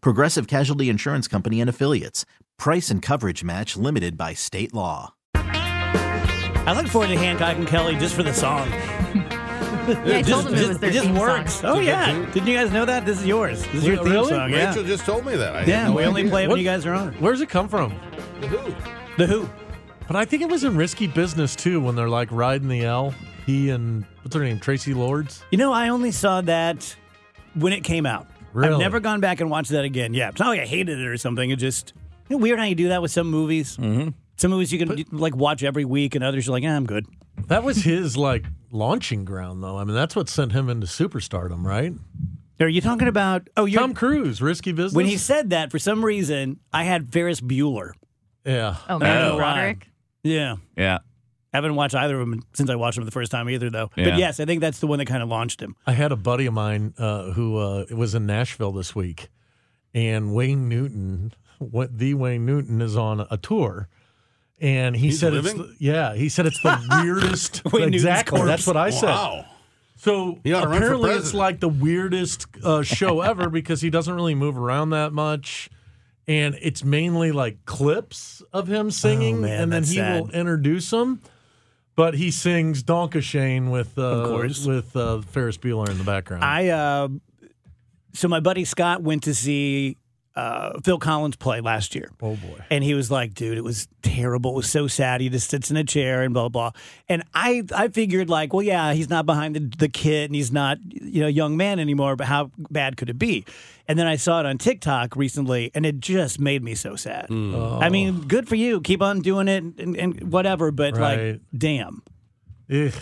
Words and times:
Progressive 0.00 0.46
Casualty 0.46 0.88
Insurance 0.88 1.28
Company 1.28 1.60
and 1.60 1.70
Affiliates. 1.70 2.24
Price 2.58 2.90
and 2.90 3.02
coverage 3.02 3.44
match 3.44 3.76
limited 3.76 4.16
by 4.16 4.34
state 4.34 4.72
law. 4.74 5.14
I 5.34 6.72
look 6.74 6.88
forward 6.88 7.08
to 7.08 7.16
Hancock 7.18 7.56
and 7.56 7.66
Kelley 7.66 7.96
just 7.96 8.14
for 8.14 8.22
the 8.22 8.32
song. 8.34 8.68
Yeah, 9.88 10.18
I 10.18 10.22
told 10.22 10.46
them 10.46 10.54
it 10.54 10.66
was 10.66 10.78
their 10.80 10.90
it 10.90 10.94
just 10.94 11.06
theme 11.06 11.14
song. 11.16 11.24
works. 11.24 11.62
Oh 11.62 11.78
yeah, 11.78 12.12
didn't 12.32 12.48
you 12.48 12.56
guys 12.56 12.72
know 12.72 12.84
that? 12.84 13.06
This 13.06 13.20
is 13.20 13.26
yours. 13.26 13.62
This 13.66 13.74
is 13.76 13.86
your 13.86 13.98
theme 13.98 14.12
Really? 14.14 14.30
song. 14.30 14.50
Yeah, 14.50 14.68
Rachel 14.70 14.82
just 14.82 15.04
told 15.04 15.24
me 15.24 15.36
that. 15.36 15.54
I 15.54 15.64
yeah. 15.64 15.86
no 15.86 15.94
we 15.94 16.04
only 16.04 16.28
play 16.28 16.42
it 16.44 16.48
when 16.48 16.58
you 16.58 16.64
guys 16.64 16.84
are 16.86 16.92
on. 16.94 17.12
Where's 17.20 17.40
it 17.40 17.48
come 17.48 17.68
from? 17.68 17.94
The 18.40 18.48
Who? 18.48 18.74
The 19.16 19.26
Who. 19.28 19.48
But 20.08 20.16
I 20.16 20.24
think 20.24 20.42
it 20.42 20.48
was 20.48 20.64
in 20.64 20.76
Risky 20.76 21.06
Business 21.06 21.54
too 21.54 21.80
when 21.80 21.94
they're 21.94 22.08
like 22.08 22.32
riding 22.32 22.66
the 22.66 22.84
L. 22.84 23.14
He 23.44 23.70
and 23.70 24.04
what's 24.22 24.34
her 24.34 24.42
name, 24.42 24.58
Traci 24.58 24.92
Lords. 24.92 25.44
You 25.52 25.58
know, 25.58 25.72
I 25.72 25.88
only 25.90 26.10
saw 26.10 26.40
that 26.40 26.96
when 27.54 27.72
it 27.72 27.84
came 27.84 28.06
out. 28.06 28.26
I've 28.64 28.78
never 28.78 29.00
gone 29.00 29.20
back 29.20 29.40
and 29.40 29.50
watched 29.50 29.70
that 29.70 29.84
again. 29.84 30.14
Yeah, 30.14 30.28
it's 30.30 30.38
not 30.40 30.48
like 30.48 30.60
I 30.60 30.66
hated 30.66 30.98
it 30.98 31.06
or 31.06 31.16
something. 31.16 31.50
It 31.50 31.56
just 31.56 31.92
you 32.28 32.36
know, 32.36 32.42
weird 32.42 32.58
how 32.58 32.64
you 32.64 32.74
do 32.74 32.88
that 32.88 33.02
with 33.02 33.10
some 33.10 33.28
movies. 33.28 33.76
Mm-hmm. 33.76 34.10
Some 34.36 34.50
movies 34.50 34.72
you 34.72 34.78
can 34.84 35.04
like 35.12 35.34
watch 35.36 35.62
every 35.62 35.84
week, 35.84 36.14
and 36.14 36.22
others 36.24 36.46
you're 36.46 36.52
like, 36.52 36.64
eh, 36.64 36.68
I'm 36.74 36.84
good. 36.86 37.06
That 37.48 37.64
was 37.64 37.84
his 37.84 38.16
like 38.16 38.44
launching 38.70 39.24
ground, 39.24 39.62
though. 39.62 39.78
I 39.78 39.84
mean, 39.84 39.94
that's 39.94 40.14
what 40.16 40.28
sent 40.28 40.52
him 40.52 40.68
into 40.68 40.86
superstardom, 40.86 41.64
right? 41.64 41.92
Are 42.60 42.68
you 42.68 42.80
talking 42.80 43.08
about? 43.08 43.48
Oh, 43.56 43.66
you're 43.66 43.80
Tom 43.80 43.92
Cruise, 43.94 44.40
Risky 44.40 44.72
Business. 44.72 44.94
when 44.94 45.06
he 45.06 45.16
said 45.18 45.50
that 45.50 45.70
for 45.70 45.78
some 45.78 46.04
reason, 46.04 46.58
I 46.72 46.84
had 46.84 47.12
Ferris 47.12 47.40
Bueller. 47.40 47.92
yeah, 48.44 48.76
Oh, 48.88 48.96
I 48.96 48.98
don't 48.98 49.00
Matthew 49.00 49.28
know 49.28 49.36
why. 49.36 49.76
Yeah. 50.22 50.56
Yeah. 50.76 50.98
I 51.56 51.58
haven't 51.58 51.74
watched 51.74 51.94
either 51.94 52.20
of 52.20 52.28
them 52.28 52.42
since 52.52 52.68
I 52.68 52.74
watched 52.74 52.96
them 52.96 53.06
the 53.06 53.10
first 53.10 53.32
time 53.32 53.48
either, 53.48 53.70
though. 53.70 53.90
But 53.96 54.18
yes, 54.18 54.40
I 54.40 54.44
think 54.44 54.60
that's 54.60 54.78
the 54.80 54.86
one 54.86 54.98
that 54.98 55.06
kind 55.06 55.22
of 55.22 55.30
launched 55.30 55.60
him. 55.62 55.74
I 55.86 55.92
had 55.92 56.12
a 56.12 56.16
buddy 56.16 56.44
of 56.44 56.52
mine 56.52 56.92
uh, 56.98 57.30
who 57.32 57.56
uh, 57.56 57.86
was 57.90 58.14
in 58.14 58.26
Nashville 58.26 58.72
this 58.72 58.94
week, 58.94 59.28
and 59.94 60.34
Wayne 60.34 60.68
Newton, 60.68 61.32
what 61.58 61.96
the 61.96 62.12
Wayne 62.12 62.44
Newton 62.44 62.82
is 62.82 62.94
on 62.94 63.26
a 63.30 63.38
tour. 63.38 63.88
And 64.60 64.94
he 64.96 65.06
He's 65.06 65.18
said, 65.20 65.32
living? 65.32 65.58
it's 65.60 65.70
the, 65.70 65.76
"Yeah, 65.78 66.14
he 66.14 66.28
said 66.28 66.44
it's 66.44 66.60
the 66.60 66.78
weirdest." 67.02 67.62
Wayne 67.72 67.94
exactly, 67.94 68.36
corpse. 68.38 68.48
that's 68.50 68.66
what 68.66 68.76
I 68.76 68.90
said. 68.90 69.06
Wow. 69.08 69.44
So 69.96 70.38
He 70.44 70.52
ought 70.52 70.60
to 70.60 70.68
run 70.68 70.78
for 70.80 70.84
apparently, 70.84 71.10
it's 71.12 71.32
like 71.32 71.60
the 71.60 71.70
weirdest 71.70 72.46
uh, 72.62 72.82
show 72.82 73.22
ever 73.22 73.48
because 73.60 73.80
he 73.80 73.88
doesn't 73.88 74.12
really 74.14 74.34
move 74.34 74.58
around 74.58 74.90
that 74.90 75.12
much, 75.14 75.70
and 76.28 76.54
it's 76.60 76.84
mainly 76.84 77.32
like 77.32 77.64
clips 77.64 78.42
of 78.52 78.68
him 78.68 78.90
singing, 78.90 79.36
Oh, 79.38 79.40
man, 79.40 79.62
and 79.62 79.72
then 79.72 79.82
that's 79.82 79.90
he 79.92 80.00
will 80.00 80.30
introduce 80.30 80.90
them. 80.90 81.22
But 81.96 82.14
he 82.14 82.30
sings 82.30 82.82
Danke 82.82 83.22
Schoen 83.22 83.70
with 83.70 83.98
uh, 83.98 84.38
with 84.66 84.94
uh, 84.94 85.22
Ferris 85.22 85.56
Bueller 85.56 85.88
in 85.88 85.96
the 85.96 86.04
background. 86.04 86.44
I 86.44 86.68
uh, 86.68 87.08
so 88.12 88.28
my 88.28 88.40
buddy 88.40 88.64
Scott 88.66 89.02
went 89.02 89.22
to 89.24 89.34
see 89.34 89.96
uh, 90.36 90.78
Phil 90.84 90.98
Collins 90.98 91.34
play 91.36 91.60
last 91.60 91.94
year. 91.94 92.10
oh 92.22 92.36
boy. 92.36 92.60
And 92.70 92.84
he 92.84 92.92
was 92.94 93.10
like, 93.10 93.32
dude, 93.34 93.56
it 93.56 93.64
was 93.64 93.88
terrible. 94.02 94.52
It 94.52 94.56
was 94.56 94.70
so 94.70 94.86
sad. 94.86 95.20
He 95.22 95.28
just 95.30 95.48
sits 95.48 95.70
in 95.70 95.76
a 95.78 95.84
chair 95.84 96.22
and 96.22 96.34
blah, 96.34 96.48
blah. 96.50 96.72
And 97.08 97.22
I, 97.34 97.62
I 97.74 97.88
figured, 97.88 98.28
like, 98.28 98.52
well, 98.52 98.62
yeah, 98.62 98.92
he's 98.92 99.08
not 99.08 99.24
behind 99.24 99.56
the, 99.56 99.60
the 99.78 99.88
kid 99.88 100.26
and 100.30 100.34
he's 100.34 100.52
not, 100.52 100.78
you 100.90 101.22
know, 101.22 101.26
young 101.26 101.56
man 101.56 101.78
anymore, 101.78 102.16
but 102.16 102.26
how 102.26 102.50
bad 102.70 102.96
could 102.98 103.08
it 103.08 103.18
be? 103.18 103.44
And 103.88 103.98
then 103.98 104.06
I 104.06 104.16
saw 104.16 104.40
it 104.40 104.46
on 104.46 104.58
TikTok 104.58 105.16
recently 105.16 105.70
and 105.74 105.86
it 105.86 106.00
just 106.00 106.38
made 106.38 106.62
me 106.62 106.74
so 106.74 106.96
sad. 106.96 107.26
I 107.30 107.88
mean, 107.88 108.22
good 108.28 108.46
for 108.48 108.56
you. 108.56 108.80
Keep 108.82 109.00
on 109.00 109.20
doing 109.20 109.48
it 109.48 109.62
and, 109.78 109.96
and 109.96 110.32
whatever, 110.32 110.70
but 110.70 110.94
like, 111.00 111.40
damn. 111.56 112.02
Ugh. 112.70 112.92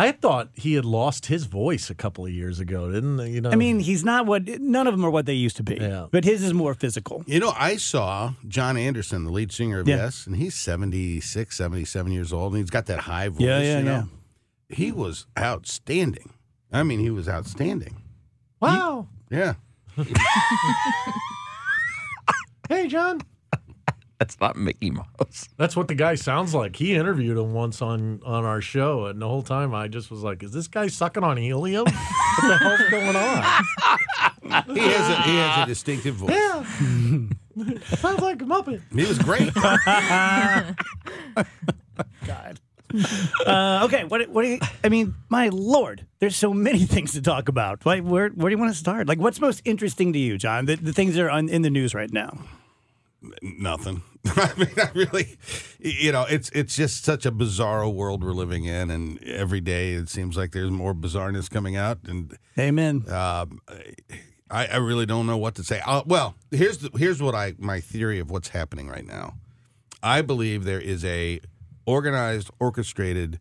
I 0.00 0.12
thought 0.12 0.50
he 0.54 0.74
had 0.74 0.84
lost 0.84 1.26
his 1.26 1.44
voice 1.46 1.90
a 1.90 1.94
couple 1.94 2.24
of 2.24 2.30
years 2.30 2.60
ago, 2.60 2.90
didn't 2.92 3.16
they? 3.16 3.30
You 3.30 3.40
know, 3.40 3.50
I 3.50 3.56
mean, 3.56 3.80
he's 3.80 4.04
not 4.04 4.26
what, 4.26 4.46
none 4.46 4.86
of 4.86 4.94
them 4.94 5.04
are 5.04 5.10
what 5.10 5.26
they 5.26 5.32
used 5.34 5.56
to 5.56 5.64
be, 5.64 5.74
Yeah. 5.80 6.06
but 6.12 6.24
his 6.24 6.42
is 6.44 6.54
more 6.54 6.74
physical. 6.74 7.24
You 7.26 7.40
know, 7.40 7.52
I 7.56 7.76
saw 7.78 8.34
Jon 8.46 8.76
Anderson, 8.76 9.24
the 9.24 9.32
lead 9.32 9.50
singer 9.50 9.80
of 9.80 9.88
Yeah. 9.88 9.96
Yes, 9.96 10.24
and 10.26 10.36
he's 10.36 10.54
76, 10.54 11.56
77 11.56 12.12
years 12.12 12.32
old, 12.32 12.52
and 12.52 12.60
he's 12.62 12.70
got 12.70 12.86
that 12.86 13.00
high 13.00 13.28
voice. 13.28 13.40
Yeah, 13.40 13.60
yeah, 13.60 13.78
you 13.78 13.84
know? 13.84 14.08
yeah. 14.70 14.76
He 14.76 14.92
was 14.92 15.26
outstanding. 15.36 16.30
I 16.72 16.82
mean, 16.84 17.00
he 17.00 17.10
was 17.10 17.28
outstanding. 17.28 18.02
wow. 18.60 19.08
Yeah. 19.30 19.54
Hey, 22.68 22.86
John. 22.86 23.22
That's 24.20 24.40
not 24.40 24.56
Mickey 24.56 24.90
Mouse. 24.90 25.48
That's 25.56 25.76
what 25.76 25.86
the 25.86 25.94
guy 25.94 26.16
sounds 26.16 26.52
like. 26.54 26.74
He 26.76 26.94
interviewed 26.94 27.38
him 27.38 27.52
once 27.52 27.80
on 27.80 28.20
on 28.24 28.44
our 28.44 28.60
show, 28.60 29.06
and 29.06 29.22
the 29.22 29.28
whole 29.28 29.42
time 29.42 29.74
I 29.74 29.86
just 29.86 30.10
was 30.10 30.22
like, 30.22 30.42
"Is 30.42 30.50
this 30.52 30.66
guy 30.66 30.88
sucking 30.88 31.22
on 31.22 31.36
helium? 31.36 31.84
what 31.84 32.48
the 32.48 32.56
hell's 32.58 32.90
going 32.90 33.16
on?" 33.16 33.44
He 34.48 34.80
has 34.80 35.10
a 35.10 35.22
he 35.22 35.36
has 35.36 35.64
a 35.64 35.66
distinctive 35.66 36.14
voice. 36.14 36.30
Yeah, 36.30 36.64
sounds 37.96 38.22
like 38.22 38.40
a 38.40 38.46
muppet. 38.46 38.80
He 38.94 39.04
was 39.04 39.18
great. 39.18 39.52
God. 42.26 42.60
Uh, 43.46 43.82
okay, 43.84 44.04
what 44.04 44.26
what 44.30 44.42
do 44.42 44.48
you? 44.48 44.58
I 44.82 44.88
mean, 44.88 45.14
my 45.28 45.50
lord, 45.50 46.06
there's 46.20 46.36
so 46.36 46.54
many 46.54 46.86
things 46.86 47.12
to 47.12 47.20
talk 47.20 47.48
about. 47.50 47.84
Like, 47.84 48.02
where 48.04 48.30
where 48.30 48.48
do 48.48 48.54
you 48.56 48.58
want 48.58 48.72
to 48.72 48.78
start? 48.78 49.06
Like, 49.06 49.18
what's 49.18 49.38
most 49.40 49.60
interesting 49.66 50.14
to 50.14 50.18
you, 50.18 50.38
John? 50.38 50.64
The, 50.64 50.76
the 50.76 50.94
things 50.94 51.14
that 51.14 51.24
are 51.24 51.30
on, 51.30 51.50
in 51.50 51.60
the 51.60 51.70
news 51.70 51.94
right 51.94 52.10
now. 52.10 52.38
Nothing. 53.42 54.02
I 54.26 54.52
mean, 54.56 54.68
I 54.76 54.90
really, 54.94 55.38
you 55.78 56.12
know, 56.12 56.26
it's 56.28 56.50
it's 56.50 56.76
just 56.76 57.04
such 57.04 57.24
a 57.24 57.30
bizarre 57.30 57.88
world 57.88 58.22
we're 58.24 58.32
living 58.32 58.64
in, 58.64 58.90
and 58.90 59.22
every 59.24 59.60
day 59.60 59.92
it 59.92 60.08
seems 60.08 60.36
like 60.36 60.52
there's 60.52 60.70
more 60.70 60.94
bizarreness 60.94 61.48
coming 61.50 61.76
out, 61.76 61.98
and 62.04 62.36
Amen. 62.58 63.04
um, 63.10 63.60
I, 64.50 64.66
I 64.66 64.76
really 64.76 65.06
don't 65.06 65.26
know 65.26 65.36
what 65.36 65.54
to 65.56 65.64
say. 65.64 65.80
Uh, 65.84 66.02
well, 66.06 66.34
here's 66.50 66.78
the, 66.78 66.90
here's 66.96 67.22
what 67.22 67.34
I 67.34 67.54
my 67.58 67.80
theory 67.80 68.18
of 68.18 68.30
what's 68.30 68.48
happening 68.48 68.88
right 68.88 69.06
now. 69.06 69.34
I 70.02 70.22
believe 70.22 70.64
there 70.64 70.80
is 70.80 71.04
a 71.04 71.40
organized, 71.86 72.50
orchestrated 72.60 73.40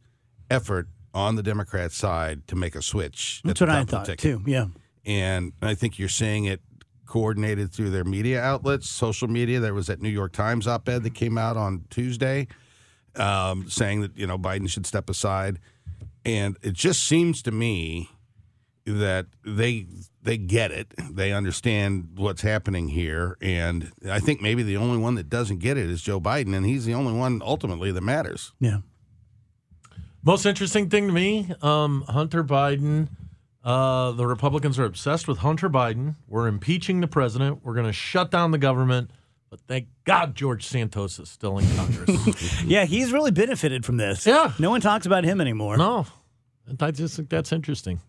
effort 0.50 0.88
on 1.14 1.36
the 1.36 1.44
Democrat 1.44 1.92
side 1.92 2.48
to 2.48 2.56
make 2.56 2.76
a 2.76 2.82
switch. 2.82 3.42
That's 3.44 3.60
what 3.60 3.70
I 3.70 3.84
thought 3.84 4.18
too. 4.18 4.42
Yeah. 4.46 4.68
and 5.06 5.54
I 5.62 5.74
think 5.76 5.98
you're 6.00 6.10
seeing 6.10 6.46
it 6.46 6.62
coordinated 7.08 7.72
through 7.72 7.90
their 7.90 8.04
media 8.04 8.42
outlets, 8.42 8.90
social 8.90 9.28
media. 9.28 9.60
There 9.60 9.74
was 9.74 9.88
that 9.88 10.02
New 10.02 10.10
York 10.10 10.34
Times 10.34 10.68
op-ed 10.68 11.04
that 11.04 11.16
came 11.16 11.38
out 11.38 11.58
on 11.58 11.86
Tuesday, 11.90 12.48
um, 13.16 13.70
saying 13.70 14.02
that 14.02 14.18
you 14.18 14.28
know 14.28 14.38
Biden 14.38 14.70
should 14.70 14.86
step 14.86 15.10
aside, 15.10 15.60
and 16.26 16.58
it 16.62 16.74
just 16.74 17.04
seems 17.04 17.42
to 17.44 17.52
me 17.52 18.10
that 18.86 19.26
they 19.44 19.86
they 20.24 20.38
get 20.38 20.72
it, 20.72 20.94
they 21.12 21.32
understand 21.32 22.10
what's 22.16 22.42
happening 22.42 22.90
here, 22.90 23.38
and 23.42 23.92
I 24.10 24.20
think 24.20 24.42
maybe 24.42 24.64
the 24.64 24.78
only 24.78 24.98
one 24.98 25.16
that 25.16 25.30
doesn't 25.30 25.60
get 25.60 25.78
it 25.78 25.90
is 25.90 26.02
Joe 26.02 26.20
Biden, 26.20 26.56
and 26.56 26.66
he's 26.66 26.86
the 26.86 26.94
only 26.94 27.14
one 27.14 27.42
ultimately 27.44 27.92
that 27.92 28.02
matters. 28.02 28.54
Yeah. 28.60 28.80
Most 30.24 30.46
interesting 30.46 30.90
thing 30.90 31.08
to 31.08 31.14
me, 31.14 31.54
um, 31.62 32.04
Hunter 32.08 32.44
Biden. 32.44 33.08
Uh, 33.64 34.12
the 34.12 34.26
Republicans 34.26 34.80
are 34.80 34.86
obsessed 34.86 35.28
with 35.28 35.40
Hunter 35.40 35.70
Biden. 35.70 36.16
We're 36.28 36.48
impeaching 36.48 37.02
the 37.02 37.08
president. 37.08 37.60
We're 37.64 37.74
going 37.74 37.86
to 37.88 37.94
shut 37.94 38.32
down 38.32 38.52
the 38.52 38.58
government. 38.58 39.12
But 39.50 39.62
thank 39.62 39.88
God 40.04 40.36
George 40.36 40.66
Santos 40.66 41.20
is 41.20 41.30
still 41.30 41.58
in 41.58 41.66
Congress. 41.76 42.64
Yeah, 42.66 42.86
he's 42.86 43.12
really 43.14 43.32
benefited 43.32 43.86
from 43.86 43.96
this. 43.98 44.26
Yeah. 44.26 44.52
No 44.60 44.70
one 44.70 44.82
talks 44.82 45.06
about 45.06 45.24
him 45.24 45.40
anymore. 45.42 45.78
no, 45.78 46.06
I 46.82 46.92
just 46.92 47.16
think 47.16 47.30
that's 47.30 47.52
interesting. 47.54 48.02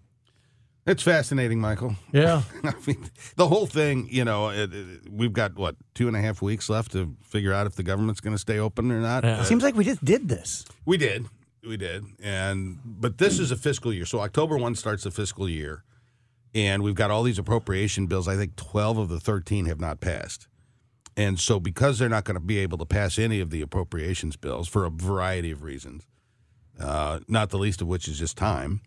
It's 0.87 1.03
fascinating, 1.03 1.61
Michael. 1.61 1.95
Yeah. 2.13 2.43
I 2.65 2.73
mean, 2.87 3.09
the 3.37 3.47
whole 3.47 3.67
thing, 3.67 4.09
you 4.11 4.25
know, 4.25 4.49
it, 4.49 4.73
it- 4.73 5.13
we've 5.13 5.33
got 5.33 5.55
what 5.57 5.77
two 5.95 6.09
and 6.09 6.17
a 6.17 6.21
half 6.21 6.41
weeks 6.43 6.69
left 6.71 6.93
to 6.93 7.15
figure 7.23 7.53
out 7.53 7.67
if 7.67 7.77
the 7.77 7.83
government's 7.83 8.21
going 8.21 8.35
to 8.35 8.39
stay 8.39 8.59
open 8.59 8.91
or 8.91 9.01
not. 9.01 9.23
Yeah. 9.23 9.39
Uh, 9.41 9.45
Seems 9.45 9.63
like 9.63 9.77
we 9.77 9.85
just 9.85 10.05
did 10.05 10.29
this. 10.29 10.65
we 10.87 10.97
did, 10.97 11.27
we 11.69 11.77
did, 11.77 12.05
and 12.23 12.79
but 12.85 13.19
this 13.19 13.39
is 13.39 13.51
a 13.51 13.57
fiscal 13.57 13.93
year, 13.93 14.07
so 14.07 14.21
October 14.21 14.57
one 14.57 14.75
starts 14.75 15.05
the 15.05 15.11
fiscal 15.11 15.49
year, 15.49 15.85
and 16.55 16.83
we've 16.83 16.95
got 16.95 17.11
all 17.11 17.23
these 17.23 17.39
appropriation 17.39 18.07
bills. 18.07 18.27
I 18.27 18.37
think 18.37 18.57
twelve 18.57 18.99
of 18.99 19.09
the 19.09 19.21
thirteen 19.21 19.67
have 19.67 19.79
not 19.79 20.01
passed, 20.01 20.49
and 21.17 21.39
so 21.39 21.61
because 21.61 21.99
they're 21.99 22.09
not 22.09 22.25
going 22.25 22.35
to 22.35 22.41
be 22.41 22.59
able 22.59 22.79
to 22.79 22.87
pass 22.87 23.19
any 23.19 23.41
of 23.41 23.51
the 23.51 23.61
appropriations 23.61 24.37
bills 24.37 24.67
for 24.67 24.85
a 24.85 24.91
variety 24.91 25.51
of 25.51 25.63
reasons, 25.63 26.07
uh, 26.81 27.21
not 27.29 27.51
the 27.51 27.59
least 27.59 27.83
of 27.83 27.87
which 27.87 28.09
is 28.09 28.19
just 28.19 28.37
time. 28.37 28.81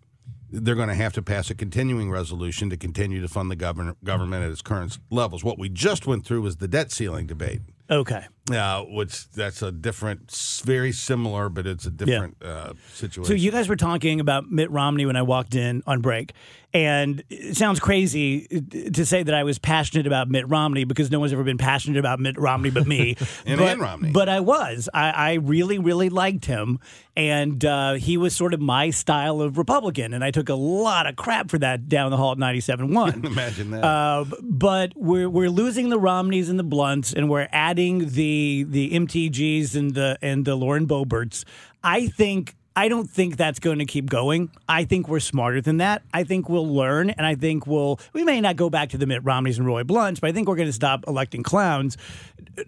They're 0.53 0.75
going 0.75 0.89
to 0.89 0.95
have 0.95 1.13
to 1.13 1.21
pass 1.21 1.49
a 1.49 1.55
continuing 1.55 2.11
resolution 2.11 2.69
to 2.71 2.77
continue 2.77 3.21
to 3.21 3.29
fund 3.29 3.49
the 3.49 3.55
government 3.55 4.03
government 4.03 4.43
at 4.43 4.51
its 4.51 4.61
current 4.61 4.97
levels. 5.09 5.43
What 5.45 5.57
we 5.57 5.69
just 5.69 6.07
went 6.07 6.25
through 6.25 6.41
was 6.41 6.57
the 6.57 6.67
debt 6.67 6.91
ceiling 6.91 7.25
debate. 7.27 7.61
Okay. 7.91 8.25
Uh, 8.51 8.83
which 8.83 9.29
that's 9.31 9.61
a 9.61 9.71
different, 9.71 10.31
very 10.65 10.91
similar, 10.91 11.49
but 11.49 11.67
it's 11.67 11.85
a 11.85 11.91
different 11.91 12.41
uh, 12.43 12.73
situation. 12.93 13.25
So 13.25 13.33
you 13.33 13.51
guys 13.51 13.67
were 13.69 13.75
talking 13.75 14.19
about 14.19 14.49
Mitt 14.49 14.71
Romney 14.71 15.05
when 15.05 15.15
I 15.15 15.21
walked 15.21 15.55
in 15.55 15.83
on 15.85 16.01
break, 16.01 16.33
and 16.73 17.21
it 17.29 17.57
sounds 17.57 17.79
crazy 17.79 18.47
to 18.93 19.05
say 19.05 19.23
that 19.23 19.33
I 19.33 19.43
was 19.43 19.59
passionate 19.59 20.07
about 20.07 20.29
Mitt 20.29 20.47
Romney 20.49 20.85
because 20.85 21.11
no 21.11 21.19
one's 21.19 21.33
ever 21.33 21.43
been 21.43 21.57
passionate 21.57 21.99
about 21.99 22.19
Mitt 22.19 22.39
Romney 22.39 22.69
but 22.69 22.87
me. 22.87 23.17
And 23.45 23.59
but, 23.59 23.69
Ann 23.69 23.79
Romney. 23.79 24.11
But 24.11 24.29
I 24.29 24.39
was. 24.39 24.89
I, 24.93 25.11
I 25.11 25.33
really, 25.33 25.79
really 25.79 26.09
liked 26.09 26.45
him, 26.45 26.79
and 27.15 27.63
uh, 27.65 27.93
he 27.93 28.17
was 28.17 28.35
sort 28.35 28.53
of 28.53 28.61
my 28.61 28.89
style 28.89 29.41
of 29.41 29.57
Republican, 29.57 30.13
and 30.13 30.23
I 30.23 30.31
took 30.31 30.49
a 30.49 30.55
lot 30.55 31.07
of 31.07 31.15
crap 31.15 31.49
for 31.49 31.57
that 31.59 31.89
down 31.89 32.11
the 32.11 32.17
hall 32.17 32.31
at 32.31 32.37
97.1. 32.37 33.25
Imagine 33.25 33.71
that. 33.71 33.83
Uh, 33.83 34.25
but 34.41 34.93
we're 34.95 35.29
we're 35.29 35.49
losing 35.49 35.89
the 35.89 35.99
Romneys 35.99 36.49
and 36.49 36.57
the 36.57 36.63
Blunts, 36.63 37.13
and 37.13 37.29
we're 37.29 37.47
adding 37.51 38.09
the 38.09 38.65
the 38.67 38.91
MTGs 38.91 39.75
and 39.75 39.93
the 39.93 40.17
and 40.21 40.45
the 40.45 40.55
Lauren 40.55 40.87
Boeberts. 40.87 41.43
I 41.83 42.07
think 42.07 42.55
I 42.75 42.87
don't 42.87 43.09
think 43.09 43.35
that's 43.35 43.59
going 43.59 43.79
to 43.79 43.85
keep 43.85 44.09
going. 44.09 44.49
I 44.69 44.85
think 44.85 45.09
we're 45.09 45.19
smarter 45.19 45.59
than 45.59 45.77
that. 45.77 46.03
I 46.13 46.23
think 46.23 46.47
we'll 46.47 46.73
learn, 46.73 47.09
and 47.09 47.25
I 47.25 47.35
think 47.35 47.67
we'll 47.67 47.99
we 48.13 48.23
may 48.23 48.39
not 48.39 48.55
go 48.55 48.69
back 48.69 48.89
to 48.89 48.97
the 48.97 49.05
Mitt 49.05 49.23
Romneys 49.23 49.57
and 49.57 49.67
Roy 49.67 49.83
Blunts, 49.83 50.19
but 50.19 50.29
I 50.29 50.33
think 50.33 50.47
we're 50.47 50.55
going 50.55 50.69
to 50.69 50.73
stop 50.73 51.05
electing 51.07 51.43
clowns. 51.43 51.97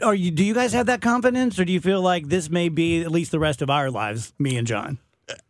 Are 0.02 0.16
you? 0.16 0.32
Do 0.32 0.44
you 0.44 0.54
guys 0.54 0.74
have 0.74 0.88
that 0.88 1.02
confidence, 1.02 1.58
or 1.60 1.66
do 1.66 1.72
you 1.72 1.80
feel 1.80 2.02
like 2.02 2.28
this 2.28 2.50
may 2.50 2.70
be 2.70 3.02
at 3.02 3.12
least 3.12 3.32
the 3.32 3.40
rest 3.40 3.62
of 3.62 3.70
our 3.70 3.90
lives, 3.90 4.34
me 4.40 4.58
and 4.58 4.68
John? 4.68 5.00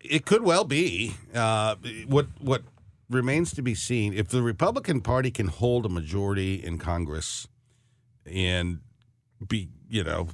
it 0.01 0.25
could 0.25 0.43
well 0.43 0.63
be. 0.63 1.15
Uh, 1.33 1.75
what 2.07 2.27
what 2.39 2.63
remains 3.09 3.53
to 3.53 3.61
be 3.61 3.75
seen 3.75 4.13
if 4.13 4.27
the 4.29 4.41
Republican 4.41 5.01
Party 5.01 5.29
can 5.29 5.47
hold 5.47 5.85
a 5.85 5.89
majority 5.89 6.55
in 6.55 6.77
Congress 6.77 7.47
and 8.25 8.79
be 9.45 9.69
you 9.89 10.03
know 10.03 10.27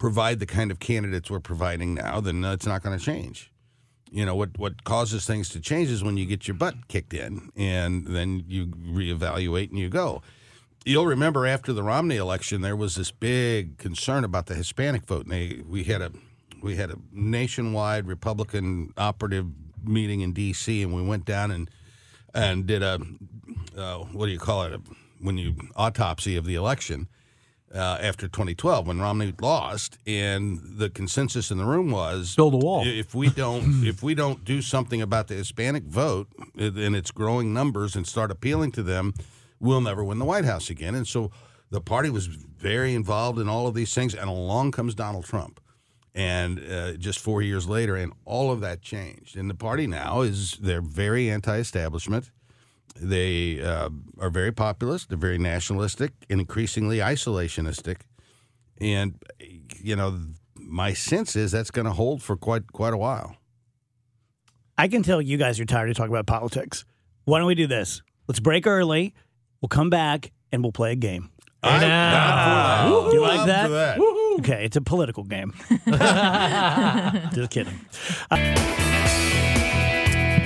provide 0.00 0.40
the 0.40 0.46
kind 0.46 0.72
of 0.72 0.80
candidates 0.80 1.30
we're 1.30 1.38
providing 1.38 1.94
now, 1.94 2.20
then 2.20 2.42
it's 2.42 2.66
not 2.66 2.82
going 2.82 2.98
to 2.98 3.04
change. 3.04 3.52
You 4.10 4.26
know 4.26 4.34
what 4.34 4.58
what 4.58 4.82
causes 4.82 5.24
things 5.24 5.50
to 5.50 5.60
change 5.60 5.88
is 5.88 6.02
when 6.02 6.16
you 6.16 6.26
get 6.26 6.48
your 6.48 6.56
butt 6.56 6.88
kicked 6.88 7.14
in, 7.14 7.52
and 7.54 8.08
then 8.08 8.42
you 8.48 8.66
reevaluate 8.66 9.70
and 9.70 9.78
you 9.78 9.88
go. 9.88 10.20
You'll 10.84 11.06
remember 11.06 11.46
after 11.46 11.72
the 11.72 11.84
Romney 11.84 12.16
election, 12.16 12.62
there 12.62 12.74
was 12.74 12.96
this 12.96 13.12
big 13.12 13.78
concern 13.78 14.24
about 14.24 14.46
the 14.46 14.54
Hispanic 14.54 15.04
vote. 15.04 15.26
And 15.26 15.32
they, 15.32 15.62
we 15.68 15.84
had 15.84 16.02
a 16.02 16.10
we 16.60 16.74
had 16.74 16.90
a 16.90 16.96
nationwide 17.12 18.08
Republican 18.08 18.92
operative 18.96 19.46
meeting 19.84 20.22
in 20.22 20.32
D.C. 20.32 20.82
and 20.82 20.92
we 20.92 21.02
went 21.02 21.24
down 21.24 21.52
and 21.52 21.70
and 22.34 22.66
did 22.66 22.82
a 22.82 22.98
uh, 23.76 23.98
what 23.98 24.26
do 24.26 24.32
you 24.32 24.40
call 24.40 24.64
it? 24.64 24.72
A, 24.72 24.80
when 25.20 25.38
you 25.38 25.54
autopsy 25.76 26.36
of 26.36 26.46
the 26.46 26.56
election 26.56 27.06
uh, 27.74 27.98
after 28.00 28.26
2012 28.26 28.86
when 28.86 29.00
Romney 29.00 29.32
lost, 29.40 29.98
and 30.06 30.60
the 30.62 30.90
consensus 30.90 31.50
in 31.50 31.58
the 31.58 31.64
room 31.64 31.90
was 31.90 32.34
Build 32.34 32.54
a 32.54 32.58
wall. 32.58 32.82
If 32.84 33.14
we 33.14 33.30
don't, 33.30 33.84
if 33.86 34.02
we 34.02 34.14
don't 34.14 34.44
do 34.44 34.60
something 34.62 35.00
about 35.00 35.28
the 35.28 35.34
Hispanic 35.34 35.84
vote 35.84 36.28
and 36.56 36.96
its 36.96 37.10
growing 37.10 37.54
numbers 37.54 37.94
and 37.94 38.06
start 38.06 38.30
appealing 38.30 38.72
to 38.72 38.82
them, 38.82 39.14
we'll 39.60 39.80
never 39.80 40.02
win 40.02 40.18
the 40.18 40.24
White 40.24 40.44
House 40.44 40.70
again. 40.70 40.94
And 40.94 41.06
so 41.06 41.30
the 41.70 41.80
party 41.80 42.10
was 42.10 42.26
very 42.26 42.94
involved 42.94 43.38
in 43.38 43.48
all 43.48 43.66
of 43.66 43.74
these 43.74 43.94
things, 43.94 44.14
and 44.14 44.28
along 44.28 44.72
comes 44.72 44.94
Donald 44.94 45.24
Trump. 45.24 45.60
And 46.12 46.58
uh, 46.58 46.94
just 46.94 47.20
four 47.20 47.40
years 47.40 47.68
later, 47.68 47.94
and 47.94 48.12
all 48.24 48.50
of 48.50 48.60
that 48.62 48.82
changed. 48.82 49.36
And 49.36 49.48
the 49.48 49.54
party 49.54 49.86
now 49.86 50.22
is 50.22 50.58
they're 50.60 50.82
very 50.82 51.30
anti-establishment. 51.30 52.32
They 52.96 53.62
uh, 53.62 53.90
are 54.18 54.30
very 54.30 54.52
populist. 54.52 55.08
They're 55.08 55.18
very 55.18 55.38
nationalistic 55.38 56.12
and 56.28 56.40
increasingly 56.40 56.98
isolationistic. 56.98 58.02
And 58.80 59.14
you 59.80 59.96
know, 59.96 60.18
my 60.54 60.92
sense 60.92 61.36
is 61.36 61.52
that's 61.52 61.70
going 61.70 61.86
to 61.86 61.92
hold 61.92 62.22
for 62.22 62.36
quite 62.36 62.72
quite 62.72 62.92
a 62.92 62.98
while. 62.98 63.36
I 64.78 64.88
can 64.88 65.02
tell 65.02 65.20
you 65.20 65.36
guys 65.36 65.60
are 65.60 65.66
tired 65.66 65.90
of 65.90 65.96
talking 65.96 66.12
about 66.12 66.26
politics. 66.26 66.84
Why 67.24 67.38
don't 67.38 67.46
we 67.46 67.54
do 67.54 67.66
this? 67.66 68.02
Let's 68.26 68.40
break 68.40 68.66
early. 68.66 69.14
We'll 69.60 69.68
come 69.68 69.90
back 69.90 70.32
and 70.52 70.62
we'll 70.62 70.72
play 70.72 70.92
a 70.92 70.96
game. 70.96 71.30
I'm 71.62 71.80
for 71.80 71.86
that. 71.86 73.10
Do 73.10 73.16
you 73.16 73.20
like 73.20 73.40
I'm 73.40 73.46
that? 73.48 73.68
that. 73.68 73.98
Okay, 74.38 74.64
it's 74.64 74.76
a 74.76 74.80
political 74.80 75.24
game. 75.24 75.52
Just 77.34 77.50
kidding. 77.50 77.78
Uh, 78.30 78.36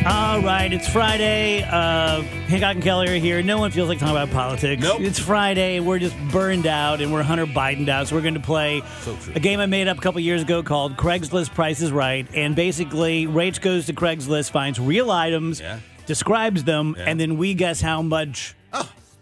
all 0.07 0.43
right, 0.43 0.71
it's 0.73 0.87
Friday. 0.89 1.63
Uh, 1.63 2.21
Hancock 2.47 2.75
and 2.75 2.83
Kelley 2.83 3.09
are 3.09 3.19
here. 3.19 3.43
No 3.43 3.59
one 3.59 3.71
feels 3.71 3.89
like 3.89 3.99
talking 3.99 4.15
about 4.15 4.31
politics. 4.31 4.83
Nope. 4.83 5.01
It's 5.01 5.19
Friday. 5.19 5.81
We're 5.81 5.99
just 5.99 6.15
burned 6.31 6.67
out 6.67 7.01
and 7.01 7.11
we're 7.13 7.23
Hunter 7.23 7.47
Biden 7.47 7.89
out. 7.89 8.09
So 8.09 8.17
we're 8.17 8.23
going 8.23 8.35
to 8.35 8.41
play 8.41 8.83
So 9.01 9.17
a 9.35 9.41
game 9.41 9.61
I 9.61 9.67
made 9.67 9.89
up 9.89 9.97
a 9.97 10.01
couple 10.01 10.21
years 10.21 10.43
ago 10.43 10.63
called 10.63 10.97
Craigslist 10.99 11.55
Price 11.55 11.81
is 11.81 11.91
Right. 11.91 12.27
And 12.35 12.55
basically, 12.55 13.27
Rach 13.27 13.61
goes 13.63 13.87
to 13.87 13.95
Craigslist, 13.95 14.51
finds 14.51 14.79
real 14.79 15.11
items, 15.11 15.61
Yeah. 15.61 15.79
describes 16.07 16.65
them, 16.65 16.95
Yeah. 16.99 17.05
and 17.07 17.19
then 17.19 17.39
we 17.39 17.55
guess 17.55 17.81
how 17.81 18.03
much 18.03 18.55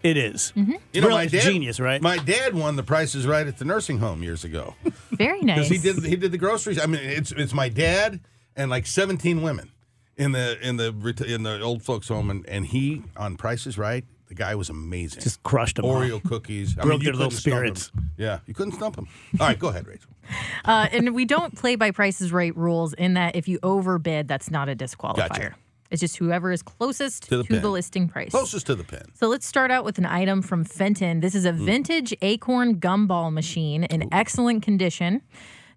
it 0.03 0.17
is. 0.17 0.53
You 0.57 0.65
know, 0.65 0.79
Brilliant. 0.93 1.13
my 1.13 1.27
dad, 1.27 1.43
Genius, 1.43 1.79
right? 1.79 2.03
My 2.03 2.17
dad 2.19 2.55
won 2.55 2.75
the 2.75 2.83
prices 2.83 3.25
right 3.25 3.47
at 3.47 3.59
the 3.59 3.65
nursing 3.65 3.99
home 3.99 4.25
years 4.25 4.43
ago 4.43 4.75
Very 5.13 5.41
because 5.43 5.71
nice. 5.71 5.81
he 5.83 5.93
did 5.93 6.05
he 6.05 6.17
did 6.17 6.33
the 6.33 6.39
groceries. 6.39 6.81
I 6.83 6.87
mean, 6.87 7.01
it's 7.05 7.31
it's 7.31 7.55
my 7.55 7.69
dad 7.69 8.19
and 8.57 8.69
like 8.69 8.87
seventeen 8.89 9.43
women 9.43 9.71
in 10.17 10.33
the 10.33 10.59
in 10.67 10.77
the 10.77 11.25
in 11.27 11.43
the 11.43 11.61
old 11.61 11.83
folks 11.83 12.09
home, 12.09 12.31
and, 12.31 12.49
and 12.49 12.67
he 12.67 13.03
on 13.17 13.37
prices 13.37 13.79
right. 13.79 14.05
The 14.29 14.37
guy 14.37 14.55
was 14.55 14.71
amazing. 14.71 15.23
Just 15.23 15.43
crushed 15.43 15.77
them 15.77 15.85
all. 15.85 15.97
Oreo 15.97 16.23
cookies. 16.25 16.79
I 16.79 16.83
Broke 16.83 17.01
mean, 17.01 17.05
their 17.05 17.13
little 17.13 17.31
spirits. 17.31 17.93
Yeah, 18.17 18.39
you 18.47 18.55
couldn't 18.55 18.73
stump 18.73 18.97
him. 18.97 19.07
All 19.39 19.47
right, 19.47 19.59
go 19.59 19.69
ahead, 19.69 19.87
Rachel. 19.87 20.11
Uh, 20.65 20.87
and 20.93 21.17
we 21.17 21.25
don't 21.25 21.57
play 21.57 21.75
by 21.75 21.91
prices 21.91 22.33
right 22.33 22.57
rules 22.57 22.95
in 22.95 23.15
that 23.15 23.35
if 23.35 23.49
you 23.49 23.59
overbid, 23.65 24.29
that's 24.29 24.49
not 24.53 24.69
a 24.69 24.77
disqualifier. 24.77 25.17
Gotcha. 25.17 25.55
It's 25.91 26.01
just 26.01 26.17
whoever 26.17 26.53
is 26.53 26.63
closest 26.63 27.29
To 27.29 27.39
the 27.39 27.45
to 27.45 27.61
the 27.61 27.69
listing 27.69 28.09
price. 28.09 28.31
Closest 28.31 28.67
to 28.67 28.77
the 28.77 28.85
pin. 28.85 29.03
So 29.15 29.27
let's 29.27 29.45
start 29.45 29.71
out 29.73 29.85
with 29.85 29.99
an 29.99 30.07
item 30.07 30.41
from 30.41 30.65
Fenton. 30.65 31.21
This 31.21 31.35
is 31.35 31.45
a 31.45 31.53
vintage 31.53 32.15
acorn 32.23 32.77
gumball 32.81 33.31
machine 33.33 33.85
in 33.85 34.09
excellent 34.15 34.63
condition. 34.63 35.21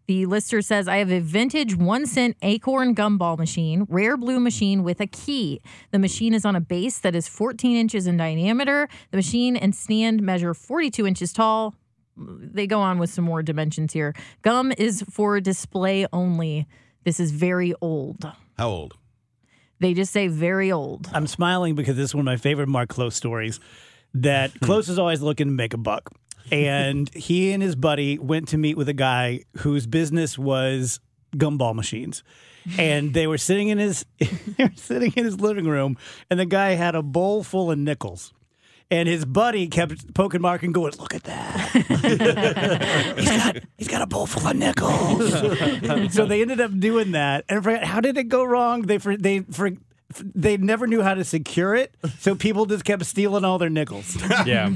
The 0.08 0.26
lister 0.28 0.62
says, 0.62 0.88
I 0.88 0.98
have 0.98 1.12
a 1.12 1.20
vintage 1.20 1.76
one 1.76 2.06
cent 2.06 2.38
acorn 2.42 2.94
gumball 2.94 3.38
machine, 3.38 3.88
rare 3.90 4.18
blue 4.18 4.40
machine 4.40 4.84
with 4.84 5.00
a 5.02 5.08
key. 5.08 5.62
The 5.92 6.00
machine 6.00 6.34
is 6.34 6.46
on 6.46 6.56
a 6.56 6.62
base 6.62 7.00
that 7.00 7.16
is 7.16 7.28
14 7.28 7.76
inches 7.76 8.06
in 8.06 8.18
diameter. 8.18 8.88
The 9.12 9.18
machine 9.18 9.56
and 9.56 9.74
stand 9.74 10.22
measure 10.22 10.54
42 10.54 11.08
inches 11.08 11.34
tall. 11.34 11.74
They 12.18 12.68
go 12.68 12.80
on 12.80 13.00
with 13.00 13.10
some 13.10 13.26
more 13.26 13.42
dimensions 13.42 13.94
here. 13.94 14.14
Gum 14.42 14.72
is 14.78 15.04
for 15.10 15.40
display 15.42 16.06
only. 16.14 16.68
This 17.04 17.20
is 17.20 17.32
very 17.32 17.74
old. 17.82 18.30
How 18.58 18.70
old? 18.70 18.94
They 19.80 19.94
just 19.94 20.14
say 20.14 20.28
very 20.28 20.72
old. 20.72 21.10
I'm 21.14 21.28
smiling 21.28 21.76
because 21.76 21.98
this 21.98 22.12
is 22.12 22.16
one 22.16 22.22
of 22.22 22.26
my 22.26 22.38
favorite 22.38 22.68
Mark 22.68 22.90
Close 22.90 23.16
stories. 23.16 23.60
That 24.14 24.52
hmm. 24.52 24.66
Close 24.66 24.88
is 24.88 24.98
always 24.98 25.22
looking 25.22 25.48
to 25.48 25.54
make 25.54 25.74
a 25.74 25.78
buck. 25.78 26.12
And 26.52 27.10
he 27.14 27.52
and 27.52 27.62
his 27.62 27.76
buddy 27.76 28.18
went 28.18 28.48
to 28.50 28.58
meet 28.58 28.78
with 28.78 28.90
a 28.90 28.94
guy 28.94 29.44
whose 29.58 29.88
business 29.88 30.38
was 30.38 31.00
gumball 31.36 31.76
machines. 31.76 32.24
And 32.80 33.14
they 33.14 33.28
were 33.28 33.38
sitting 33.38 33.68
in 33.68 33.78
his 33.78 34.06
they 34.20 34.64
were 34.64 34.72
sitting 34.76 35.14
in 35.16 35.24
his 35.24 35.40
living 35.40 35.66
room, 35.66 35.98
and 36.32 36.40
the 36.40 36.48
guy 36.48 36.72
had 36.72 36.96
a 36.96 37.04
bowl 37.04 37.44
full 37.44 37.72
of 37.72 37.78
nickels. 37.78 38.34
And 38.92 39.10
his 39.10 39.26
buddy 39.26 39.68
kept 39.68 40.14
poking 40.14 40.42
Mark 40.42 40.62
and 40.64 40.74
going, 40.74 40.94
"Look 41.00 41.14
at 41.14 41.24
that! 41.24 41.72
he's 43.18 43.30
got 43.30 43.58
he's 43.78 43.88
got 43.88 44.02
a 44.02 44.08
bowl 44.08 44.26
full 44.28 44.48
of 44.48 44.56
nickels." 44.56 45.32
so 46.14 46.26
they 46.26 46.42
ended 46.42 46.62
up 46.62 46.80
doing 46.80 47.12
that, 47.12 47.46
and 47.50 47.60
I 47.60 47.62
forgot 47.62 47.84
how 47.84 48.00
did 48.00 48.18
it 48.18 48.26
go 48.26 48.44
wrong? 48.44 48.84
They 48.84 49.00
for, 49.00 49.18
they 49.18 49.40
for, 49.40 49.72
they 50.24 50.58
never 50.58 50.88
knew 50.88 51.02
how 51.02 51.14
to 51.14 51.24
secure 51.24 51.76
it, 51.76 51.96
so 52.20 52.36
people 52.36 52.66
just 52.66 52.84
kept 52.86 53.06
stealing 53.06 53.44
all 53.46 53.58
their 53.58 53.70
nickels. 53.70 54.18
Yeah. 54.46 54.70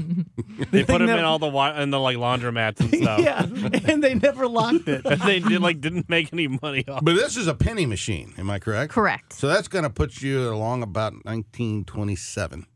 they 0.70 0.84
put 0.84 0.98
them 0.98 1.06
never- 1.06 1.18
in 1.18 1.24
all 1.24 1.38
the 1.38 1.48
wa- 1.48 1.74
in 1.80 1.90
the 1.90 2.00
like 2.00 2.16
laundromats 2.16 2.80
and 2.80 2.94
stuff. 3.02 3.20
yeah, 3.20 3.42
and 3.90 4.02
they 4.02 4.14
never 4.14 4.46
locked 4.48 4.88
it. 4.88 5.04
And 5.04 5.20
they 5.26 5.40
did 5.40 5.60
like 5.60 5.80
didn't 5.80 6.08
make 6.08 6.32
any 6.32 6.48
money 6.48 6.84
off. 6.88 7.04
But 7.04 7.14
this 7.14 7.36
is 7.36 7.46
a 7.46 7.54
penny 7.54 7.86
machine. 7.86 8.34
Am 8.38 8.50
I 8.50 8.58
correct? 8.58 8.92
Correct. 8.92 9.32
So 9.32 9.46
that's 9.48 9.68
going 9.68 9.84
to 9.84 9.90
put 9.90 10.20
you 10.22 10.48
along 10.52 10.82
about 10.82 11.12
1927. 11.24 12.66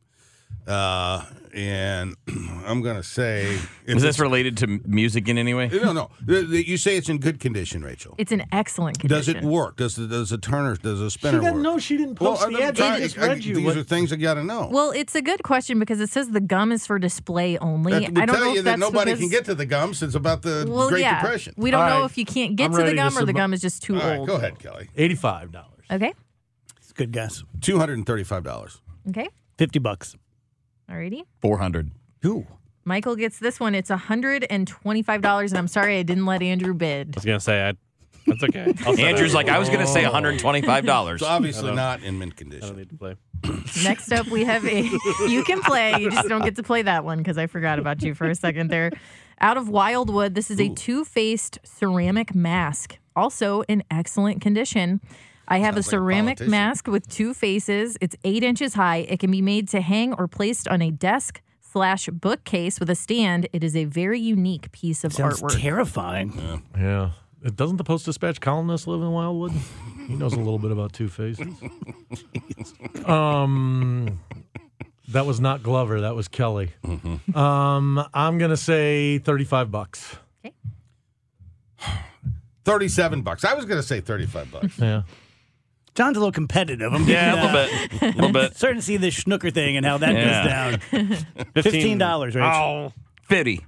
Uh, 0.66 1.24
and 1.52 2.16
I'm 2.66 2.80
going 2.82 2.96
to 2.96 3.02
say. 3.02 3.58
Is 3.86 4.02
this 4.02 4.18
related 4.18 4.56
to 4.58 4.66
music 4.86 5.28
in 5.28 5.36
any 5.38 5.52
way? 5.54 5.68
No, 5.68 5.92
no. 5.92 6.10
The- 6.24 6.42
the- 6.42 6.66
You 6.66 6.76
say 6.78 6.96
it's 6.96 7.08
in 7.08 7.18
good 7.18 7.38
condition, 7.38 7.82
Rachel. 7.84 8.14
It's 8.18 8.32
an 8.32 8.44
excellent 8.50 8.98
condition. 8.98 9.34
Does 9.34 9.42
it 9.44 9.46
work? 9.46 9.76
Does 9.76 9.94
the, 9.96 10.06
does 10.08 10.30
the 10.30 10.38
turner, 10.38 10.74
does 10.76 11.00
the 11.00 11.10
spinner 11.10 11.38
doesn't 11.40 11.54
work? 11.54 11.62
know. 11.62 11.78
She 11.78 11.96
didn't 11.98 12.14
post 12.16 12.42
I'm 12.42 12.52
the 12.54 12.62
ad. 12.62 12.76
trying- 12.76 12.96
She 12.96 13.02
just 13.04 13.18
I- 13.18 13.26
read 13.28 13.44
you. 13.44 13.56
These 13.56 13.64
what- 13.66 13.76
are 13.76 13.82
things 13.84 14.12
I 14.12 14.16
got 14.16 14.34
to 14.34 14.44
know. 14.44 14.68
Well, 14.72 14.90
it's 14.90 15.14
a 15.14 15.22
good 15.22 15.42
question 15.42 15.78
because 15.78 16.00
it 16.00 16.08
says 16.10 16.30
the 16.30 16.40
gum 16.40 16.72
is 16.72 16.86
for 16.86 16.98
display 16.98 17.58
only. 17.58 17.92
that 17.92 18.02
I 18.18 18.26
don't 18.26 18.34
tell 18.36 18.44
know 18.46 18.52
you 18.52 18.58
if 18.60 18.64
that 18.64 18.78
nobody 18.78 19.12
because, 19.12 19.20
can 19.20 19.28
get 19.28 19.44
to 19.44 19.54
the 19.54 19.66
gum 19.66 19.92
since 19.94 20.14
about 20.14 20.42
the 20.42 20.66
well, 20.68 20.88
Great 20.88 21.02
yeah. 21.02 21.20
Depression. 21.20 21.54
We 21.58 21.70
don't 21.70 21.82
All 21.82 21.88
know 21.88 22.00
right. 22.00 22.10
if 22.10 22.18
you 22.18 22.24
can't 22.24 22.56
get 22.56 22.66
I'm 22.66 22.70
to 22.72 22.76
the 22.78 22.82
ready 22.84 22.96
to 22.96 23.02
gum 23.02 23.18
or 23.18 23.24
the 23.26 23.32
gum 23.32 23.52
is 23.52 23.60
just 23.60 23.82
too 23.82 23.96
All 23.96 24.00
right, 24.08 24.18
old. 24.18 24.26
go 24.28 24.36
ahead, 24.36 24.58
Kelley. 24.58 24.88
Eighty-five 24.96 25.52
dollars. 25.52 25.84
Okay. 25.92 26.14
It's 26.78 26.90
a 26.90 26.94
good 26.94 27.12
guess. 27.12 27.44
$235. 27.60 28.80
Okay. 29.10 29.28
Fifty 29.58 29.78
bucks. 29.78 30.16
Alrighty. 30.90 31.22
400. 31.40 31.90
Ooh. 32.26 32.46
Michael 32.84 33.16
gets 33.16 33.38
this 33.38 33.58
one. 33.58 33.74
It's 33.74 33.90
$125, 33.90 35.48
and 35.50 35.58
I'm 35.58 35.68
sorry 35.68 35.98
I 35.98 36.02
didn't 36.02 36.26
let 36.26 36.42
Andrew 36.42 36.74
bid. 36.74 37.14
I 37.16 37.18
was 37.18 37.24
gonna 37.24 37.40
say 37.40 37.68
I, 37.68 37.72
that's 38.26 38.42
okay. 38.44 38.64
I'll 38.86 38.94
set 38.94 39.00
Andrew's 39.00 39.32
it. 39.32 39.36
like, 39.36 39.48
I 39.48 39.58
was 39.58 39.68
going 39.68 39.80
to 39.80 39.86
say 39.86 40.02
$125. 40.02 41.22
obviously 41.22 41.66
don't- 41.68 41.76
not 41.76 42.02
in 42.02 42.18
mint 42.18 42.32
I 42.38 42.42
don't 42.42 42.50
condition. 42.50 42.76
need 42.76 42.88
to 42.90 42.96
play. 42.96 43.16
Next 43.84 44.10
up, 44.12 44.26
we 44.28 44.44
have 44.44 44.64
a. 44.66 44.82
You 45.28 45.44
can 45.44 45.60
play. 45.60 45.94
You 46.00 46.10
just 46.10 46.28
don't 46.28 46.42
get 46.42 46.56
to 46.56 46.62
play 46.62 46.80
that 46.82 47.04
one 47.04 47.18
because 47.18 47.36
I 47.36 47.46
forgot 47.46 47.78
about 47.78 48.02
you 48.02 48.14
for 48.14 48.26
a 48.26 48.34
second 48.34 48.70
there. 48.70 48.90
Out 49.40 49.58
of 49.58 49.68
Wildwood, 49.68 50.34
this 50.34 50.50
is 50.50 50.58
a 50.60 50.70
two 50.70 51.04
faced 51.04 51.58
ceramic 51.64 52.34
mask, 52.34 52.96
also 53.14 53.62
in 53.62 53.82
excellent 53.90 54.40
condition. 54.40 55.00
I 55.48 55.58
have 55.58 55.74
Sounds 55.74 55.76
a 55.76 55.78
like 55.78 55.86
a 55.86 55.90
ceramic 55.90 56.40
mask 56.40 56.86
with 56.86 57.08
two 57.08 57.34
faces. 57.34 57.96
It's 58.00 58.16
eight 58.24 58.42
inches 58.42 58.74
high. 58.74 58.98
It 59.08 59.18
can 59.20 59.30
be 59.30 59.42
made 59.42 59.68
to 59.70 59.80
hang 59.80 60.12
or 60.14 60.26
placed 60.28 60.68
on 60.68 60.80
a 60.82 60.90
desk 60.90 61.40
slash 61.60 62.08
bookcase 62.08 62.80
with 62.80 62.88
a 62.90 62.94
stand. 62.94 63.48
It 63.52 63.62
is 63.64 63.76
a 63.76 63.84
very 63.84 64.20
unique 64.20 64.72
piece 64.72 65.04
of 65.04 65.12
Sounds 65.12 65.40
artwork. 65.42 65.60
terrifying. 65.60 66.62
Yeah. 66.76 67.10
It 67.42 67.56
doesn't 67.56 67.76
the 67.76 67.84
Post 67.84 68.06
Dispatch 68.06 68.40
columnist 68.40 68.86
live 68.86 69.02
in 69.02 69.10
Wildwood? 69.10 69.52
He 70.06 70.14
knows 70.14 70.32
a 70.32 70.38
little 70.38 70.58
bit 70.58 70.70
about 70.70 70.92
Two 70.94 71.08
Faces. 71.08 71.46
um, 73.06 74.20
that 75.08 75.26
was 75.26 75.40
not 75.40 75.62
Glover. 75.62 76.00
That 76.00 76.14
was 76.14 76.26
Kelley. 76.28 76.70
Um, 77.34 78.02
I'm 78.14 78.38
gonna 78.38 78.56
say 78.56 79.18
thirty-five 79.18 79.70
bucks. 79.70 80.16
Okay. 80.44 80.54
37 82.64 83.20
bucks. 83.20 83.44
I 83.44 83.52
was 83.52 83.66
going 83.66 83.78
to 83.78 83.86
say 83.86 84.00
35 84.00 84.50
bucks. 84.50 84.78
Yeah. 84.78 85.02
John's 85.94 86.16
a 86.16 86.20
little 86.20 86.32
competitive. 86.32 86.92
I'm 86.92 87.04
yeah, 87.04 87.32
a 87.32 87.36
little 87.36 87.50
uh, 87.50 87.66
bit. 87.66 88.02
A 88.02 88.06
little 88.16 88.32
bit. 88.32 88.56
Starting 88.56 88.80
to 88.80 88.84
see 88.84 88.96
this 88.96 89.16
snooker 89.16 89.50
thing 89.50 89.76
and 89.76 89.86
how 89.86 89.98
that 89.98 90.12
Yeah. 90.12 90.76
goes 90.76 91.20
down. 91.22 91.52
Fifteen 91.62 91.98
dollars, 91.98 92.34
Rich. 92.34 92.44
Oh, 92.44 92.92
50. 93.28 93.64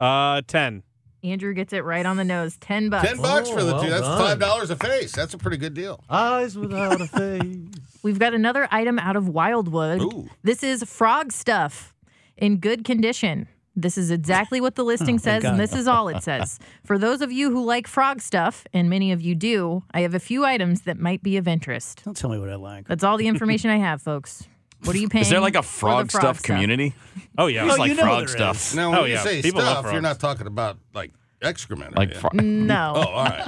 uh, 0.00 0.42
ten. 0.46 0.82
Andrew 1.24 1.52
gets 1.52 1.72
it 1.72 1.82
right 1.84 2.06
on 2.06 2.16
the 2.16 2.24
nose. 2.24 2.56
Ten 2.58 2.90
bucks. 2.90 3.08
10 3.08 3.16
bucks 3.20 3.50
for 3.50 3.64
the 3.64 3.72
well 3.72 3.82
two. 3.82 3.90
That's 3.90 4.02
done. 4.02 4.38
$5 4.38 4.70
a 4.70 4.76
face. 4.76 5.10
That's 5.12 5.34
a 5.34 5.38
pretty 5.38 5.56
good 5.56 5.74
deal. 5.74 6.02
Eyes 6.08 6.56
without 6.56 7.00
a 7.00 7.06
face. 7.06 7.42
We've 8.04 8.20
got 8.20 8.34
another 8.34 8.68
item 8.70 9.00
out 9.00 9.16
of 9.16 9.28
Wildwood. 9.28 10.00
Ooh. 10.00 10.28
This 10.44 10.62
is 10.62 10.84
frog 10.84 11.32
stuff 11.32 11.92
in 12.36 12.58
good 12.58 12.84
condition. 12.84 13.48
This 13.80 13.96
is 13.96 14.10
exactly 14.10 14.60
what 14.60 14.74
the 14.74 14.84
listing 14.84 15.14
Oh, 15.14 15.18
says, 15.18 15.44
and 15.44 15.58
this 15.60 15.72
is 15.72 15.86
all 15.86 16.08
it 16.08 16.22
says. 16.22 16.58
For 16.84 16.98
those 16.98 17.20
of 17.22 17.30
you 17.30 17.50
who 17.50 17.64
like 17.64 17.86
frog 17.86 18.20
stuff, 18.20 18.66
and 18.72 18.90
many 18.90 19.12
of 19.12 19.22
you 19.22 19.34
do, 19.36 19.84
I 19.94 20.00
have 20.00 20.14
a 20.14 20.18
few 20.20 20.44
items 20.44 20.80
that 20.82 20.98
might 20.98 21.22
be 21.22 21.36
of 21.36 21.46
interest. 21.46 22.02
Don't 22.04 22.16
tell 22.16 22.28
me 22.30 22.38
what 22.38 22.50
I 22.50 22.56
like. 22.56 22.88
That's 22.88 23.04
all 23.04 23.16
the 23.16 23.28
information 23.28 23.70
I 23.70 23.76
have, 23.78 24.02
folks. 24.02 24.48
What 24.84 24.96
are 24.96 24.98
you 24.98 25.08
paying? 25.08 25.22
Is 25.26 25.30
there 25.30 25.40
like 25.40 25.54
a 25.54 25.62
for 25.62 25.90
the 26.02 26.08
frog, 26.08 26.10
stuff 26.10 26.42
community? 26.42 26.94
Oh 27.36 27.46
yeah. 27.46 27.64
Just 27.66 27.78
Oh, 27.78 27.82
like 27.82 27.88
you 27.90 27.96
know 27.96 28.02
frog 28.02 28.28
stuff. 28.28 28.56
is. 28.56 28.74
Now, 28.74 28.90
when 28.90 28.98
Oh, 29.00 29.04
you 29.04 29.14
yeah. 29.14 29.22
say 29.22 29.42
People 29.42 29.62
love 29.62 29.78
stuff, 29.78 29.92
you're 29.92 30.02
not 30.02 30.18
talking 30.18 30.46
about 30.48 30.78
like 30.92 31.12
excrement. 31.40 31.96
Like 31.96 32.14
fro- 32.16 32.30
No. 32.34 32.92
Oh, 32.96 33.00
all 33.00 33.24
right. 33.24 33.42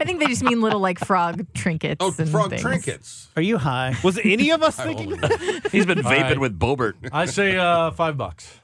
I 0.00 0.04
think 0.04 0.20
they 0.20 0.26
just 0.26 0.44
mean 0.44 0.60
little 0.60 0.80
like 0.80 0.98
frog 1.00 1.44
trinkets. 1.54 1.98
Oh, 2.00 2.14
and 2.16 2.28
frog 2.28 2.50
things. 2.50 2.62
trinkets. 2.62 3.28
Are 3.36 3.42
you 3.42 3.58
high? 3.58 3.96
Was 4.04 4.18
any 4.22 4.50
of 4.50 4.62
us 4.62 4.76
thinking? 4.76 5.10
don't 5.16 5.66
he's 5.72 5.86
been 5.86 5.98
vaping 5.98 6.22
right. 6.22 6.38
with 6.40 6.56
Boebert. 6.58 6.94
I 7.12 7.26
say 7.26 7.56
uh, 7.56 7.90
five 7.92 8.16
bucks. 8.16 8.60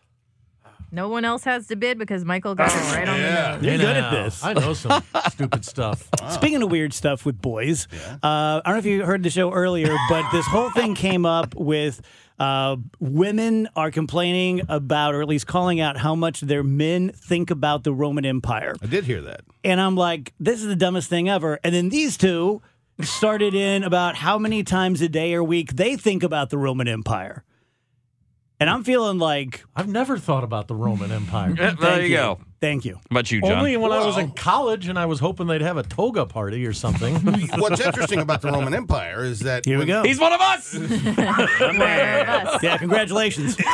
No 0.90 1.09
one 1.09 1.25
else 1.25 1.45
has 1.45 1.66
to 1.68 1.76
bid 1.76 1.99
because 1.99 2.25
Michael 2.25 2.54
got 2.54 2.71
it 2.71 2.78
right 2.97 3.09
on 3.09 3.16
the 3.18 3.23
Yeah. 3.23 3.54
nose. 3.57 3.62
You're 3.64 3.76
good 3.78 3.97
at 3.97 4.11
this. 4.11 4.42
I 4.45 4.52
know 4.54 4.73
some 4.73 5.02
stupid 5.30 5.64
stuff. 5.64 6.09
Speaking 6.30 6.62
of 6.62 6.71
weird 6.71 6.95
stuff 6.95 7.26
with 7.26 7.40
boys, 7.42 7.87
uh, 7.92 8.16
I 8.23 8.62
don't 8.64 8.75
know 8.75 8.78
if 8.78 8.87
you 8.87 9.04
heard 9.04 9.23
the 9.23 9.30
show 9.30 9.52
earlier, 9.52 9.95
but 10.09 10.30
this 10.33 10.47
whole 10.47 10.71
thing 10.71 10.95
came 10.95 11.26
up 11.26 11.54
with 11.54 12.00
uh, 12.38 12.76
women 13.00 13.68
are 13.76 13.90
complaining 13.90 14.62
about, 14.68 15.14
or 15.14 15.21
at 15.21 15.28
least 15.28 15.47
calling 15.47 15.80
out, 15.80 15.97
how 15.99 16.14
much 16.14 16.40
their 16.40 16.62
men 16.62 17.11
think 17.14 17.50
about 17.50 17.85
the 17.85 17.92
Roman 17.92 18.25
Empire. 18.25 18.75
I 18.80 18.87
did 18.87 19.04
hear 19.04 19.21
that. 19.23 19.40
And 19.64 19.80
I'm 19.80 19.97
like, 19.97 20.33
this 20.40 20.61
is 20.62 20.68
the 20.68 20.76
dumbest 20.76 21.11
thing 21.11 21.28
ever. 21.28 21.59
And 21.64 21.75
then 21.75 21.88
these 21.88 22.16
two 22.16 22.62
started 23.00 23.54
in 23.54 23.83
about 23.85 24.14
how 24.16 24.38
many 24.38 24.62
times 24.62 25.00
a 25.02 25.09
day 25.09 25.35
or 25.35 25.42
week 25.45 25.75
they 25.75 25.97
think 25.97 26.23
about 26.23 26.50
the 26.50 26.59
Roman 26.59 26.88
Empire. 26.88 27.45
And 28.61 28.69
I'm 28.69 28.83
feeling 28.83 29.19
like, 29.19 29.65
I've 29.77 29.87
never 29.87 30.19
thought 30.19 30.43
about 30.43 30.67
the 30.67 30.75
Roman 30.75 31.12
Empire. 31.12 31.55
there 31.55 31.71
thank 31.77 32.03
you 32.03 32.09
go. 32.17 32.41
Thank 32.61 32.85
you. 32.85 32.95
How 32.97 33.00
about 33.12 33.31
you, 33.31 33.41
John? 33.41 33.53
Only 33.53 33.77
when 33.77 33.93
I 33.93 34.05
was 34.05 34.19
in 34.19 34.33
college 34.33 34.88
and 34.88 34.99
I 34.99 35.07
was 35.07 35.21
hoping 35.21 35.47
they'd 35.47 35.61
have 35.61 35.77
a 35.77 35.85
toga 35.85 36.27
party 36.27 36.67
or 36.67 36.73
something. 36.73 37.15
What's 37.59 37.81
interesting 37.81 38.19
about 38.19 38.43
the 38.43 38.50
Roman 38.50 38.75
Empire 38.75 39.25
is 39.25 39.38
that 39.41 39.65
Here 39.65 39.79
we 39.79 39.85
go. 39.85 40.03
He's 40.03 40.19
one 40.19 40.33
of 40.33 40.41
us. 40.41 40.75
yeah, 42.61 42.77
congratulations. 42.79 43.57
and, 43.59 43.67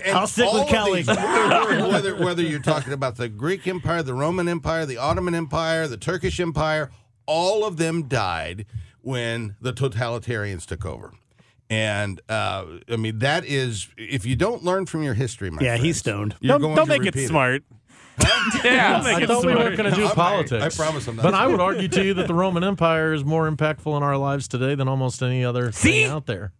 and 0.00 0.16
I'll 0.16 0.28
stick 0.28 0.52
with 0.52 0.68
Kelley. 0.68 1.02
these- 1.02 1.16
whether 1.16 2.14
whether 2.14 2.42
you're 2.42 2.60
talking 2.60 2.92
about 2.92 3.16
the 3.16 3.28
Greek 3.28 3.66
Empire, 3.66 4.04
the 4.04 4.14
Roman 4.14 4.46
Empire, 4.46 4.86
the 4.86 4.98
Ottoman 4.98 5.34
Empire, 5.34 5.88
the 5.88 5.96
Turkish 5.96 6.38
Empire, 6.38 6.92
all 7.26 7.64
of 7.64 7.76
them 7.76 8.06
died 8.06 8.66
when 9.00 9.56
the 9.60 9.72
totalitarians 9.72 10.64
took 10.64 10.86
over. 10.86 11.12
And 11.70 12.20
uh, 12.28 12.64
I 12.90 12.96
mean 12.96 13.20
that 13.20 13.44
is 13.46 13.88
if 13.96 14.26
you 14.26 14.34
don't 14.36 14.64
learn 14.64 14.86
from 14.86 15.02
your 15.04 15.14
history, 15.14 15.50
my 15.50 15.62
Yeah, 15.62 15.70
friends, 15.72 15.84
he's 15.84 15.96
stoned. 15.98 16.34
you're 16.40 16.48
Don't, 16.54 16.60
going 16.62 16.74
don't 16.76 16.86
to 16.86 16.90
make 16.92 17.02
it 17.02 17.14
repeat 17.14 17.28
smart. 17.28 17.62
yeah. 18.64 19.00
I 19.02 19.24
thought 19.24 19.44
we 19.46 19.54
weren't 19.54 19.76
going 19.76 19.88
to 19.90 19.96
do 19.96 20.02
I'm- 20.02 20.10
I- 20.10 20.14
politics. 20.14 20.78
I 20.78 20.82
promise 20.84 21.06
I'm 21.08 21.16
not 21.16 21.22
But 21.22 21.34
I 21.34 21.46
would 21.46 21.60
argue 21.60 21.88
to 21.88 22.04
you 22.04 22.12
that 22.14 22.26
the 22.26 22.34
Roman 22.34 22.64
Empire 22.64 23.12
is 23.14 23.24
more 23.24 23.48
impactful 23.50 23.96
in 23.96 24.02
our 24.02 24.16
lives 24.16 24.46
today 24.48 24.74
than 24.74 24.88
almost 24.88 25.22
any 25.22 25.44
other 25.44 25.70
See? 25.72 26.02
thing 26.02 26.10
out 26.10 26.26
there. 26.26 26.52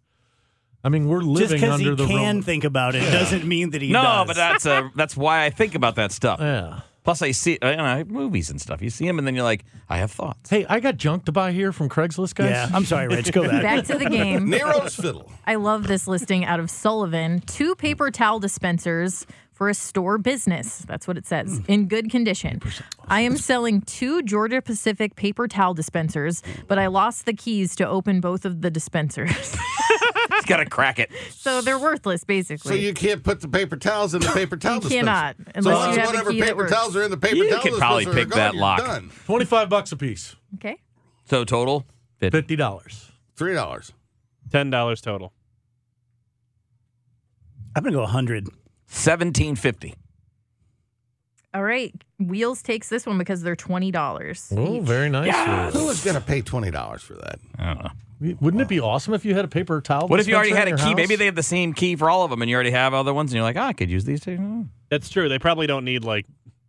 I 0.83 0.89
mean, 0.89 1.07
we're 1.07 1.19
Just 1.19 1.29
living 1.29 1.61
because 1.61 1.79
he 1.79 1.85
under 1.89 1.95
the 1.95 2.07
can 2.07 2.15
Roman. 2.15 2.41
think 2.41 2.63
about 2.63 2.95
it 2.95 3.01
doesn't 3.11 3.45
mean 3.45 3.69
that 3.71 3.81
he 3.83 3.91
No, 3.91 4.01
does. 4.01 4.27
but 4.27 4.35
that's 4.37 4.65
uh, 4.65 4.89
that's 4.95 5.15
why 5.15 5.43
I 5.45 5.51
think 5.51 5.75
about 5.75 5.95
that 5.97 6.11
stuff. 6.11 6.39
Yeah. 6.39 6.79
Plus, 7.03 7.21
I 7.21 7.31
see 7.31 7.57
uh, 7.61 7.69
you 7.71 7.77
know, 7.77 8.03
movies 8.07 8.49
and 8.49 8.61
stuff. 8.61 8.81
You 8.81 8.89
see 8.89 9.05
them, 9.07 9.17
and 9.17 9.25
then 9.25 9.33
you're 9.35 9.43
like, 9.43 9.65
I 9.89 9.97
have 9.97 10.11
thoughts. 10.11 10.49
Hey, 10.49 10.65
I 10.69 10.79
got 10.79 10.97
junk 10.97 11.25
to 11.25 11.31
buy 11.31 11.51
here 11.51 11.71
from 11.71 11.89
Craigslist, 11.89 12.35
guys. 12.35 12.51
yeah, 12.51 12.69
I'm 12.73 12.85
sorry, 12.85 13.07
Rich. 13.07 13.31
Go 13.31 13.47
back. 13.47 13.63
Back 13.63 13.85
to 13.85 13.97
the 13.97 14.09
game. 14.09 14.49
Nero's 14.49 14.95
fiddle. 14.95 15.31
I 15.47 15.55
love 15.55 15.87
this 15.87 16.07
listing 16.07 16.45
out 16.45 16.59
of 16.59 16.69
Sullivan. 16.69 17.41
Two 17.41 17.73
paper 17.75 18.11
towel 18.11 18.39
dispensers 18.39 19.25
for 19.51 19.69
a 19.69 19.73
store 19.75 20.17
business. 20.17 20.79
That's 20.87 21.07
what 21.07 21.17
it 21.17 21.27
says. 21.27 21.61
In 21.67 21.87
good 21.87 22.09
condition. 22.09 22.61
I 23.07 23.21
am 23.21 23.37
selling 23.37 23.81
two 23.81 24.23
Georgia 24.23 24.59
Pacific 24.61 25.15
paper 25.15 25.47
towel 25.47 25.75
dispensers, 25.75 26.41
but 26.67 26.79
I 26.79 26.87
lost 26.87 27.25
the 27.25 27.33
keys 27.33 27.75
to 27.75 27.87
open 27.87 28.21
both 28.21 28.43
of 28.43 28.61
the 28.61 28.71
dispensers. 28.71 29.55
He's 30.51 30.57
got 30.57 30.63
to 30.63 30.69
crack 30.69 30.99
it. 30.99 31.09
so 31.31 31.61
they're 31.61 31.79
worthless, 31.79 32.23
basically. 32.23 32.69
So 32.69 32.75
you 32.75 32.93
can't 32.93 33.23
put 33.23 33.41
the 33.41 33.47
paper 33.47 33.77
towels 33.77 34.13
in 34.13 34.21
the 34.21 34.29
paper 34.29 34.57
towel 34.57 34.75
You 34.75 34.81
dispenser. 34.81 34.99
cannot, 35.05 35.35
So 35.37 35.43
unless 35.55 35.75
once 35.77 35.95
you 35.95 36.01
have 36.01 36.09
a 36.09 36.11
whatever 36.11 36.31
key 36.31 36.39
that 36.39 36.45
paper 36.47 36.57
works. 36.57 36.71
towels 36.71 36.95
are 36.95 37.03
in 37.03 37.11
the 37.11 37.17
paper 37.17 37.35
You 37.37 37.49
towel 37.49 37.61
could 37.61 37.73
probably 37.73 38.05
dispenser 38.05 38.21
are 38.21 38.25
pick 38.25 38.33
that 38.35 38.51
gone, 38.53 38.59
lock. 38.61 38.79
You're 38.79 38.87
done. 38.87 39.11
25 39.25 39.69
bucks 39.69 39.91
a 39.91 39.97
piece. 39.97 40.35
okay. 40.55 40.77
So 41.25 41.45
total, 41.45 41.85
fifty. 42.17 42.57
$50. 42.57 43.11
Three 43.35 43.53
dollars. 43.53 43.93
Ten 44.51 44.69
dollars 44.69 44.99
total. 45.01 45.31
I'm 47.75 47.83
gonna 47.83 47.95
go 47.95 48.01
100. 48.01 48.49
seventeen 48.87 49.55
fifty. 49.55 49.93
All 51.53 51.63
right. 51.63 51.93
Wheels 52.27 52.61
takes 52.61 52.89
this 52.89 53.05
one 53.05 53.17
because 53.17 53.41
they're 53.41 53.55
$20. 53.55 54.57
Oh, 54.57 54.79
very 54.81 55.09
nice. 55.09 55.73
Who 55.73 55.89
is 55.89 56.03
going 56.03 56.15
to 56.15 56.21
pay 56.21 56.41
twenty 56.41 56.71
dollars 56.71 57.01
for 57.01 57.13
that? 57.15 57.39
I 57.57 57.73
don't 57.73 57.83
know. 57.83 58.35
Wouldn't 58.39 58.61
it 58.61 58.67
be 58.67 58.79
awesome 58.79 59.15
if 59.15 59.25
you 59.25 59.33
had 59.33 59.45
a 59.45 59.47
paper 59.47 59.81
towel? 59.81 60.07
What 60.07 60.19
if 60.19 60.27
you 60.27 60.35
already 60.35 60.51
had 60.51 60.67
a 60.67 60.71
your 60.71 60.77
key? 60.77 60.93
Maybe 60.93 61.15
they 61.15 61.25
have 61.25 61.33
the 61.35 61.41
same 61.41 61.73
key 61.73 61.95
for 61.95 62.07
all 62.09 62.23
of 62.23 62.29
them, 62.29 62.41
and 62.43 62.49
you 62.49 62.55
already 62.55 62.69
have 62.71 62.93
other 62.93 63.13
ones, 63.15 63.31
and 63.31 63.35
you're 63.35 63.43
like, 63.43 63.55
oh, 63.57 63.61
I 63.61 63.73
could 63.73 63.89
use 63.89 64.05
these 64.05 64.21
two. 64.21 64.67
That's 64.89 65.09
true. 65.09 65.27
They 65.27 65.39
probably 65.39 65.65
don't 65.65 65.85
need 65.85 66.03
like 66.03 66.27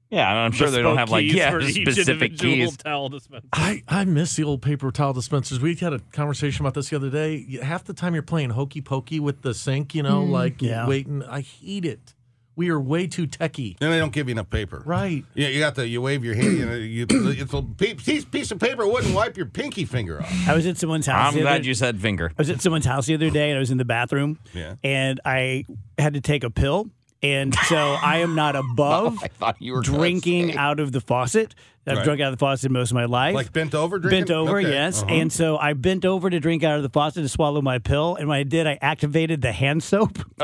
Yeah, 0.09 0.31
and 0.31 0.39
I'm 0.39 0.53
sure 0.53 0.71
they 0.71 0.81
don't 0.81 0.97
have 0.97 1.11
like 1.11 1.25
keys 1.25 1.35
yeah 1.35 1.51
for 1.51 1.61
each 1.61 1.75
specific 1.91 2.39
keys. 2.39 2.75
towel 2.79 3.11
dispenser. 3.11 3.47
I, 3.53 3.83
I 3.87 4.05
miss 4.07 4.35
the 4.37 4.45
old 4.45 4.63
paper 4.63 4.91
towel 4.91 5.13
dispensers. 5.13 5.61
We 5.61 5.75
had 5.75 5.93
a 5.93 5.99
conversation 6.13 6.65
about 6.65 6.73
this 6.73 6.89
the 6.89 6.97
other 6.97 7.11
day. 7.11 7.59
Half 7.63 7.85
the 7.85 7.93
time 7.93 8.15
you're 8.15 8.23
playing 8.23 8.51
hokey 8.51 8.81
pokey 8.81 9.21
with 9.21 9.43
the 9.43 9.53
sink, 9.53 9.95
you 9.95 10.03
know, 10.03 10.23
mm. 10.23 10.31
like 10.31 10.63
Yeah. 10.63 10.87
waiting. 10.87 11.23
I 11.23 11.41
hate 11.43 11.85
it. 11.85 12.15
We 12.55 12.69
are 12.71 12.79
way 12.79 13.07
too 13.07 13.27
techy. 13.27 13.77
Then 13.81 13.91
they 13.91 13.99
don't 13.99 14.13
give 14.13 14.29
you 14.29 14.33
enough 14.33 14.51
paper. 14.51 14.83
Right. 14.85 15.25
Yeah, 15.35 15.49
you 15.49 15.59
got 15.59 15.75
the 15.75 15.87
you 15.89 16.03
wave 16.03 16.23
your 16.25 16.35
hand. 16.35 16.59
You 16.59 16.67
know, 16.67 16.75
you, 16.75 17.07
it's 17.11 17.55
a 17.55 17.63
piece, 17.63 18.25
piece 18.27 18.51
of 18.51 18.59
paper 18.59 18.87
wouldn't 18.87 19.15
wipe 19.15 19.37
your 19.37 19.47
pinky 19.47 19.85
finger 19.87 20.21
off. 20.23 20.49
I 20.49 20.55
was 20.55 20.67
at 20.67 20.77
someone's 20.77 21.07
house. 21.07 21.29
I'm 21.33 21.35
the 21.35 21.43
glad 21.43 21.61
other- 21.61 21.65
you 21.65 21.75
said 21.75 22.01
finger. 22.01 22.31
I 22.31 22.35
was 22.37 22.51
at 22.51 22.61
someone's 22.61 22.85
house 22.85 23.07
the 23.07 23.15
other 23.15 23.31
day 23.31 23.49
and 23.51 23.57
I 23.57 23.61
was 23.61 23.71
in 23.71 23.79
the 23.79 23.85
bathroom. 23.87 24.39
Yeah. 24.53 24.75
And 24.85 25.19
I 25.25 25.65
had 25.99 26.15
to 26.15 26.21
take 26.21 26.45
a 26.45 26.51
pill. 26.51 26.91
And 27.23 27.55
so 27.69 27.77
I 27.77 28.19
am 28.19 28.35
not 28.35 28.57
oh, 28.57 28.61
above 28.61 29.19
I 29.23 29.29
thought 29.29 29.57
you 29.63 29.73
were 29.75 29.81
drinking 29.81 30.57
out 30.57 30.81
of 30.81 30.93
the 30.93 31.01
faucet. 31.01 31.55
I've 31.85 31.97
Right. 31.97 32.05
drunk 32.05 32.21
out 32.21 32.33
of 32.33 32.39
the 32.39 32.45
faucet 32.45 32.71
most 32.71 32.93
of 32.93 32.95
my 32.95 33.07
life. 33.07 33.35
Like 33.35 33.53
bent 33.53 33.75
over, 33.75 33.99
drinking? 33.99 34.21
Bent 34.27 34.31
over, 34.31 34.59
Okay. 34.61 34.71
yes. 34.71 35.03
Uh-huh. 35.03 35.13
And 35.15 35.33
so 35.33 35.57
I 35.59 35.73
bent 35.73 36.05
over 36.05 36.31
to 36.31 36.39
drink 36.39 36.63
out 36.63 36.77
of 36.77 36.85
the 36.85 36.89
faucet 36.89 37.25
to 37.25 37.29
swallow 37.29 37.61
my 37.61 37.79
pill. 37.79 38.15
And 38.15 38.29
when 38.29 38.39
I 38.39 38.45
did, 38.45 38.69
I 38.69 38.79
activated 38.81 39.43
the 39.43 39.51
hand 39.51 39.83
soap. 39.83 40.19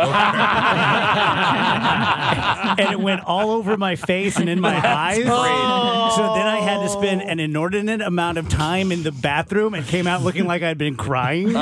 and 2.79 2.91
it 2.93 3.01
went 3.01 3.23
all 3.25 3.53
over 3.53 3.77
my 3.77 3.95
face 3.97 4.37
and 4.37 4.49
in 4.49 4.61
my 4.61 4.75
eyes. 4.85 5.19
So 5.25 6.35
then 6.35 6.47
I 6.47 6.59
had 6.61 6.81
to 6.83 6.89
spend 6.89 7.23
an 7.23 7.39
inordinate 7.39 8.01
amount 8.01 8.39
of 8.39 8.49
time 8.49 8.91
in 8.91 9.03
the 9.05 9.13
bathroom 9.13 9.75
and 9.75 9.87
came 9.87 10.07
out 10.09 10.23
looking 10.23 10.47
like 10.47 10.63
I'd 10.65 10.79
been 10.79 10.97
crying. 10.97 11.49
You 11.49 11.55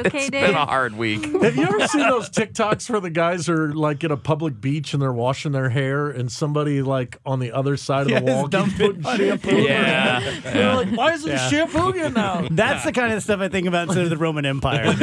okay, 0.00 0.18
It's 0.18 0.30
Dave? 0.30 0.46
been 0.46 0.54
a 0.54 0.66
hard 0.66 0.96
week. 0.96 1.24
Have 1.42 1.56
you 1.56 1.62
ever 1.64 1.86
seen 1.88 2.02
those 2.08 2.28
TikToks 2.30 2.88
where 2.90 3.00
the 3.00 3.10
guys 3.10 3.48
are 3.48 3.72
like 3.72 4.02
at 4.04 4.10
a 4.10 4.16
public 4.16 4.60
beach 4.60 4.92
and 4.94 5.02
they're 5.02 5.12
washing 5.12 5.52
their 5.52 5.68
hair 5.70 6.08
and 6.10 6.30
somebody 6.34 6.82
like 6.82 7.16
on 7.24 7.38
the 7.40 7.52
other 7.52 7.76
side 7.76 8.10
of 8.10 8.24
the 8.24 8.32
wall 8.32 8.42
keeps 8.48 8.50
dumping 8.78 9.02
putting 9.02 9.26
shampoo? 9.28 9.56
Yeah. 9.62 10.40
They're 10.44 10.74
like, 10.76 10.88
why 10.90 11.12
isn't 11.12 11.30
Yeah. 11.30 11.48
shampoo 11.48 11.92
here 11.92 12.10
now? 12.10 12.46
That's 12.50 12.84
the 12.84 12.92
kind 12.92 13.12
of 13.12 13.22
stuff 13.22 13.40
I 13.40 13.48
think 13.48 13.66
about 13.66 13.88
instead 13.88 14.04
of 14.04 14.10
the 14.10 14.16
Roman 14.16 14.44
Empire. 14.46 14.84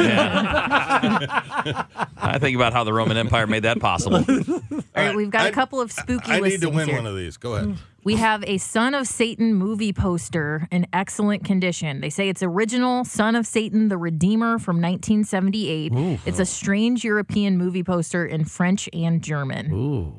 I 2.24 2.38
think 2.40 2.56
about 2.56 2.72
how 2.72 2.84
the 2.84 2.92
Roman 2.92 3.16
Empire 3.16 3.46
made 3.46 3.64
that 3.64 3.80
possible. 3.80 4.24
All 4.28 4.82
right, 4.94 5.16
we've 5.16 5.30
got 5.30 5.46
a 5.46 5.48
I- 5.48 5.50
couple 5.52 5.80
of 5.80 5.90
spooky 5.92 6.30
I 6.32 6.36
need 6.36 6.42
listings 6.42 6.62
to 6.62 6.70
win 6.70 6.88
here. 6.88 6.96
one 6.98 7.06
of 7.06 7.16
these. 7.16 7.36
Go 7.36 7.54
ahead. 7.54 7.76
We 8.04 8.16
have 8.16 8.42
a 8.48 8.58
Son 8.58 8.94
of 8.94 9.06
Satan 9.06 9.54
movie 9.54 9.92
poster 9.92 10.66
in 10.72 10.88
excellent 10.92 11.44
condition. 11.44 12.00
They 12.00 12.10
say 12.10 12.28
it's 12.28 12.42
original 12.42 13.04
Son 13.04 13.36
of 13.36 13.46
Satan 13.46 13.88
the 13.88 13.96
Redeemer 13.96 14.58
from 14.58 14.76
1978. 14.82 15.92
It's 16.26 16.40
a 16.40 16.44
strange 16.44 17.04
European 17.04 17.56
movie 17.58 17.84
poster 17.84 18.26
in 18.26 18.44
French 18.44 18.88
and 18.92 19.22
German. 19.22 19.72
Ooh. 19.72 20.14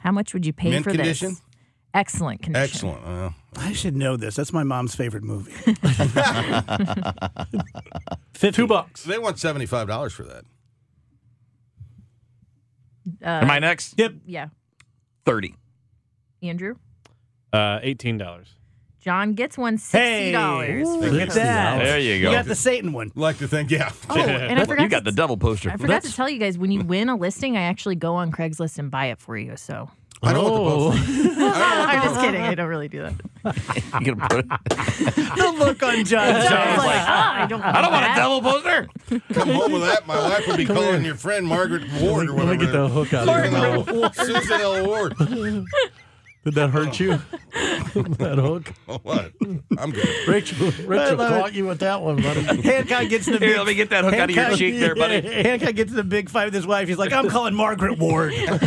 How 0.00 0.12
much 0.12 0.32
would 0.34 0.44
you 0.46 0.52
pay 0.52 0.70
Mint 0.70 0.84
for 0.84 0.90
condition? 0.90 1.30
this? 1.30 1.42
Excellent 1.94 2.42
condition. 2.42 2.88
Excellent. 2.88 3.04
Uh, 3.04 3.30
I 3.56 3.72
should 3.74 3.94
know 3.96 4.16
this. 4.16 4.34
That's 4.34 4.52
my 4.52 4.64
mom's 4.64 4.94
favorite 4.94 5.22
movie. 5.22 5.52
Two 8.52 8.66
bucks. 8.66 9.04
they 9.04 9.18
want 9.18 9.38
seventy 9.38 9.66
five 9.66 9.88
dollars 9.88 10.12
for 10.12 10.24
that. 10.24 10.44
Am 13.22 13.50
I 13.50 13.58
next? 13.58 13.94
Yep. 13.98 14.14
Yeah. 14.26 14.48
30. 15.26 15.54
Andrew? 16.42 16.76
Uh, 17.52 17.78
eighteen 17.82 18.16
dollars. 18.18 18.54
John 19.02 19.34
gets 19.34 19.58
one 19.58 19.78
Hey, 19.90 20.32
$60. 20.32 21.00
look 21.12 21.20
at 21.20 21.30
that. 21.30 21.78
There 21.78 21.98
you 21.98 22.22
go. 22.22 22.30
You 22.30 22.36
got 22.36 22.44
the 22.46 22.54
Satan 22.54 22.92
one. 22.92 23.10
Like 23.16 23.38
to 23.38 23.48
think, 23.48 23.70
yeah. 23.72 23.90
Oh, 24.08 24.16
and 24.16 24.60
I 24.60 24.64
forgot 24.66 24.82
You 24.84 24.88
got 24.88 24.98
to, 25.00 25.04
the 25.10 25.12
devil 25.12 25.36
poster. 25.36 25.70
I 25.70 25.76
forgot 25.76 26.04
to 26.04 26.12
tell 26.12 26.28
you 26.30 26.38
guys 26.38 26.56
when 26.56 26.70
you 26.70 26.82
win 26.82 27.08
a 27.08 27.16
listing, 27.16 27.56
I 27.56 27.62
actually 27.62 27.96
go 27.96 28.14
on 28.14 28.30
Craigslist 28.30 28.78
and 28.78 28.90
buy 28.92 29.06
it 29.06 29.18
for 29.18 29.36
you. 29.36 29.56
So 29.56 29.90
I 30.22 30.32
don't 30.32 30.44
Oh. 30.46 30.86
want 30.90 31.00
the 31.04 31.12
poster. 31.14 31.32
I'm 31.42 32.02
just 32.02 32.20
kidding. 32.20 32.42
I 32.42 32.54
don't 32.54 32.68
really 32.68 32.86
do 32.88 33.02
that. 33.02 33.14
You 34.00 34.14
gonna 34.14 34.28
put 34.28 34.38
it- 34.38 34.48
The 35.36 35.54
look 35.58 35.82
on 35.82 36.04
John's 36.04 36.36
I 36.36 36.40
face. 36.42 36.78
like, 36.78 37.02
ah, 37.08 37.42
I 37.42 37.46
don't. 37.46 37.60
I 37.60 37.82
don't 37.82 37.90
want 37.92 38.04
a 38.04 38.08
that. 38.08 38.16
devil 38.16 38.40
poster. 38.40 38.88
Come 39.34 39.48
home 39.48 39.72
with 39.72 39.82
that. 39.82 40.06
My 40.06 40.16
wife 40.16 40.46
would 40.46 40.56
be 40.58 40.64
calling 40.64 41.04
your 41.04 41.16
friend 41.16 41.44
Margaret 41.44 41.82
Ward 42.00 42.28
or 42.28 42.32
Let 42.34 42.46
whatever. 42.46 42.52
me 42.54 42.64
get 42.66 42.72
the 42.72 42.88
hook 42.88 43.12
out 43.12 43.28
of. 43.28 44.14
Susan 44.14 44.60
L. 44.60 44.86
Ward. 44.86 45.16
Did 46.44 46.54
that 46.54 46.70
hurt 46.70 46.98
you? 46.98 47.20
that 47.94 48.38
hook? 48.38 48.72
Oh, 48.88 48.98
what? 49.04 49.32
I'm 49.78 49.90
good. 49.90 50.08
Rachel, 50.28 50.66
Rachel 50.86 51.16
love 51.16 51.32
it. 51.32 51.40
caught 51.40 51.54
you 51.54 51.66
with 51.66 51.78
that 51.80 52.02
one, 52.02 52.16
buddy. 52.20 52.42
Hancock 52.62 53.08
gets 53.08 53.26
in 53.26 53.34
the 53.34 53.38
Here, 53.38 53.50
big, 53.50 53.58
let 53.58 53.66
me 53.68 53.74
get 53.74 53.90
that 53.90 54.04
hook 54.04 54.14
out 54.14 54.28
of 54.28 54.36
your 54.36 54.56
cheek 54.56 54.78
there, 54.80 54.94
buddy. 54.94 55.20
Hancock 55.20 55.74
gets 55.74 55.90
in 55.90 55.96
the 55.96 56.04
big 56.04 56.28
fight 56.28 56.46
with 56.46 56.54
his 56.54 56.66
wife. 56.66 56.88
He's 56.88 56.98
like, 56.98 57.12
I'm 57.12 57.28
calling 57.28 57.54
Margaret 57.54 57.98
Ward. 57.98 58.32
Get 58.32 58.60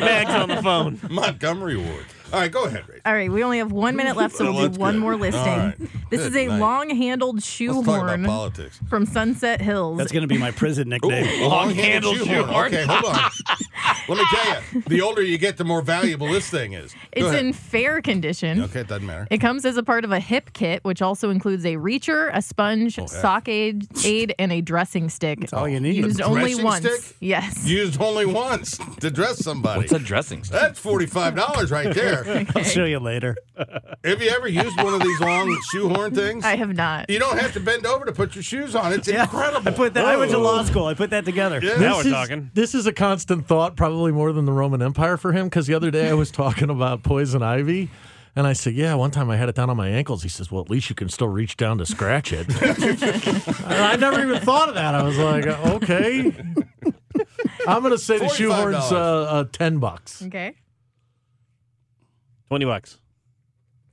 bags 0.00 0.30
on 0.30 0.48
the 0.48 0.62
phone. 0.62 0.98
Montgomery 1.08 1.76
Ward. 1.76 2.06
All 2.32 2.38
right, 2.40 2.50
go 2.50 2.64
ahead, 2.64 2.84
Rachel. 2.88 3.02
All 3.04 3.12
right, 3.14 3.30
we 3.30 3.42
only 3.42 3.58
have 3.58 3.72
one 3.72 3.96
minute 3.96 4.16
left, 4.16 4.36
so 4.36 4.44
we'll 4.52 4.62
That's 4.62 4.76
do 4.76 4.80
one 4.80 4.94
good. 4.94 5.00
more 5.00 5.16
listing. 5.16 5.40
All 5.42 5.56
right. 5.58 5.78
This 6.10 6.20
Good 6.22 6.26
is 6.28 6.36
a 6.36 6.46
night. 6.46 6.58
long-handled 6.60 7.36
Let's 7.36 7.58
talk 7.58 7.68
about 7.68 7.84
shoehorn 7.84 8.24
politics. 8.24 8.80
from 8.88 9.06
Sunset 9.06 9.60
Hills. 9.60 9.98
That's 9.98 10.10
going 10.12 10.22
to 10.22 10.28
be 10.28 10.38
my 10.38 10.50
prison 10.50 10.88
nickname. 10.88 11.42
Long-handled 11.48 12.18
shoehorn. 12.18 12.66
Okay, 12.74 12.84
hold 12.84 13.04
on. 13.04 13.30
Let 14.08 14.18
me 14.18 14.24
tell 14.30 14.62
you, 14.72 14.80
the 14.88 15.00
older 15.02 15.22
you 15.22 15.38
get, 15.38 15.56
the 15.56 15.64
more 15.64 15.82
valuable 15.82 16.26
this 16.32 16.48
thing 16.50 16.72
is. 16.72 16.92
Go 16.92 16.98
it's 17.12 17.26
ahead. 17.26 17.44
in 17.46 17.52
fair 17.52 18.02
condition. 18.02 18.60
Okay, 18.62 18.80
it 18.80 18.88
doesn't 18.88 19.06
matter. 19.06 19.28
It 19.30 19.38
comes 19.38 19.64
as 19.64 19.76
a 19.76 19.82
part 19.82 20.04
of 20.04 20.10
a 20.10 20.18
hip 20.20 20.52
kit, 20.52 20.84
which 20.84 21.00
also 21.00 21.30
includes 21.30 21.64
a 21.64 21.74
reacher, 21.76 22.30
a 22.34 22.42
sponge, 22.42 22.98
Oh, 22.98 23.06
sock 23.06 23.48
aid, 23.48 23.86
aid, 24.04 24.34
and 24.38 24.52
a 24.52 24.60
dressing 24.60 25.08
stick. 25.10 25.40
That's 25.40 25.52
all 25.52 25.68
you 25.68 25.78
need. 25.80 25.94
Used 25.96 26.20
A 26.20 26.24
only 26.24 26.40
dressing 26.54 26.64
once. 26.64 26.86
stick? 27.04 27.16
Yes. 27.20 27.64
Used 27.64 28.00
only 28.00 28.26
once 28.26 28.78
to 29.00 29.10
dress 29.10 29.38
somebody. 29.44 29.80
What's 29.80 29.92
a 29.92 29.98
dressing 29.98 30.42
stick? 30.44 30.60
That's 30.60 30.78
forty-five 30.80 31.36
dollars 31.36 31.70
right 31.70 31.94
there. 31.94 32.19
I'll 32.56 32.62
show 32.64 32.84
you 32.84 32.98
later. 32.98 33.36
Have 34.04 34.22
you 34.22 34.30
ever 34.30 34.48
used 34.48 34.76
one 34.82 34.94
of 34.94 35.02
these 35.02 35.20
long 35.20 35.56
shoehorn 35.72 36.14
things? 36.14 36.44
I 36.44 36.56
have 36.56 36.74
not. 36.74 37.08
You 37.10 37.18
don't 37.18 37.38
have 37.38 37.52
to 37.54 37.60
bend 37.60 37.86
over 37.86 38.04
to 38.04 38.12
put 38.12 38.34
your 38.34 38.42
shoes 38.42 38.74
on. 38.74 38.92
It's 38.92 39.08
incredible. 39.08 39.68
I 39.68 39.72
put 39.72 39.94
that. 39.94 40.04
I 40.04 40.16
went 40.16 40.30
to 40.32 40.38
law 40.38 40.62
school. 40.64 40.86
I 40.86 40.94
put 40.94 41.10
that 41.10 41.24
together. 41.24 41.60
Yeah. 41.62 41.76
Now 41.76 41.96
This 41.96 42.04
we're 42.04 42.08
is- 42.08 42.12
talking. 42.12 42.50
This 42.54 42.74
is 42.74 42.86
a 42.86 42.92
constant 42.92 43.46
thought, 43.46 43.76
probably 43.76 44.12
more 44.12 44.32
than 44.32 44.44
the 44.44 44.52
Roman 44.52 44.82
Empire 44.82 45.16
for 45.16 45.32
him. 45.32 45.46
Because 45.46 45.66
the 45.66 45.74
other 45.74 45.90
day 45.90 46.08
I 46.08 46.14
was 46.14 46.30
talking 46.42 46.70
about 46.70 47.02
poison 47.02 47.42
ivy, 47.42 47.90
and 48.36 48.46
I 48.46 48.52
said, 48.52 48.74
"Yeah, 48.74 48.94
one 48.94 49.10
time 49.10 49.28
I 49.30 49.36
had 49.36 49.48
it 49.48 49.54
down 49.56 49.70
on 49.70 49.76
my 49.76 49.88
ankles." 49.88 50.22
He 50.22 50.28
says, 50.28 50.50
"Well, 50.52 50.62
at 50.62 50.70
least 50.70 50.88
you 50.88 50.94
can 50.96 51.08
still 51.08 51.28
reach 51.28 51.56
down 51.56 51.78
to 51.78 51.86
scratch 51.86 52.32
it." 52.32 52.46
And 52.62 53.74
I 53.74 53.96
never 53.96 54.22
even 54.22 54.40
thought 54.40 54.68
of 54.68 54.74
that. 54.76 54.94
I 54.94 55.02
was 55.02 55.18
like, 55.18 55.46
"Okay." 55.46 56.32
I'm 57.66 57.82
going 57.82 57.92
to 57.92 57.98
say 57.98 58.18
the 58.18 58.28
shoehorn's 58.28 58.76
$45. 58.76 58.92
uh, 58.92 58.96
uh, 58.96 59.44
ten 59.52 59.78
bucks. 59.78 60.22
Okay. 60.22 60.54
Twenty 62.50 62.64
bucks. 62.66 62.98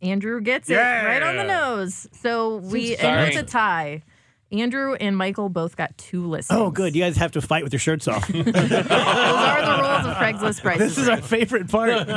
Andrew 0.02 0.42
gets 0.42 0.68
it 0.70 0.76
right 0.76 1.22
on 1.22 1.36
the 1.38 1.44
nose. 1.44 2.08
So 2.22 2.58
we 2.58 2.94
and 2.96 3.02
Sorry. 3.02 3.28
it's 3.28 3.38
a 3.38 3.44
tie. 3.44 4.02
Andrew 4.52 4.96
and 4.96 5.16
Michael 5.16 5.50
both 5.50 5.76
got 5.76 5.96
two 5.98 6.26
listings. 6.26 6.58
Oh, 6.60 6.72
good. 6.72 6.96
You 6.96 7.04
guys 7.04 7.18
have 7.18 7.34
to 7.34 7.42
fight 7.42 7.64
with 7.64 7.72
your 7.72 7.80
shirts 7.80 8.08
off. 8.08 8.28
Those 8.32 8.38
are 8.40 8.44
the 8.46 9.82
rules 9.84 10.08
of 10.08 10.16
Craigslist 10.18 10.62
prices. 10.64 10.96
this 10.96 10.98
is 10.98 11.08
our 11.08 11.22
favorite 11.22 11.70
part. 11.70 11.90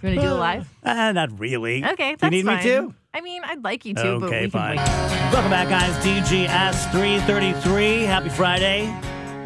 You 0.00 0.10
want 0.10 0.16
to 0.16 0.22
do 0.22 0.28
it 0.28 0.38
live? 0.38 0.68
Ah, 0.84 1.10
not 1.12 1.38
really. 1.40 1.84
Okay, 1.84 2.14
that's 2.14 2.20
Do 2.30 2.36
you 2.36 2.44
need 2.44 2.46
fine. 2.46 2.58
me 2.58 2.62
to? 2.70 2.94
I 3.12 3.20
mean, 3.20 3.42
I'd 3.44 3.64
like 3.64 3.84
you 3.84 3.94
to, 3.94 4.20
but 4.20 4.26
Okay, 4.28 4.42
we 4.46 4.50
can 4.50 4.50
fine. 4.50 4.76
wait. 4.76 4.86
Welcome 5.32 5.50
back, 5.50 5.68
guys. 5.68 5.92
DGS 6.04 6.90
333. 6.92 8.02
Happy 8.04 8.28
Friday. 8.28 8.84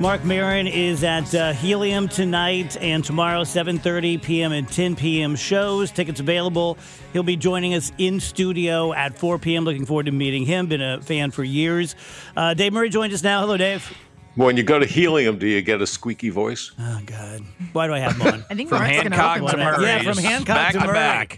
Marc 0.02 0.24
Maron 0.24 0.66
is 0.66 1.04
at 1.04 1.32
uh, 1.32 1.52
Helium 1.52 2.08
tonight 2.08 2.76
and 2.78 3.04
tomorrow, 3.04 3.42
7.30 3.42 4.20
p.m. 4.20 4.50
and 4.50 4.66
10 4.66 4.96
p.m. 4.96 5.36
shows. 5.36 5.92
Tickets 5.92 6.18
available. 6.18 6.76
He'll 7.12 7.22
be 7.22 7.36
joining 7.36 7.74
us 7.74 7.92
in 7.98 8.18
studio 8.18 8.92
at 8.92 9.16
4 9.16 9.38
p.m. 9.38 9.62
Looking 9.64 9.86
forward 9.86 10.06
to 10.06 10.12
meeting 10.12 10.44
him. 10.44 10.66
Been 10.66 10.82
a 10.82 11.00
fan 11.00 11.30
for 11.30 11.44
years. 11.44 11.94
Uh, 12.36 12.52
Dave 12.52 12.72
Murray 12.72 12.88
joins 12.90 13.14
us 13.14 13.22
now. 13.22 13.42
Hello, 13.42 13.56
Dave. 13.56 13.96
When 14.34 14.56
you 14.56 14.64
go 14.64 14.80
to 14.80 14.86
helium, 14.86 15.38
do 15.38 15.46
you 15.46 15.62
get 15.62 15.80
a 15.80 15.86
squeaky 15.86 16.30
voice? 16.30 16.72
Oh, 16.80 17.00
God. 17.06 17.42
Why 17.72 17.86
do 17.86 17.94
I 17.94 18.00
have 18.00 18.18
one? 18.18 18.44
I 18.50 18.56
think 18.56 18.70
From 18.70 18.78
Mark's 18.78 18.96
going 18.96 19.10
to 19.12 19.16
Hancock 19.16 19.42
open 19.42 19.56
to 19.56 19.64
one. 19.64 19.74
Murray. 19.74 19.86
Yeah, 19.86 19.98
from 19.98 20.14
just 20.14 20.20
Hancock 20.26 20.56
back 20.56 20.72
to 20.72 20.78
to 20.80 20.86
Murray. 20.86 20.94
back. 20.96 21.36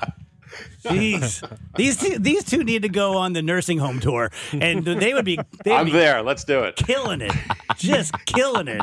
Jeez. 0.84 1.58
these, 1.76 1.96
two, 1.96 2.18
these 2.18 2.44
two 2.44 2.64
need 2.64 2.82
to 2.82 2.88
go 2.88 3.16
on 3.16 3.32
the 3.32 3.42
nursing 3.42 3.78
home 3.78 4.00
tour, 4.00 4.30
and 4.52 4.84
they 4.84 5.14
would 5.14 5.24
be, 5.24 5.38
they 5.64 5.70
would 5.70 5.80
I'm 5.80 5.86
be 5.86 5.92
there. 5.92 6.22
Let's 6.22 6.44
do 6.44 6.60
it. 6.60 6.76
killing 6.76 7.20
it. 7.20 7.32
Just 7.76 8.12
killing 8.26 8.68
it. 8.68 8.82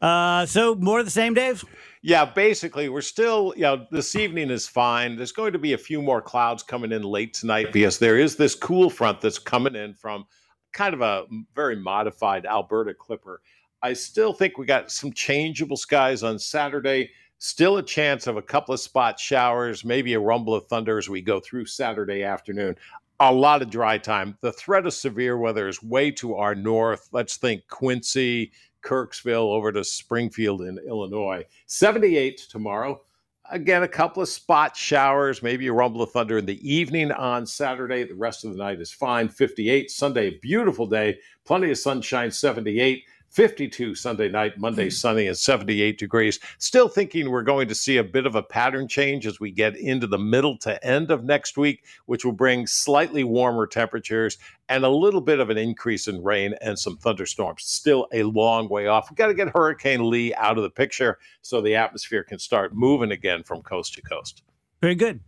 Uh, 0.00 0.46
so 0.46 0.74
more 0.74 0.98
of 0.98 1.04
the 1.04 1.10
same, 1.10 1.34
Dave? 1.34 1.64
Yeah, 2.02 2.26
basically, 2.26 2.90
we're 2.90 3.00
still, 3.00 3.54
you 3.56 3.62
know, 3.62 3.86
this 3.90 4.14
evening 4.14 4.50
is 4.50 4.68
fine. 4.68 5.16
There's 5.16 5.32
going 5.32 5.54
to 5.54 5.58
be 5.58 5.72
a 5.72 5.78
few 5.78 6.02
more 6.02 6.20
clouds 6.20 6.62
coming 6.62 6.92
in 6.92 7.02
late 7.02 7.32
tonight 7.32 7.72
because 7.72 7.98
there 7.98 8.18
is 8.18 8.36
this 8.36 8.54
cool 8.54 8.90
front 8.90 9.22
that's 9.22 9.38
coming 9.38 9.74
in 9.74 9.94
from 9.94 10.26
kind 10.74 10.92
of 10.92 11.00
a 11.00 11.24
very 11.54 11.76
modified 11.76 12.44
Alberta 12.44 12.92
Clipper. 12.92 13.40
I 13.82 13.94
still 13.94 14.34
think 14.34 14.58
we 14.58 14.66
got 14.66 14.90
some 14.90 15.12
changeable 15.12 15.78
skies 15.78 16.22
on 16.22 16.38
Saturday. 16.38 17.10
Still 17.46 17.76
a 17.76 17.82
chance 17.82 18.26
of 18.26 18.38
a 18.38 18.42
couple 18.42 18.72
of 18.72 18.80
spot 18.80 19.20
showers, 19.20 19.84
maybe 19.84 20.14
a 20.14 20.18
rumble 20.18 20.54
of 20.54 20.66
thunder 20.66 20.96
as 20.96 21.10
we 21.10 21.20
go 21.20 21.40
through 21.40 21.66
Saturday 21.66 22.22
afternoon. 22.22 22.74
A 23.20 23.30
lot 23.30 23.60
of 23.60 23.68
dry 23.68 23.98
time. 23.98 24.38
The 24.40 24.50
threat 24.50 24.86
of 24.86 24.94
severe 24.94 25.36
weather 25.36 25.68
is 25.68 25.82
way 25.82 26.10
to 26.12 26.36
our 26.36 26.54
north. 26.54 27.06
Let's 27.12 27.36
think 27.36 27.68
Quincy, 27.68 28.50
Kirksville 28.82 29.52
over 29.52 29.72
to 29.72 29.84
Springfield 29.84 30.62
in 30.62 30.78
Illinois. 30.88 31.44
78 31.66 32.46
tomorrow. 32.48 33.02
Again, 33.50 33.82
a 33.82 33.88
couple 33.88 34.22
of 34.22 34.30
spot 34.30 34.74
showers, 34.74 35.42
maybe 35.42 35.66
a 35.66 35.72
rumble 35.74 36.00
of 36.00 36.12
thunder 36.12 36.38
in 36.38 36.46
the 36.46 36.66
evening 36.66 37.12
on 37.12 37.44
Saturday. 37.44 38.04
The 38.04 38.14
rest 38.14 38.46
of 38.46 38.52
the 38.52 38.56
night 38.56 38.80
is 38.80 38.90
fine. 38.90 39.28
58. 39.28 39.90
Sunday, 39.90 40.38
beautiful 40.40 40.86
day. 40.86 41.18
Plenty 41.44 41.70
of 41.70 41.76
sunshine, 41.76 42.30
78. 42.30 43.04
52 43.34 43.96
Sunday 43.96 44.28
night, 44.28 44.58
Monday 44.58 44.88
sunny 44.88 45.26
and 45.26 45.36
78 45.36 45.98
degrees. 45.98 46.38
Still 46.58 46.88
thinking 46.88 47.28
we're 47.28 47.42
going 47.42 47.66
to 47.66 47.74
see 47.74 47.96
a 47.96 48.04
bit 48.04 48.26
of 48.26 48.36
a 48.36 48.42
pattern 48.44 48.86
change 48.86 49.26
as 49.26 49.40
we 49.40 49.50
get 49.50 49.76
into 49.76 50.06
the 50.06 50.18
middle 50.18 50.56
to 50.58 50.82
end 50.86 51.10
of 51.10 51.24
next 51.24 51.56
week, 51.56 51.84
which 52.06 52.24
will 52.24 52.32
bring 52.32 52.64
slightly 52.68 53.24
warmer 53.24 53.66
temperatures 53.66 54.38
and 54.68 54.84
a 54.84 54.88
little 54.88 55.20
bit 55.20 55.40
of 55.40 55.50
an 55.50 55.58
increase 55.58 56.06
in 56.06 56.22
rain 56.22 56.54
and 56.60 56.78
some 56.78 56.96
thunderstorms. 56.96 57.64
Still 57.64 58.06
a 58.12 58.22
long 58.22 58.68
way 58.68 58.86
off. 58.86 59.10
We've 59.10 59.16
got 59.16 59.26
to 59.26 59.34
get 59.34 59.48
Hurricane 59.48 60.08
Lee 60.08 60.32
out 60.34 60.56
of 60.56 60.62
the 60.62 60.70
picture 60.70 61.18
so 61.42 61.60
the 61.60 61.74
atmosphere 61.74 62.22
can 62.22 62.38
start 62.38 62.72
moving 62.72 63.10
again 63.10 63.42
from 63.42 63.62
coast 63.62 63.94
to 63.94 64.02
coast. 64.02 64.44
Very 64.80 64.94
good. 64.94 65.18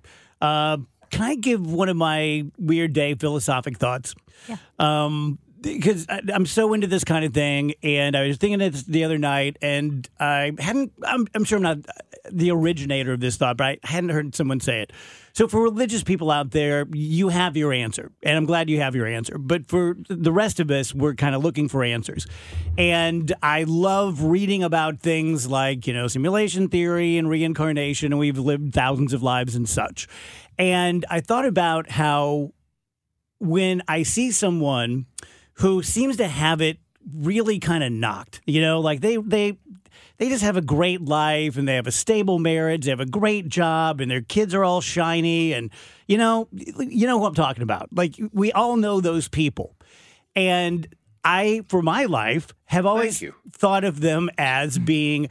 Uh, 0.41 0.79
can 1.11 1.23
I 1.23 1.35
give 1.35 1.69
one 1.69 1.89
of 1.89 1.97
my 1.97 2.45
weird 2.57 2.93
day 2.93 3.15
philosophic 3.15 3.79
thoughts? 3.79 4.15
Yeah. 4.49 4.57
Um, 4.79 5.41
because 5.75 6.07
I'm 6.09 6.47
so 6.47 6.73
into 6.73 6.87
this 6.87 7.05
kind 7.05 7.25
of 7.25 7.35
thing, 7.35 7.75
and 7.83 8.17
I 8.17 8.27
was 8.29 8.37
thinking 8.37 8.59
this 8.59 8.85
the 8.85 9.05
other 9.05 9.19
night, 9.19 9.57
and 9.61 10.09
I 10.19 10.53
hadn't. 10.59 10.93
I'm, 11.05 11.27
I'm 11.35 11.45
sure 11.45 11.57
I'm 11.57 11.63
not 11.63 11.79
the 12.31 12.51
originator 12.51 13.13
of 13.13 13.21
this 13.21 13.37
thought, 13.37 13.57
but 13.57 13.65
I 13.67 13.79
hadn't 13.85 14.11
heard 14.11 14.35
someone 14.35 14.61
say 14.61 14.81
it. 14.81 14.93
So 15.33 15.49
for 15.49 15.61
religious 15.63 16.03
people 16.03 16.31
out 16.31 16.53
there, 16.53 16.87
you 16.93 17.29
have 17.29 17.57
your 17.57 17.73
answer, 17.73 18.13
and 18.23 18.37
I'm 18.37 18.47
glad 18.47 18.71
you 18.71 18.81
have 18.81 18.95
your 18.95 19.07
answer. 19.07 19.39
But 19.39 19.67
for 19.67 19.97
the 20.09 20.33
rest 20.33 20.61
of 20.61 20.71
us, 20.71 20.95
we're 20.95 21.15
kind 21.15 21.35
of 21.35 21.43
looking 21.43 21.69
for 21.69 21.85
answers, 21.85 22.27
and 22.79 23.33
I 23.43 23.65
love 23.65 24.23
reading 24.23 24.63
about 24.63 25.01
things 25.01 25.49
like 25.49 25.87
you 25.87 25.93
know 25.93 26.07
simulation 26.07 26.69
theory 26.69 27.19
and 27.19 27.29
reincarnation, 27.29 28.13
and 28.13 28.21
we've 28.21 28.39
lived 28.39 28.73
thousands 28.73 29.13
of 29.13 29.23
lives 29.23 29.55
and 29.55 29.69
such. 29.69 30.09
And 30.59 31.05
I 31.11 31.21
thought 31.21 31.45
about 31.45 31.91
how 31.91 32.53
when 33.39 33.83
I 33.89 34.03
see 34.03 34.31
someone 34.33 35.07
who 35.57 35.83
seems 35.83 36.17
to 36.19 36.29
have 36.29 36.61
it 36.61 36.79
really 37.15 37.59
kind 37.59 37.85
of 37.85 37.93
knocked, 37.93 38.41
you 38.47 38.61
know, 38.61 38.81
like 38.81 39.01
they 39.01 39.17
they 39.17 39.59
they 40.19 40.29
just 40.29 40.43
have 40.43 40.57
a 40.57 40.63
great 40.63 41.03
life 41.03 41.57
and 41.57 41.69
they 41.69 41.75
have 41.75 41.87
a 41.87 41.93
stable 41.93 42.39
marriage, 42.39 42.85
they 42.85 42.91
have 42.91 43.01
a 43.01 43.07
great 43.07 43.49
job 43.49 44.01
and 44.01 44.11
their 44.11 44.23
kids 44.23 44.55
are 44.55 44.65
all 44.65 44.81
shiny 44.81 45.53
and 45.53 45.71
you 46.07 46.19
know, 46.19 46.49
you 46.53 47.07
know 47.07 47.19
who 47.19 47.27
I'm 47.27 47.35
talking 47.35 47.63
about. 47.63 47.89
Like 47.93 48.17
we 48.33 48.53
all 48.53 48.77
know 48.77 49.01
those 49.01 49.29
people. 49.29 49.75
And 50.35 50.87
I 51.25 51.63
for 51.69 51.83
my 51.83 52.05
life 52.05 52.53
have 52.67 52.87
always 52.87 53.23
thought 53.53 53.85
of 53.85 54.01
them 54.01 54.31
as 54.39 54.79
being 54.79 55.29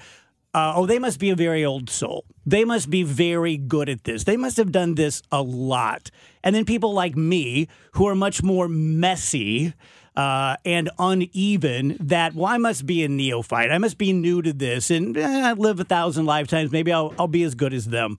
uh, 0.55 0.71
oh, 0.77 0.85
they 0.85 0.99
must 0.99 1.19
be 1.19 1.31
a 1.31 1.35
very 1.35 1.65
old 1.65 1.89
soul. 1.89 2.23
They 2.45 2.63
must 2.63 2.89
be 2.89 3.03
very 3.03 3.57
good 3.57 3.89
at 3.89 4.05
this. 4.05 4.23
They 4.23 4.38
must 4.38 4.55
have 4.55 4.71
done 4.71 4.95
this 4.95 5.21
a 5.29 5.41
lot. 5.41 6.09
And 6.45 6.55
then 6.55 6.63
people 6.63 6.93
like 6.93 7.17
me, 7.17 7.67
who 7.91 8.07
are 8.07 8.15
much 8.15 8.41
more 8.41 8.69
messy 8.69 9.73
uh, 10.15 10.58
and 10.63 10.89
uneven, 10.97 11.97
that, 11.99 12.36
well, 12.36 12.45
I 12.45 12.58
must 12.58 12.86
be 12.86 13.04
a 13.04 13.10
neophyte. 13.10 13.71
I 13.71 13.78
must 13.78 13.97
be 13.97 14.13
new 14.13 14.41
to 14.41 14.54
this. 14.54 14.89
And 14.89 15.17
eh, 15.17 15.49
I 15.49 15.54
live 15.54 15.80
a 15.80 15.84
thousand 15.84 16.25
lifetimes. 16.25 16.71
Maybe 16.71 16.91
I'll, 16.91 17.13
I'll 17.19 17.28
be 17.28 17.43
as 17.43 17.56
good 17.56 17.73
as 17.73 17.86
them. 17.86 18.17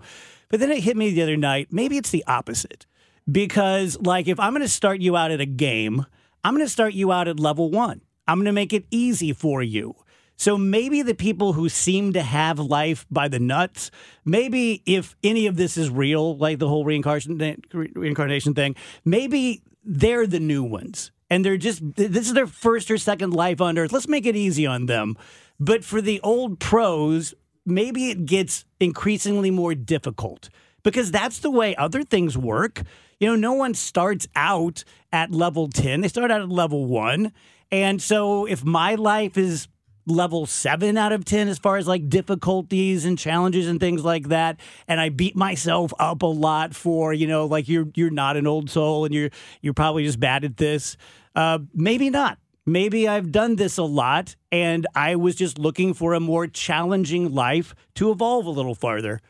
But 0.48 0.60
then 0.60 0.70
it 0.70 0.82
hit 0.82 0.96
me 0.96 1.10
the 1.10 1.22
other 1.22 1.36
night. 1.36 1.68
Maybe 1.70 1.96
it's 1.96 2.10
the 2.10 2.24
opposite. 2.26 2.86
Because, 3.30 3.98
like, 4.00 4.28
if 4.28 4.38
I'm 4.38 4.52
going 4.52 4.62
to 4.62 4.68
start 4.68 5.00
you 5.00 5.16
out 5.16 5.30
at 5.30 5.40
a 5.40 5.46
game, 5.46 6.06
I'm 6.44 6.54
going 6.54 6.64
to 6.64 6.70
start 6.70 6.94
you 6.94 7.10
out 7.10 7.28
at 7.28 7.40
level 7.40 7.70
one. 7.70 8.02
I'm 8.28 8.38
going 8.38 8.46
to 8.46 8.52
make 8.52 8.72
it 8.72 8.86
easy 8.90 9.32
for 9.32 9.62
you. 9.62 9.96
So 10.36 10.58
maybe 10.58 11.02
the 11.02 11.14
people 11.14 11.54
who 11.54 11.68
seem 11.68 12.12
to 12.12 12.22
have 12.22 12.58
life 12.58 13.06
by 13.10 13.28
the 13.28 13.38
nuts, 13.38 13.90
maybe 14.24 14.82
if 14.84 15.16
any 15.24 15.46
of 15.46 15.56
this 15.56 15.76
is 15.78 15.88
real, 15.88 16.36
like 16.36 16.58
the 16.58 16.68
whole 16.68 16.84
reincarnation 16.84 17.62
reincarnation 17.72 18.54
thing, 18.54 18.76
maybe 19.04 19.62
they're 19.82 20.26
the 20.26 20.40
new 20.40 20.62
ones. 20.62 21.10
And 21.28 21.44
they're 21.44 21.56
just 21.56 21.82
this 21.96 22.28
is 22.28 22.34
their 22.34 22.46
first 22.46 22.90
or 22.90 22.98
second 22.98 23.32
life 23.32 23.60
on 23.60 23.78
earth. 23.78 23.92
Let's 23.92 24.08
make 24.08 24.26
it 24.26 24.36
easy 24.36 24.66
on 24.66 24.86
them. 24.86 25.16
But 25.58 25.84
for 25.84 26.00
the 26.00 26.20
old 26.20 26.60
pros, 26.60 27.34
maybe 27.64 28.10
it 28.10 28.26
gets 28.26 28.64
increasingly 28.78 29.50
more 29.50 29.74
difficult 29.74 30.48
because 30.82 31.10
that's 31.10 31.40
the 31.40 31.50
way 31.50 31.74
other 31.76 32.04
things 32.04 32.38
work. 32.38 32.82
You 33.18 33.28
know, 33.28 33.36
no 33.36 33.54
one 33.54 33.74
starts 33.74 34.28
out 34.36 34.84
at 35.10 35.32
level 35.32 35.68
10, 35.68 36.02
they 36.02 36.08
start 36.08 36.30
out 36.30 36.42
at 36.42 36.48
level 36.48 36.84
1. 36.86 37.32
And 37.72 38.00
so 38.00 38.46
if 38.46 38.64
my 38.64 38.94
life 38.94 39.36
is 39.36 39.66
level 40.06 40.46
7 40.46 40.96
out 40.96 41.12
of 41.12 41.24
10 41.24 41.48
as 41.48 41.58
far 41.58 41.76
as 41.76 41.86
like 41.88 42.08
difficulties 42.08 43.04
and 43.04 43.18
challenges 43.18 43.66
and 43.66 43.80
things 43.80 44.04
like 44.04 44.28
that 44.28 44.58
and 44.86 45.00
I 45.00 45.08
beat 45.08 45.36
myself 45.36 45.92
up 45.98 46.22
a 46.22 46.26
lot 46.26 46.74
for, 46.74 47.12
you 47.12 47.26
know, 47.26 47.46
like 47.46 47.68
you're 47.68 47.88
you're 47.94 48.10
not 48.10 48.36
an 48.36 48.46
old 48.46 48.70
soul 48.70 49.04
and 49.04 49.12
you're 49.14 49.30
you're 49.60 49.74
probably 49.74 50.04
just 50.04 50.20
bad 50.20 50.44
at 50.44 50.56
this. 50.56 50.96
Uh 51.34 51.58
maybe 51.74 52.08
not. 52.10 52.38
Maybe 52.64 53.06
I've 53.06 53.30
done 53.30 53.56
this 53.56 53.78
a 53.78 53.84
lot 53.84 54.36
and 54.50 54.86
I 54.94 55.16
was 55.16 55.34
just 55.34 55.58
looking 55.58 55.94
for 55.94 56.14
a 56.14 56.20
more 56.20 56.46
challenging 56.46 57.32
life 57.34 57.74
to 57.96 58.10
evolve 58.10 58.46
a 58.46 58.50
little 58.50 58.74
farther. 58.74 59.20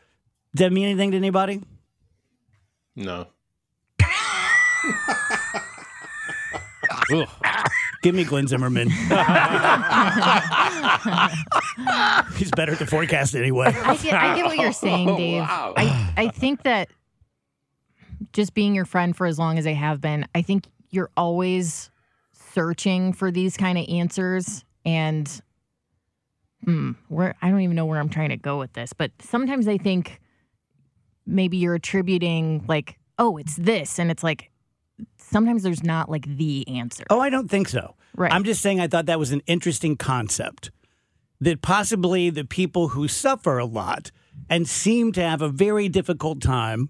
Does 0.55 0.65
that 0.65 0.73
mean 0.73 0.85
anything 0.85 1.11
to 1.11 1.17
anybody? 1.17 1.61
No. 2.95 3.27
Give 8.07 8.15
me 8.15 8.23
Glenn 8.23 8.47
Zimmerman. 8.47 8.89
He's 12.37 12.51
better 12.51 12.71
at 12.71 12.79
the 12.79 12.87
forecast 12.87 13.35
anyway. 13.35 13.65
I 13.65 13.97
get, 13.97 14.13
I 14.13 14.33
get 14.33 14.45
what 14.45 14.55
you're 14.57 14.71
saying, 14.71 15.13
Dave. 15.17 15.41
wow. 15.41 15.73
I, 15.75 16.13
I 16.15 16.29
think 16.29 16.63
that 16.63 16.87
just 18.31 18.53
being 18.53 18.73
your 18.73 18.85
friend 18.85 19.13
for 19.13 19.27
as 19.27 19.37
long 19.37 19.57
as 19.57 19.67
I 19.67 19.73
have 19.73 19.99
been, 19.99 20.25
I 20.33 20.41
think 20.41 20.67
you're 20.89 21.09
always 21.17 21.91
searching 22.31 23.11
for 23.11 23.29
these 23.29 23.57
kind 23.57 23.77
of 23.77 23.85
answers. 23.89 24.63
And 24.85 25.29
hmm, 26.63 26.91
where 27.09 27.35
I 27.41 27.49
don't 27.49 27.59
even 27.59 27.75
know 27.75 27.85
where 27.85 27.99
I'm 27.99 28.07
trying 28.07 28.29
to 28.29 28.37
go 28.37 28.57
with 28.57 28.71
this, 28.71 28.93
but 28.93 29.11
sometimes 29.19 29.67
I 29.67 29.77
think 29.77 30.21
maybe 31.25 31.57
you're 31.57 31.75
attributing 31.75 32.63
like, 32.69 32.97
oh, 33.19 33.35
it's 33.35 33.57
this, 33.57 33.99
and 33.99 34.09
it's 34.09 34.23
like 34.23 34.49
sometimes 35.17 35.63
there's 35.63 35.83
not 35.83 36.09
like 36.09 36.25
the 36.37 36.65
answer. 36.69 37.03
Oh, 37.09 37.19
I 37.19 37.29
don't 37.29 37.51
think 37.51 37.67
so. 37.67 37.96
Right. 38.17 38.33
I'm 38.33 38.43
just 38.43 38.61
saying 38.61 38.79
I 38.79 38.87
thought 38.87 39.05
that 39.05 39.19
was 39.19 39.31
an 39.31 39.41
interesting 39.47 39.95
concept. 39.95 40.71
That 41.39 41.61
possibly 41.61 42.31
the 42.31 42.43
people 42.43 42.89
who 42.89 43.07
suffer 43.07 43.59
a 43.59 43.65
lot 43.65 44.11
and 44.49 44.67
seem 44.67 45.11
to 45.13 45.21
have 45.21 45.41
a 45.41 45.49
very 45.49 45.87
difficult 45.87 46.41
time, 46.41 46.89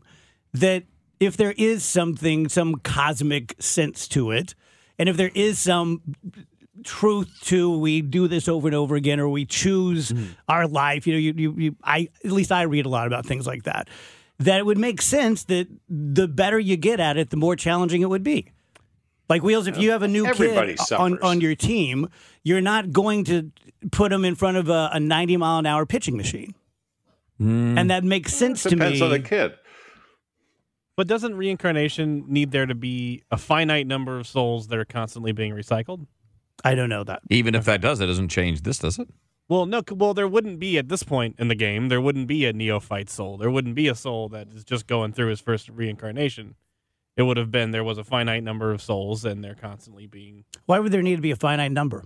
that 0.54 0.84
if 1.20 1.36
there 1.36 1.54
is 1.58 1.84
something, 1.84 2.48
some 2.48 2.76
cosmic 2.76 3.56
sense 3.60 4.08
to 4.10 4.32
it, 4.32 4.56
and 4.98 5.10
if 5.10 5.18
there 5.18 5.32
is 5.36 5.60
some 5.60 6.02
truth 6.84 7.40
to 7.42 7.78
we 7.78 8.02
do 8.02 8.28
this 8.28 8.48
over 8.48 8.68
and 8.68 8.76
over 8.76 8.96
again 8.96 9.20
or 9.20 9.28
we 9.28 9.46
choose 9.46 10.10
hmm. 10.10 10.26
our 10.48 10.68
life 10.68 11.08
you 11.08 11.14
know 11.14 11.20
you, 11.20 11.34
you, 11.36 11.54
you 11.58 11.76
i 11.84 12.08
at 12.24 12.32
least 12.32 12.52
i 12.52 12.62
read 12.62 12.86
a 12.86 12.90
lot 12.90 13.08
about 13.08 13.26
things 13.26 13.48
like 13.48 13.64
that 13.64 13.90
that 14.38 14.60
it 14.60 14.66
would 14.66 14.78
make 14.78 15.02
sense 15.02 15.46
that 15.46 15.68
the 15.90 16.28
better 16.28 16.60
you 16.60 16.78
get 16.78 17.00
at 17.00 17.18
it 17.18 17.32
the 17.32 17.36
more 17.36 17.56
challenging 17.56 18.02
it 18.02 18.10
would 18.10 18.24
be 18.24 18.52
like 19.30 19.44
wheels 19.44 19.68
if 19.68 19.78
you 19.78 19.92
have 19.92 20.04
a 20.04 20.08
new 20.08 20.26
Everybody 20.26 20.74
kid 20.74 20.80
on, 20.80 20.86
suffers. 20.86 21.20
on 21.22 21.42
your 21.42 21.56
team 21.56 22.10
you're 22.44 22.62
not 22.62 22.92
going 22.92 23.24
to 23.26 23.52
put 23.92 24.12
him 24.12 24.26
in 24.26 24.36
front 24.36 24.58
of 24.58 24.70
a, 24.70 24.90
a 24.94 25.00
90 25.00 25.38
mile 25.38 25.60
an 25.60 25.66
hour 25.66 25.86
pitching 25.86 26.18
machine 26.18 26.54
hmm. 27.38 27.78
and 27.78 27.90
that 27.90 28.04
makes 28.04 28.34
sense 28.34 28.64
to 28.64 28.70
me. 28.72 28.76
Depends 28.76 29.02
on 29.02 29.10
the 29.12 29.20
kid. 29.20 29.54
But 30.96 31.08
doesn't 31.08 31.36
reincarnation 31.36 32.26
need 32.28 32.50
there 32.50 32.66
to 32.66 32.74
be 32.74 33.24
a 33.30 33.38
finite 33.38 33.86
number 33.86 34.18
of 34.18 34.26
souls 34.26 34.68
that 34.70 34.80
are 34.80 34.86
constantly 34.86 35.32
being 35.32 35.54
recycled? 35.54 36.08
i 36.64 36.74
don't 36.74 36.90
know 36.90 37.04
that 37.04 37.22
Even 37.30 37.54
if 37.54 37.66
that 37.66 37.82
does, 37.82 38.00
it 38.00 38.08
doesn't 38.08 38.30
change 38.30 38.64
this, 38.64 38.80
does 38.80 38.98
it? 38.98 39.08
Well, 39.50 39.66
no. 39.66 39.82
Well, 39.92 40.14
there 40.14 40.28
wouldn't 40.28 40.60
be 40.60 40.78
at 40.78 40.90
this 40.90 41.04
point 41.04 41.36
in 41.40 41.48
the 41.48 41.56
game. 41.56 41.88
There 41.88 42.02
wouldn't 42.02 42.28
be 42.28 42.46
a 42.46 42.52
neophyte 42.54 43.10
soul. 43.10 43.38
There 43.38 43.50
wouldn't 43.50 43.76
be 43.76 43.88
a 43.88 43.96
soul 43.96 44.28
that 44.30 44.50
is 44.54 44.66
just 44.66 44.88
going 44.88 45.14
through 45.14 45.30
his 45.30 45.40
first 45.40 45.70
reincarnation. 45.70 46.56
It 47.18 47.24
would 47.24 47.38
have 47.38 47.52
been 47.52 47.72
there 47.72 47.84
was 47.84 47.98
a 47.98 48.04
finite 48.04 48.44
number 48.44 48.72
of 48.72 48.82
souls, 48.82 49.26
and 49.26 49.44
they're 49.44 49.56
constantly 49.56 50.06
being. 50.06 50.46
why 50.68 50.80
would 50.80 50.92
there 50.92 51.02
need 51.02 51.16
to 51.16 51.22
be 51.22 51.32
a 51.32 51.36
finite 51.36 51.72
number 51.72 52.04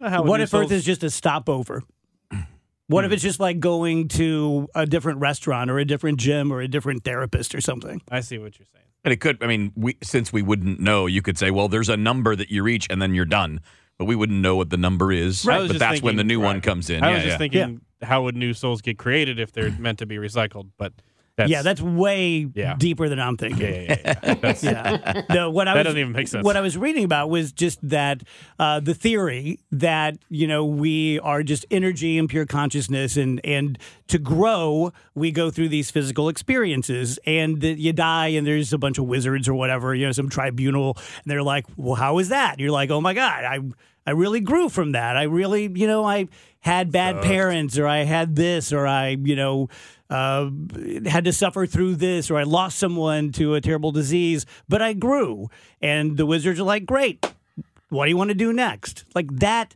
How 0.00 0.22
what 0.22 0.36
new 0.36 0.44
if 0.44 0.54
Earth 0.54 0.70
is 0.70 0.84
just 0.84 1.02
a 1.02 1.10
stopover? 1.10 1.82
What 2.86 3.04
if 3.04 3.10
hmm. 3.10 3.14
it's 3.14 3.22
just 3.22 3.38
like 3.38 3.60
going 3.60 4.08
to 4.08 4.68
a 4.74 4.84
different 4.84 5.20
restaurant 5.20 5.70
or 5.70 5.78
a 5.78 5.84
different 5.84 6.18
gym 6.18 6.52
or 6.52 6.60
a 6.60 6.66
different 6.66 7.04
therapist 7.04 7.54
or 7.54 7.60
something? 7.60 8.02
I 8.10 8.18
see 8.18 8.36
what 8.36 8.58
you're 8.58 8.66
saying. 8.74 8.86
And 9.04 9.12
it 9.12 9.20
could, 9.20 9.40
I 9.44 9.46
mean, 9.46 9.72
we, 9.76 9.96
since 10.02 10.32
we 10.32 10.42
wouldn't 10.42 10.80
know, 10.80 11.06
you 11.06 11.22
could 11.22 11.38
say, 11.38 11.52
well, 11.52 11.68
there's 11.68 11.88
a 11.88 11.96
number 11.96 12.34
that 12.34 12.50
you 12.50 12.64
reach 12.64 12.88
and 12.90 13.00
then 13.00 13.14
you're 13.14 13.24
done. 13.24 13.60
But 13.96 14.06
we 14.06 14.16
wouldn't 14.16 14.40
know 14.40 14.56
what 14.56 14.70
the 14.70 14.76
number 14.76 15.12
is. 15.12 15.46
I 15.46 15.58
was 15.58 15.68
But 15.68 15.74
just 15.74 15.78
that's 15.78 16.02
when 16.02 16.16
the 16.16 16.22
thinking- 16.22 16.38
new 16.38 16.40
one 16.40 16.60
comes 16.60 16.90
in. 16.90 17.04
I 17.04 17.10
yeah, 17.10 17.14
was 17.14 17.22
just 17.22 17.32
yeah. 17.34 17.38
thinking, 17.38 17.80
how 18.02 18.24
would 18.24 18.34
new 18.34 18.52
souls 18.54 18.82
get 18.82 18.98
created 18.98 19.38
if 19.38 19.52
they're 19.52 19.70
meant 19.70 20.00
to 20.00 20.06
be 20.06 20.16
recycled? 20.16 20.70
But 20.76 20.92
That's, 21.40 21.50
yeah, 21.50 21.62
that's 21.62 21.80
way 21.80 22.46
Yeah. 22.54 22.74
deeper 22.78 23.08
than 23.08 23.18
I'm 23.20 23.36
thinking. 23.36 23.60
yeah, 23.60 23.96
yeah, 24.24 24.34
yeah, 24.42 24.60
yeah. 24.62 25.22
No, 25.34 25.50
what 25.50 25.68
I 25.68 25.72
That 25.74 25.80
was, 25.80 25.84
doesn't 25.86 26.00
even 26.00 26.12
make 26.12 26.28
sense. 26.28 26.44
What 26.44 26.56
I 26.56 26.60
was 26.60 26.76
reading 26.76 27.04
about 27.04 27.30
was 27.30 27.52
just 27.52 27.78
that 27.88 28.22
uh, 28.58 28.80
the 28.80 28.94
theory 28.94 29.58
that 29.72 30.18
you 30.28 30.46
know 30.46 30.64
we 30.64 31.18
are 31.20 31.42
just 31.42 31.66
energy 31.70 32.18
and 32.18 32.28
pure 32.28 32.46
consciousness, 32.46 33.16
and 33.16 33.40
and 33.44 33.78
to 34.08 34.18
grow 34.18 34.92
we 35.14 35.30
go 35.30 35.50
through 35.50 35.68
these 35.68 35.90
physical 35.90 36.28
experiences, 36.28 37.18
and 37.26 37.60
that 37.60 37.78
you 37.78 37.92
die, 37.92 38.28
and 38.28 38.46
there's 38.46 38.72
a 38.72 38.78
bunch 38.78 38.98
of 38.98 39.04
wizards 39.06 39.48
or 39.48 39.54
whatever, 39.54 39.94
you 39.94 40.06
know, 40.06 40.12
some 40.12 40.28
tribunal, 40.28 40.96
and 40.96 41.24
they're 41.30 41.42
like, 41.42 41.66
well, 41.76 41.94
how 41.94 42.18
is 42.18 42.28
that? 42.30 42.52
And 42.52 42.60
you're 42.60 42.70
like, 42.70 42.90
oh 42.90 43.00
my 43.00 43.14
god, 43.14 43.44
I 43.44 43.58
I 44.10 44.12
really 44.12 44.40
grew 44.40 44.68
from 44.68 44.92
that. 44.92 45.16
I 45.16 45.22
really, 45.24 45.70
you 45.72 45.86
know, 45.86 46.04
I 46.04 46.28
had 46.60 46.92
bad 46.92 47.22
parents, 47.22 47.78
or 47.78 47.86
I 47.86 48.04
had 48.04 48.36
this, 48.36 48.72
or 48.72 48.86
I, 48.86 49.10
you 49.10 49.36
know 49.36 49.68
uh, 50.10 50.50
had 51.06 51.24
to 51.24 51.32
suffer 51.32 51.66
through 51.66 51.94
this, 51.94 52.30
or 52.30 52.36
I 52.36 52.42
lost 52.42 52.78
someone 52.78 53.30
to 53.32 53.54
a 53.54 53.60
terrible 53.60 53.92
disease, 53.92 54.44
but 54.68 54.82
I 54.82 54.92
grew. 54.92 55.48
And 55.80 56.16
the 56.16 56.26
wizards 56.26 56.58
are 56.58 56.64
like, 56.64 56.84
great. 56.84 57.24
What 57.88 58.06
do 58.06 58.10
you 58.10 58.16
want 58.16 58.28
to 58.28 58.34
do 58.34 58.52
next? 58.52 59.04
Like 59.14 59.28
that, 59.36 59.74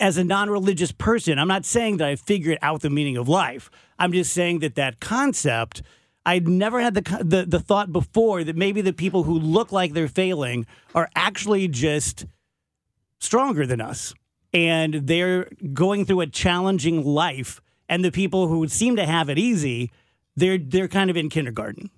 as 0.00 0.16
a 0.16 0.24
non 0.24 0.50
religious 0.50 0.90
person, 0.90 1.38
I'm 1.38 1.48
not 1.48 1.64
saying 1.64 1.98
that 1.98 2.08
I 2.08 2.16
figured 2.16 2.58
out 2.60 2.82
the 2.82 2.90
meaning 2.90 3.16
of 3.16 3.28
life. 3.28 3.70
I'm 3.98 4.12
just 4.12 4.32
saying 4.32 4.60
that 4.60 4.74
that 4.74 5.00
concept, 5.00 5.82
I'd 6.26 6.48
never 6.48 6.80
had 6.80 6.94
the, 6.94 7.22
the, 7.24 7.44
the 7.46 7.60
thought 7.60 7.92
before 7.92 8.42
that 8.44 8.56
maybe 8.56 8.80
the 8.80 8.92
people 8.92 9.22
who 9.22 9.38
look 9.38 9.70
like 9.70 9.92
they're 9.92 10.08
failing 10.08 10.66
are 10.94 11.08
actually 11.14 11.68
just 11.68 12.26
stronger 13.20 13.66
than 13.66 13.80
us. 13.80 14.14
And 14.52 14.94
they're 14.94 15.48
going 15.72 16.04
through 16.06 16.22
a 16.22 16.26
challenging 16.26 17.04
life. 17.04 17.60
And 17.88 18.04
the 18.04 18.10
people 18.12 18.48
who 18.48 18.66
seem 18.68 18.96
to 18.96 19.04
have 19.06 19.28
it 19.28 19.38
easy, 19.38 19.90
they're 20.36 20.58
they're 20.58 20.88
kind 20.88 21.10
of 21.10 21.16
in 21.16 21.28
kindergarten. 21.28 21.90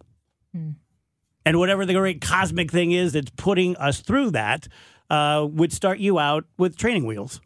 And 0.53 1.59
whatever 1.59 1.87
the 1.87 1.95
great 1.95 2.21
cosmic 2.21 2.71
thing 2.71 2.93
is 2.93 3.13
that's 3.13 3.31
putting 3.37 3.77
us 3.77 4.01
through 4.01 4.33
that 4.33 4.69
uh, 5.09 5.47
would 5.51 5.73
start 5.73 5.99
you 5.99 6.19
out 6.19 6.45
with 6.59 6.77
training 6.77 7.07
wheels. 7.07 7.41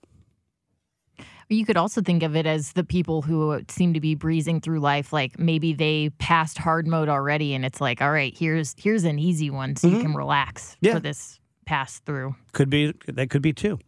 You 1.50 1.66
could 1.66 1.76
also 1.76 2.00
think 2.00 2.22
of 2.22 2.34
it 2.34 2.46
as 2.46 2.72
the 2.72 2.84
people 2.84 3.22
who 3.22 3.60
seem 3.68 3.92
to 3.94 4.00
be 4.00 4.14
breezing 4.14 4.60
through 4.60 4.80
life, 4.80 5.12
like 5.12 5.38
maybe 5.38 5.74
they 5.74 6.10
passed 6.18 6.56
hard 6.58 6.86
mode 6.86 7.08
already, 7.08 7.54
and 7.54 7.64
it's 7.64 7.80
like, 7.80 8.00
all 8.00 8.10
right, 8.10 8.34
here's 8.36 8.74
here's 8.78 9.04
an 9.04 9.18
easy 9.18 9.50
one, 9.50 9.76
so 9.76 9.88
you 9.88 10.00
can 10.00 10.14
relax 10.14 10.76
Yeah. 10.80 10.94
for 10.94 11.00
this 11.00 11.38
pass 11.64 12.00
through. 12.00 12.34
Could 12.52 12.70
be 12.70 12.94
that 13.06 13.30
could 13.30 13.42
be 13.42 13.52
two. 13.52 13.78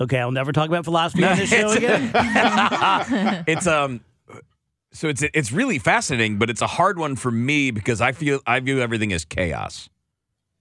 Okay, 0.00 0.18
I'll 0.18 0.32
never 0.32 0.52
talk 0.52 0.68
about 0.68 0.84
philosophy 0.84 1.24
on 1.24 1.36
this 1.36 1.50
show 1.50 1.70
again. 1.76 2.10
it's 3.46 3.66
um 3.66 4.00
so 4.92 5.08
it's 5.08 5.22
it's 5.22 5.52
really 5.52 5.78
fascinating, 5.78 6.38
but 6.38 6.50
it's 6.50 6.62
a 6.62 6.66
hard 6.66 6.98
one 6.98 7.16
for 7.16 7.30
me 7.30 7.70
because 7.70 8.00
I 8.00 8.12
feel 8.12 8.40
I 8.46 8.60
view 8.60 8.80
everything 8.80 9.12
as 9.12 9.24
chaos 9.24 9.88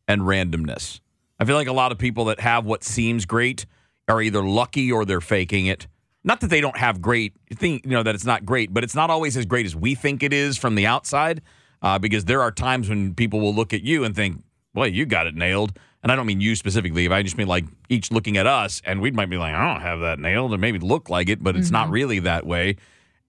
and 0.07 0.21
randomness. 0.21 0.99
I 1.39 1.45
feel 1.45 1.55
like 1.55 1.67
a 1.67 1.73
lot 1.73 1.91
of 1.91 1.97
people 1.97 2.25
that 2.25 2.39
have 2.39 2.65
what 2.65 2.83
seems 2.83 3.25
great 3.25 3.65
are 4.07 4.21
either 4.21 4.43
lucky 4.43 4.91
or 4.91 5.05
they're 5.05 5.21
faking 5.21 5.65
it. 5.65 5.87
Not 6.23 6.39
that 6.41 6.49
they 6.49 6.61
don't 6.61 6.77
have 6.77 7.01
great 7.01 7.33
think 7.53 7.83
you 7.83 7.91
know 7.91 8.03
that 8.03 8.15
it's 8.15 8.25
not 8.25 8.45
great, 8.45 8.73
but 8.73 8.83
it's 8.83 8.95
not 8.95 9.09
always 9.09 9.35
as 9.35 9.45
great 9.45 9.65
as 9.65 9.75
we 9.75 9.95
think 9.95 10.23
it 10.23 10.33
is 10.33 10.57
from 10.57 10.75
the 10.75 10.85
outside. 10.85 11.41
Uh, 11.81 11.97
because 11.97 12.25
there 12.25 12.43
are 12.43 12.51
times 12.51 12.89
when 12.89 13.15
people 13.15 13.39
will 13.39 13.55
look 13.55 13.73
at 13.73 13.81
you 13.81 14.03
and 14.03 14.15
think, 14.15 14.43
"Well, 14.75 14.85
you 14.87 15.07
got 15.07 15.25
it 15.25 15.33
nailed." 15.33 15.77
And 16.03 16.11
I 16.11 16.15
don't 16.15 16.25
mean 16.25 16.41
you 16.41 16.55
specifically. 16.55 17.07
but 17.07 17.15
I 17.15 17.23
just 17.23 17.37
mean 17.37 17.47
like 17.47 17.65
each 17.89 18.11
looking 18.11 18.37
at 18.37 18.47
us, 18.47 18.81
and 18.85 19.01
we 19.01 19.11
might 19.11 19.29
be 19.29 19.37
like, 19.37 19.53
"I 19.53 19.73
don't 19.73 19.81
have 19.81 19.99
that 19.99 20.19
nailed," 20.19 20.51
and 20.51 20.61
maybe 20.61 20.79
look 20.79 21.09
like 21.09 21.29
it, 21.29 21.43
but 21.43 21.55
it's 21.55 21.71
not 21.71 21.85
mm-hmm. 21.85 21.93
really 21.93 22.19
that 22.19 22.45
way. 22.45 22.77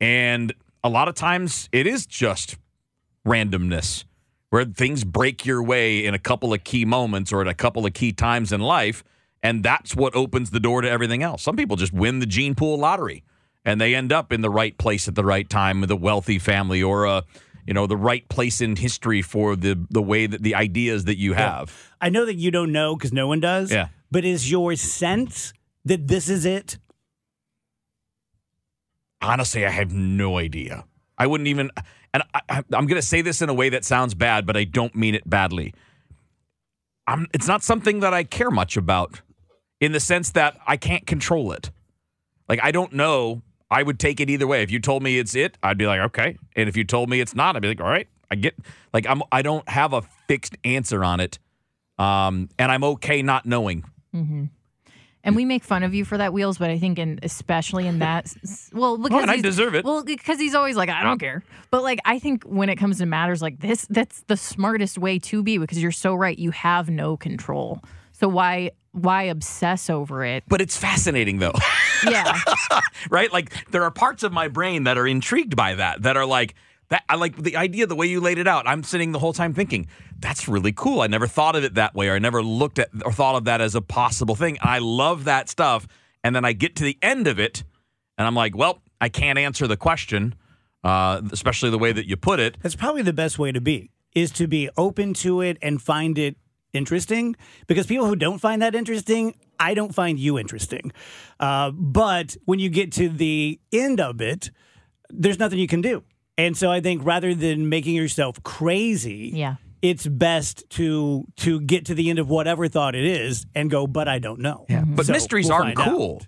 And 0.01 0.53
a 0.83 0.89
lot 0.89 1.09
of 1.09 1.15
times, 1.15 1.69
it 1.71 1.87
is 1.87 2.07
just 2.07 2.57
randomness 3.27 4.05
where 4.51 4.65
things 4.65 5.05
break 5.05 5.47
your 5.47 5.63
way 5.63 6.05
in 6.05 6.13
a 6.13 6.19
couple 6.19 6.53
of 6.53 6.63
key 6.63 6.85
moments 6.85 7.33
or 7.33 7.41
at 7.41 7.49
a 7.49 7.55
couple 7.55 7.87
of 7.87 7.95
key 7.95 8.13
times 8.13 8.53
in 8.53 8.61
life. 8.61 9.03
And 9.43 9.63
that's 9.63 9.97
what 9.97 10.15
opens 10.15 10.51
the 10.51 10.61
door 10.61 10.83
to 10.83 10.91
everything 10.91 11.23
else. 11.23 11.43
Some 11.43 11.57
people 11.57 11.77
just 11.77 11.93
win 11.93 12.19
the 12.19 12.27
gene 12.27 12.55
pool 12.55 12.79
lottery 12.79 13.25
and 13.65 13.81
they 13.81 13.95
end 13.95 14.13
up 14.13 14.33
in 14.33 14.41
the 14.41 14.51
right 14.51 14.77
place 14.77 15.09
at 15.09 15.15
the 15.15 15.25
right 15.25 15.49
time 15.49 15.81
with 15.81 15.91
a 15.91 15.97
wealthy 15.97 16.39
family 16.39 16.83
or 16.83 17.07
a 17.07 17.25
you 17.67 17.75
know 17.75 17.87
the 17.87 17.97
right 17.97 18.29
place 18.29 18.61
in 18.61 18.77
history 18.77 19.23
for 19.23 19.57
the 19.57 19.79
the 19.91 20.03
way 20.03 20.27
that 20.27 20.43
the 20.43 20.55
ideas 20.55 21.05
that 21.05 21.19
you 21.19 21.35
have. 21.35 21.93
I 22.01 22.09
know 22.09 22.27
that 22.27 22.35
you 22.35 22.51
don't 22.51 22.73
know 22.73 22.97
because 22.97 23.13
no 23.13 23.27
one 23.27 23.41
does. 23.41 23.71
Yeah. 23.73 23.89
But 24.11 24.25
is 24.25 24.51
your 24.51 24.77
sense 24.77 25.55
that 25.85 26.09
this 26.09 26.29
is 26.29 26.45
it? 26.45 26.79
Honestly, 29.23 29.65
I 29.65 29.71
have 29.71 29.93
no 29.93 30.39
idea. 30.39 30.85
I 31.17 31.27
wouldn't 31.27 31.49
even, 31.49 31.71
and 32.13 32.23
I, 32.35 32.41
I, 32.49 32.57
I'm 32.73 32.87
going 32.87 33.01
to 33.01 33.07
say 33.07 33.23
this 33.23 33.41
in 33.41 33.49
a 33.49 33.55
way 33.55 33.69
that 33.69 33.85
sounds 33.85 34.15
bad, 34.15 34.45
but 34.45 34.57
I 34.57 34.65
don't 34.65 34.95
mean 34.95 35.15
it 35.15 35.29
badly. 35.29 35.73
I'm, 37.07 37.27
it's 37.33 37.47
not 37.47 37.63
something 37.63 38.01
that 38.01 38.13
I 38.13 38.25
care 38.25 38.51
much 38.51 38.77
about 38.77 39.23
in 39.81 39.93
the 39.93 40.01
sense 40.01 40.31
that 40.33 40.59
I 40.67 40.77
can't 40.77 41.07
control 41.07 41.53
it. 41.53 41.71
Like, 42.49 42.61
I 42.63 42.71
don't 42.71 42.93
know. 42.93 43.43
I 43.73 43.83
would 43.83 43.99
take 43.99 44.21
it 44.21 44.29
either 44.29 44.47
way. 44.47 44.63
If 44.63 44.71
you 44.71 44.79
told 44.79 45.03
me 45.03 45.19
it's 45.19 45.35
it, 45.35 45.57
I'd 45.63 45.79
be 45.79 45.87
like, 45.87 46.01
okay. 46.01 46.37
And 46.55 46.69
if 46.69 46.77
you 46.77 46.85
told 46.85 47.09
me 47.09 47.21
it's 47.21 47.35
not, 47.35 47.57
I'd 47.57 47.63
be 47.63 47.69
like, 47.69 47.81
all 47.81 47.89
right, 47.89 48.07
I 48.31 48.35
get, 48.35 48.55
like, 48.93 49.07
I'm, 49.09 49.23
I 49.33 49.41
don't 49.41 49.67
have 49.69 49.95
a 49.95 50.03
fixed 50.29 50.57
answer 50.63 51.03
on 51.03 51.21
it. 51.21 51.39
Um, 51.99 52.51
and 52.59 52.71
I'm 52.71 52.85
okay 52.85 53.23
not 53.23 53.47
knowing. 53.47 53.85
Mm-hmm. 54.15 54.45
And 55.25 55.37
we 55.37 55.45
make 55.45 55.63
fun 55.63 55.85
of 55.85 55.95
you 55.95 56.05
for 56.05 56.19
that, 56.19 56.33
Wheels, 56.33 56.59
but 56.59 56.69
I 56.69 56.79
think, 56.79 56.99
in 56.99 57.21
especially 57.23 57.87
in 57.87 58.01
that, 58.01 58.35
well, 58.73 58.99
because 58.99 59.19
Oh, 59.19 59.23
and 59.23 59.31
I 59.31 59.41
deserve 59.41 59.75
it. 59.75 59.85
Well, 59.85 60.03
because 60.03 60.39
he's 60.39 60.55
always 60.55 60.77
like, 60.77 60.91
I 60.91 61.03
don't 61.03 61.19
care. 61.19 61.43
But 61.71 61.83
like, 61.83 62.01
I 62.05 62.19
think 62.19 62.45
when 62.45 62.69
it 62.69 62.77
comes 62.77 62.99
to 62.99 63.07
matters 63.07 63.41
like 63.41 63.61
this, 63.61 63.87
that's 63.89 64.23
the 64.27 64.37
smartest 64.37 64.99
way 64.99 65.19
to 65.21 65.43
be 65.43 65.59
because 65.59 65.81
you're 65.81 65.93
so 65.93 66.15
right. 66.15 66.39
You 66.39 66.51
have 66.51 66.91
no 66.91 67.17
control. 67.17 67.81
So 68.23 68.29
why 68.29 68.71
why 68.93 69.25
obsess 69.25 69.91
over 69.91 70.25
it? 70.25 70.45
But 70.47 70.61
it's 70.61 70.77
fascinating, 70.77 71.39
though. 71.39 71.55
Yeah, 72.11 72.37
right? 73.11 73.33
Like 73.33 73.71
there 73.71 73.85
are 73.85 73.91
parts 73.93 74.25
of 74.25 74.33
my 74.33 74.49
brain 74.49 74.83
that 74.85 74.99
are 74.99 75.07
intrigued 75.07 75.55
by 75.55 75.77
that, 75.77 76.03
that 76.03 76.17
are 76.17 76.27
like 76.27 76.57
that. 76.89 77.05
I 77.09 77.15
like 77.15 77.37
the 77.37 77.57
idea, 77.57 77.87
the 77.87 77.95
way 77.95 78.07
you 78.07 78.21
laid 78.21 78.39
it 78.39 78.49
out. 78.49 78.67
I'm 78.67 78.83
sitting 78.83 79.13
the 79.13 79.21
whole 79.21 79.33
time 79.33 79.55
thinking 79.55 79.87
that's 80.19 80.49
really 80.49 80.73
cool. 80.73 81.01
I 81.01 81.07
never 81.07 81.29
thought 81.29 81.55
of 81.55 81.63
it 81.63 81.75
that 81.75 81.95
way, 81.95 82.09
or 82.09 82.15
I 82.15 82.19
never 82.19 82.43
looked 82.43 82.81
at 82.81 82.89
or 83.05 83.13
thought 83.13 83.37
of 83.37 83.45
that 83.45 83.61
as 83.61 83.77
a 83.77 83.81
possible 83.81 84.35
thing. 84.35 84.59
I 84.61 84.81
love 84.81 85.23
that 85.27 85.49
stuff, 85.49 85.87
and 86.25 86.35
then 86.35 86.45
I 86.45 86.55
get 86.55 86.75
to 86.77 86.83
the 86.83 86.99
end 87.03 87.29
of 87.29 87.39
it, 87.39 87.63
and 88.19 88.27
I'm 88.27 88.35
like, 88.35 88.57
well, 88.57 88.83
I 89.01 89.09
can't 89.09 89.39
answer 89.39 89.69
the 89.69 89.77
question, 89.77 90.35
uh, 90.83 91.23
especially 91.31 91.71
the 91.71 91.79
way 91.79 91.93
that 91.93 92.09
you 92.09 92.17
put 92.17 92.41
it. 92.41 92.57
That's 92.63 92.75
probably 92.75 93.03
the 93.03 93.13
best 93.13 93.39
way 93.39 93.53
to 93.53 93.61
be, 93.61 93.93
is 94.13 94.33
to 94.33 94.49
be 94.49 94.69
open 94.77 95.15
to 95.15 95.41
it 95.41 95.57
and 95.63 95.81
find 95.81 96.19
it 96.19 96.35
interesting. 96.73 97.37
Because 97.67 97.87
people 97.87 98.07
who 98.07 98.17
don't 98.17 98.39
find 98.39 98.63
that 98.63 98.75
interesting, 98.75 99.35
I 99.59 99.75
don't 99.75 99.95
find 99.95 100.19
you 100.19 100.39
interesting. 100.39 100.93
Uh, 101.39 101.71
but 101.71 102.37
when 102.45 102.59
you 102.59 102.69
get 102.69 102.93
to 102.93 103.09
the 103.09 103.61
end 103.73 104.01
of 104.01 104.21
it, 104.21 104.51
there's 105.11 105.39
nothing 105.39 105.59
you 105.59 105.69
can 105.69 105.81
do. 105.81 106.03
And 106.39 106.57
so 106.57 106.71
I 106.71 106.81
think 106.81 107.05
rather 107.05 107.35
than 107.35 107.69
making 107.69 107.95
yourself 107.95 108.43
crazy, 108.43 109.31
yeah. 109.35 109.57
it's 109.83 110.07
best 110.07 110.69
to 110.71 111.25
to 111.37 111.61
get 111.61 111.87
to 111.87 111.95
the 111.95 112.09
end 112.11 112.19
of 112.19 112.29
whatever 112.29 112.69
thought 112.69 112.95
it 112.95 113.05
is 113.05 113.47
and 113.55 113.71
go, 113.71 113.87
but 113.87 114.09
I 114.09 114.19
don't 114.19 114.41
know. 114.41 114.65
Yeah. 114.69 114.85
But 114.87 115.09
mysteries 115.09 115.51
aren't 115.51 115.77
cool, 115.77 116.23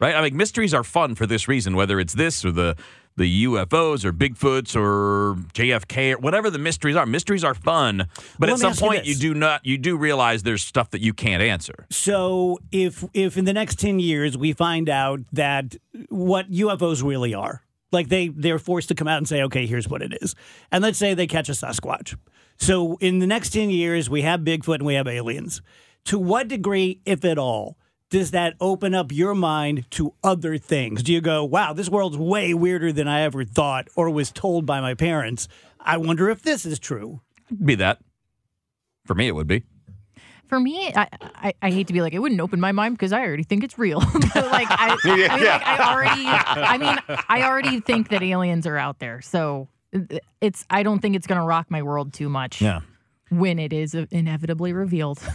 right? 0.00 0.14
I 0.14 0.22
mean, 0.22 0.36
mysteries 0.36 0.72
are 0.72 0.82
fun 0.82 1.14
for 1.14 1.26
this 1.26 1.46
reason, 1.46 1.76
whether 1.76 2.00
it's 2.00 2.14
this 2.14 2.44
or 2.44 2.52
the 2.52 2.76
the 3.16 3.44
UFOs 3.44 4.04
or 4.04 4.12
Bigfoots 4.12 4.74
or 4.74 5.36
JFK 5.52 6.14
or 6.14 6.18
whatever 6.18 6.50
the 6.50 6.58
mysteries 6.58 6.96
are. 6.96 7.06
Mysteries 7.06 7.44
are 7.44 7.54
fun, 7.54 8.06
but 8.38 8.48
Well, 8.48 8.54
at 8.54 8.60
some 8.60 8.70
ask 8.70 8.80
you 8.80 8.88
point 8.88 9.04
you, 9.04 9.14
do 9.14 9.34
not 9.34 9.64
you 9.66 9.78
do 9.78 9.96
realize 9.96 10.42
there's 10.42 10.64
stuff 10.64 10.90
that 10.90 11.00
you 11.00 11.12
can't 11.12 11.42
answer. 11.42 11.86
So 11.90 12.58
if 12.72 13.04
if 13.12 13.36
in 13.36 13.44
the 13.44 13.52
next 13.52 13.78
10 13.78 14.00
years 14.00 14.38
we 14.38 14.52
find 14.52 14.88
out 14.88 15.20
that 15.32 15.76
what 16.08 16.50
UFOs 16.50 17.02
really 17.02 17.34
are, 17.34 17.62
like 17.92 18.08
they 18.08 18.28
they're 18.28 18.58
forced 18.58 18.88
to 18.88 18.94
come 18.94 19.08
out 19.08 19.18
and 19.18 19.28
say, 19.28 19.42
okay, 19.42 19.66
here's 19.66 19.88
what 19.88 20.02
it 20.02 20.16
is. 20.22 20.34
And 20.72 20.82
let's 20.82 20.98
say 20.98 21.14
they 21.14 21.26
catch 21.26 21.48
a 21.48 21.52
Sasquatch. 21.52 22.16
So 22.58 22.96
in 23.00 23.18
the 23.18 23.26
next 23.26 23.50
10 23.50 23.70
years 23.70 24.08
we 24.08 24.22
have 24.22 24.40
Bigfoot 24.40 24.76
and 24.76 24.86
we 24.86 24.94
have 24.94 25.08
aliens. 25.08 25.62
To 26.06 26.18
what 26.18 26.48
degree, 26.48 27.00
if 27.04 27.24
at 27.24 27.36
all, 27.38 27.76
does 28.10 28.32
that 28.32 28.54
open 28.60 28.94
up 28.94 29.12
your 29.12 29.34
mind 29.34 29.90
to 29.92 30.14
other 30.22 30.58
things? 30.58 31.02
Do 31.02 31.12
you 31.12 31.20
go, 31.20 31.44
wow, 31.44 31.72
this 31.72 31.88
world's 31.88 32.18
way 32.18 32.54
weirder 32.54 32.92
than 32.92 33.08
I 33.08 33.22
ever 33.22 33.44
thought 33.44 33.88
or 33.96 34.10
was 34.10 34.30
told 34.30 34.66
by 34.66 34.80
my 34.80 34.94
parents? 34.94 35.48
I 35.78 35.96
wonder 35.96 36.28
if 36.28 36.42
this 36.42 36.66
is 36.66 36.78
true. 36.78 37.20
Be 37.64 37.74
that 37.76 38.00
for 39.10 39.14
me, 39.14 39.26
it 39.26 39.34
would 39.34 39.48
be. 39.48 39.64
For 40.46 40.60
me, 40.60 40.92
I, 40.94 41.08
I 41.20 41.52
I 41.62 41.70
hate 41.72 41.88
to 41.88 41.92
be 41.92 42.00
like 42.00 42.12
it 42.12 42.20
wouldn't 42.20 42.40
open 42.40 42.60
my 42.60 42.70
mind 42.70 42.94
because 42.94 43.12
I 43.12 43.22
already 43.22 43.42
think 43.42 43.64
it's 43.64 43.76
real. 43.76 44.00
but 44.34 44.52
like 44.52 44.68
I, 44.70 44.96
I 45.04 45.16
mean, 45.16 45.28
like 45.28 45.66
I 45.66 45.92
already, 45.92 46.22
I 46.26 46.78
mean, 46.78 46.96
I 47.28 47.42
already 47.42 47.80
think 47.80 48.10
that 48.10 48.22
aliens 48.22 48.68
are 48.68 48.76
out 48.76 49.00
there. 49.00 49.20
So 49.20 49.66
it's 50.40 50.64
I 50.70 50.84
don't 50.84 51.00
think 51.00 51.16
it's 51.16 51.26
going 51.26 51.40
to 51.40 51.44
rock 51.44 51.72
my 51.72 51.82
world 51.82 52.12
too 52.12 52.28
much. 52.28 52.62
Yeah. 52.62 52.82
When 53.30 53.58
it 53.58 53.72
is 53.72 53.96
uh, 53.96 54.06
inevitably 54.12 54.72
revealed. 54.72 55.18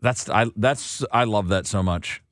That's 0.00 0.28
I 0.28 0.46
that's 0.56 1.04
I 1.12 1.24
love 1.24 1.48
that 1.48 1.66
so 1.66 1.82
much. 1.82 2.22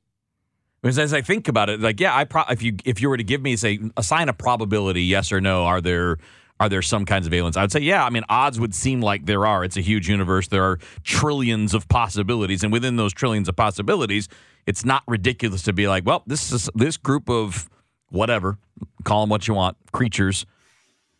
Because 0.81 0.97
as 0.97 1.13
I 1.13 1.21
think 1.21 1.47
about 1.47 1.69
it, 1.69 1.79
like 1.79 1.99
yeah, 1.99 2.15
I 2.15 2.23
pro- 2.23 2.45
if 2.49 2.61
you 2.61 2.75
if 2.85 3.01
you 3.01 3.09
were 3.09 3.17
to 3.17 3.23
give 3.23 3.41
me 3.41 3.55
say 3.55 3.79
assign 3.97 4.29
a 4.29 4.33
probability, 4.33 5.03
yes 5.03 5.31
or 5.31 5.41
no, 5.41 5.65
are 5.65 5.81
there 5.81 6.17
are 6.59 6.69
there 6.69 6.81
some 6.81 7.05
kinds 7.05 7.27
of 7.27 7.33
aliens? 7.33 7.57
I 7.57 7.61
would 7.61 7.71
say 7.71 7.81
yeah. 7.81 8.03
I 8.05 8.09
mean, 8.09 8.23
odds 8.29 8.59
would 8.59 8.73
seem 8.73 9.01
like 9.01 9.25
there 9.25 9.45
are. 9.45 9.63
It's 9.63 9.77
a 9.77 9.81
huge 9.81 10.09
universe. 10.09 10.47
There 10.47 10.63
are 10.63 10.79
trillions 11.03 11.73
of 11.73 11.87
possibilities, 11.89 12.63
and 12.63 12.71
within 12.71 12.95
those 12.95 13.13
trillions 13.13 13.49
of 13.49 13.55
possibilities, 13.55 14.29
it's 14.65 14.85
not 14.85 15.03
ridiculous 15.07 15.63
to 15.63 15.73
be 15.73 15.87
like, 15.87 16.05
well, 16.05 16.23
this 16.27 16.51
is 16.51 16.69
this 16.75 16.97
group 16.97 17.29
of 17.29 17.69
whatever, 18.09 18.57
call 19.03 19.21
them 19.21 19.29
what 19.29 19.47
you 19.47 19.53
want, 19.53 19.77
creatures, 19.91 20.45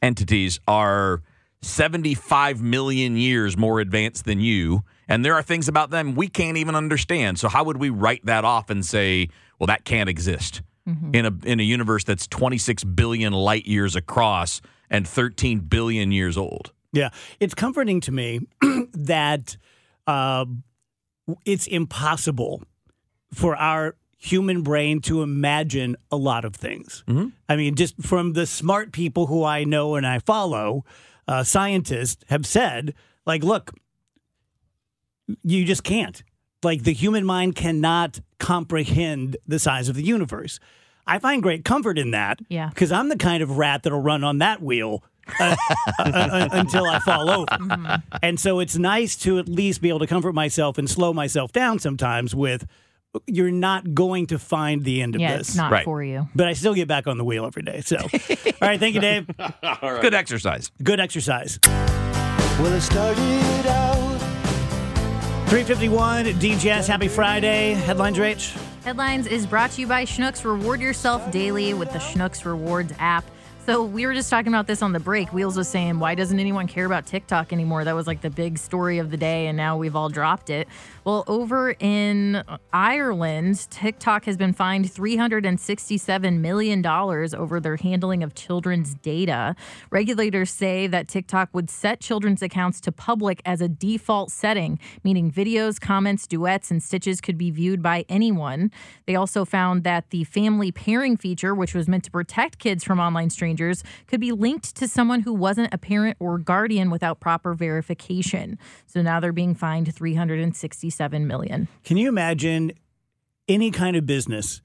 entities 0.01 0.59
are 0.67 1.21
75 1.61 2.61
million 2.61 3.17
years 3.17 3.57
more 3.57 3.79
advanced 3.79 4.25
than 4.25 4.39
you. 4.39 4.83
And 5.09 5.25
there 5.25 5.33
are 5.33 5.41
things 5.41 5.67
about 5.67 5.89
them 5.89 6.15
we 6.15 6.27
can't 6.29 6.55
even 6.55 6.75
understand. 6.75 7.39
So, 7.39 7.49
how 7.49 7.65
would 7.65 7.77
we 7.77 7.89
write 7.89 8.25
that 8.27 8.45
off 8.45 8.69
and 8.69 8.85
say, 8.85 9.29
well, 9.57 9.67
that 9.67 9.83
can't 9.83 10.07
exist 10.07 10.61
in, 11.13 11.25
a, 11.25 11.31
in 11.43 11.59
a 11.59 11.63
universe 11.63 12.03
that's 12.03 12.25
26 12.27 12.83
billion 12.83 13.33
light 13.33 13.67
years 13.67 13.95
across 13.95 14.61
and 14.89 15.07
13 15.07 15.59
billion 15.59 16.11
years 16.11 16.37
old? 16.37 16.71
Yeah, 16.93 17.09
it's 17.39 17.53
comforting 17.53 17.99
to 18.01 18.11
me 18.11 18.39
that 18.93 19.57
uh, 20.07 20.45
it's 21.45 21.67
impossible 21.67 22.63
for 23.33 23.55
our 23.55 23.95
human 24.17 24.63
brain 24.63 24.99
to 24.99 25.21
imagine 25.21 25.95
a 26.11 26.17
lot 26.17 26.43
of 26.45 26.55
things. 26.55 27.03
I 27.47 27.55
mean, 27.55 27.75
just 27.75 28.01
from 28.01 28.33
the 28.33 28.45
smart 28.45 28.91
people 28.91 29.27
who 29.27 29.43
I 29.43 29.63
know 29.63 29.95
and 29.95 30.05
I 30.05 30.19
follow, 30.19 30.83
uh, 31.27 31.43
scientists 31.43 32.25
have 32.27 32.45
said, 32.45 32.95
like, 33.25 33.43
look, 33.43 33.71
you 35.43 35.65
just 35.65 35.83
can't. 35.83 36.21
Like, 36.63 36.83
the 36.83 36.93
human 36.93 37.25
mind 37.25 37.55
cannot 37.55 38.19
comprehend 38.39 39.37
the 39.47 39.59
size 39.59 39.87
of 39.89 39.95
the 39.95 40.03
universe. 40.03 40.59
I 41.07 41.17
find 41.19 41.41
great 41.41 41.63
comfort 41.65 41.97
in 41.97 42.11
that. 42.11 42.39
Yeah. 42.49 42.69
Because 42.69 42.91
I'm 42.91 43.09
the 43.09 43.17
kind 43.17 43.41
of 43.41 43.57
rat 43.57 43.83
that'll 43.83 44.01
run 44.01 44.23
on 44.23 44.39
that 44.39 44.61
wheel 44.61 45.03
uh, 45.39 45.55
uh, 45.99 46.03
uh, 46.03 46.49
until 46.51 46.85
I 46.85 46.99
fall 46.99 47.29
over. 47.29 48.01
And 48.21 48.39
so 48.39 48.59
it's 48.59 48.77
nice 48.77 49.15
to 49.17 49.39
at 49.39 49.47
least 49.47 49.81
be 49.81 49.89
able 49.89 49.99
to 49.99 50.07
comfort 50.07 50.33
myself 50.33 50.77
and 50.77 50.89
slow 50.89 51.13
myself 51.13 51.51
down 51.51 51.79
sometimes 51.79 52.35
with 52.35 52.67
you're 53.25 53.49
not 53.51 53.93
going 53.95 54.27
to 54.27 54.37
find 54.37 54.83
the 54.83 55.01
end 55.01 55.15
of 55.15 55.21
Yeah, 55.21 55.37
this. 55.37 55.49
it's 55.49 55.57
not 55.57 55.71
Right. 55.71 55.83
for 55.85 56.03
you. 56.03 56.27
But 56.35 56.47
I 56.47 56.53
still 56.53 56.73
get 56.75 56.87
back 56.87 57.07
on 57.07 57.17
the 57.17 57.23
wheel 57.23 57.45
every 57.45 57.63
day. 57.63 57.81
So, 57.81 57.97
all 57.97 58.07
right. 58.61 58.79
Thank 58.79 58.93
you, 58.95 59.01
Dave. 59.01 59.27
Good 59.81 60.13
exercise. 60.13 60.71
Good 60.83 60.99
exercise. 60.99 61.59
Well, 61.63 62.73
it 62.73 62.81
started 62.81 63.65
out. 63.67 63.88
351 65.49 66.25
DJS. 66.25 66.87
Happy 66.87 67.07
Friday. 67.07 67.73
Headlines, 67.73 68.19
Rach. 68.19 68.55
Headlines 68.83 69.25
is 69.25 69.47
brought 69.47 69.71
to 69.71 69.81
you 69.81 69.87
by 69.87 70.05
Schnucks. 70.05 70.45
Reward 70.45 70.79
yourself 70.79 71.31
daily 71.31 71.73
with 71.73 71.91
the 71.91 71.97
Schnucks 71.97 72.45
Rewards 72.45 72.93
app. 72.99 73.25
So 73.69 73.83
we 73.83 74.07
were 74.07 74.15
just 74.15 74.31
talking 74.31 74.47
about 74.47 74.65
this 74.65 74.81
on 74.81 74.93
the 74.93 74.99
break. 74.99 75.31
Wheels 75.31 75.55
was 75.55 75.67
saying, 75.67 75.99
why 75.99 76.15
doesn't 76.15 76.39
anyone 76.39 76.65
care 76.65 76.87
about 76.87 77.05
TikTok 77.05 77.53
anymore? 77.53 77.83
That 77.83 77.93
was 77.93 78.07
like 78.07 78.21
the 78.21 78.31
big 78.31 78.57
story 78.57 78.97
of 78.97 79.11
the 79.11 79.17
day, 79.17 79.45
and 79.45 79.55
now 79.55 79.77
we've 79.77 79.95
all 79.95 80.09
dropped 80.09 80.49
it. 80.49 80.67
Well, 81.03 81.23
over 81.27 81.75
in 81.79 82.43
Ireland, 82.73 83.67
TikTok 83.69 84.25
has 84.25 84.37
been 84.37 84.53
fined 84.53 84.85
$367 84.85 86.39
million 86.39 86.83
over 86.83 87.59
their 87.59 87.75
handling 87.75 88.23
of 88.23 88.33
children's 88.33 88.95
data. 88.95 89.55
Regulators 89.91 90.49
say 90.49 90.87
that 90.87 91.07
TikTok 91.07 91.49
would 91.53 91.69
set 91.69 91.99
children's 91.99 92.41
accounts 92.41 92.81
to 92.81 92.91
public 92.91 93.39
as 93.45 93.61
a 93.61 93.67
default 93.67 94.31
setting, 94.31 94.79
meaning 95.03 95.31
videos, 95.31 95.79
comments, 95.79 96.25
duets, 96.25 96.71
and 96.71 96.81
stitches 96.81 97.21
could 97.21 97.37
be 97.37 97.51
viewed 97.51 97.83
by 97.83 98.03
anyone. 98.09 98.71
They 99.05 99.15
also 99.15 99.45
found 99.45 99.83
that 99.83 100.09
the 100.09 100.23
family 100.23 100.71
pairing 100.71 101.17
feature, 101.17 101.53
which 101.53 101.75
was 101.75 101.87
meant 101.87 102.05
to 102.05 102.11
protect 102.11 102.57
kids 102.57 102.83
from 102.83 102.99
online 102.99 103.29
strangers, 103.29 103.58
could 104.07 104.19
be 104.19 104.31
linked 104.31 104.75
to 104.75 104.87
someone 104.87 105.21
who 105.21 105.33
wasn't 105.33 105.73
a 105.73 105.77
parent 105.77 106.17
or 106.19 106.37
guardian 106.37 106.89
without 106.89 107.19
proper 107.19 107.53
verification. 107.53 108.57
So 108.87 109.01
now 109.01 109.19
they're 109.19 109.31
being 109.31 109.55
fined 109.55 109.93
367 109.93 111.27
million. 111.27 111.67
Can 111.83 111.97
you 111.97 112.09
imagine 112.09 112.71
any 113.47 113.71
kind 113.71 113.95
of 113.95 114.05
business 114.05 114.61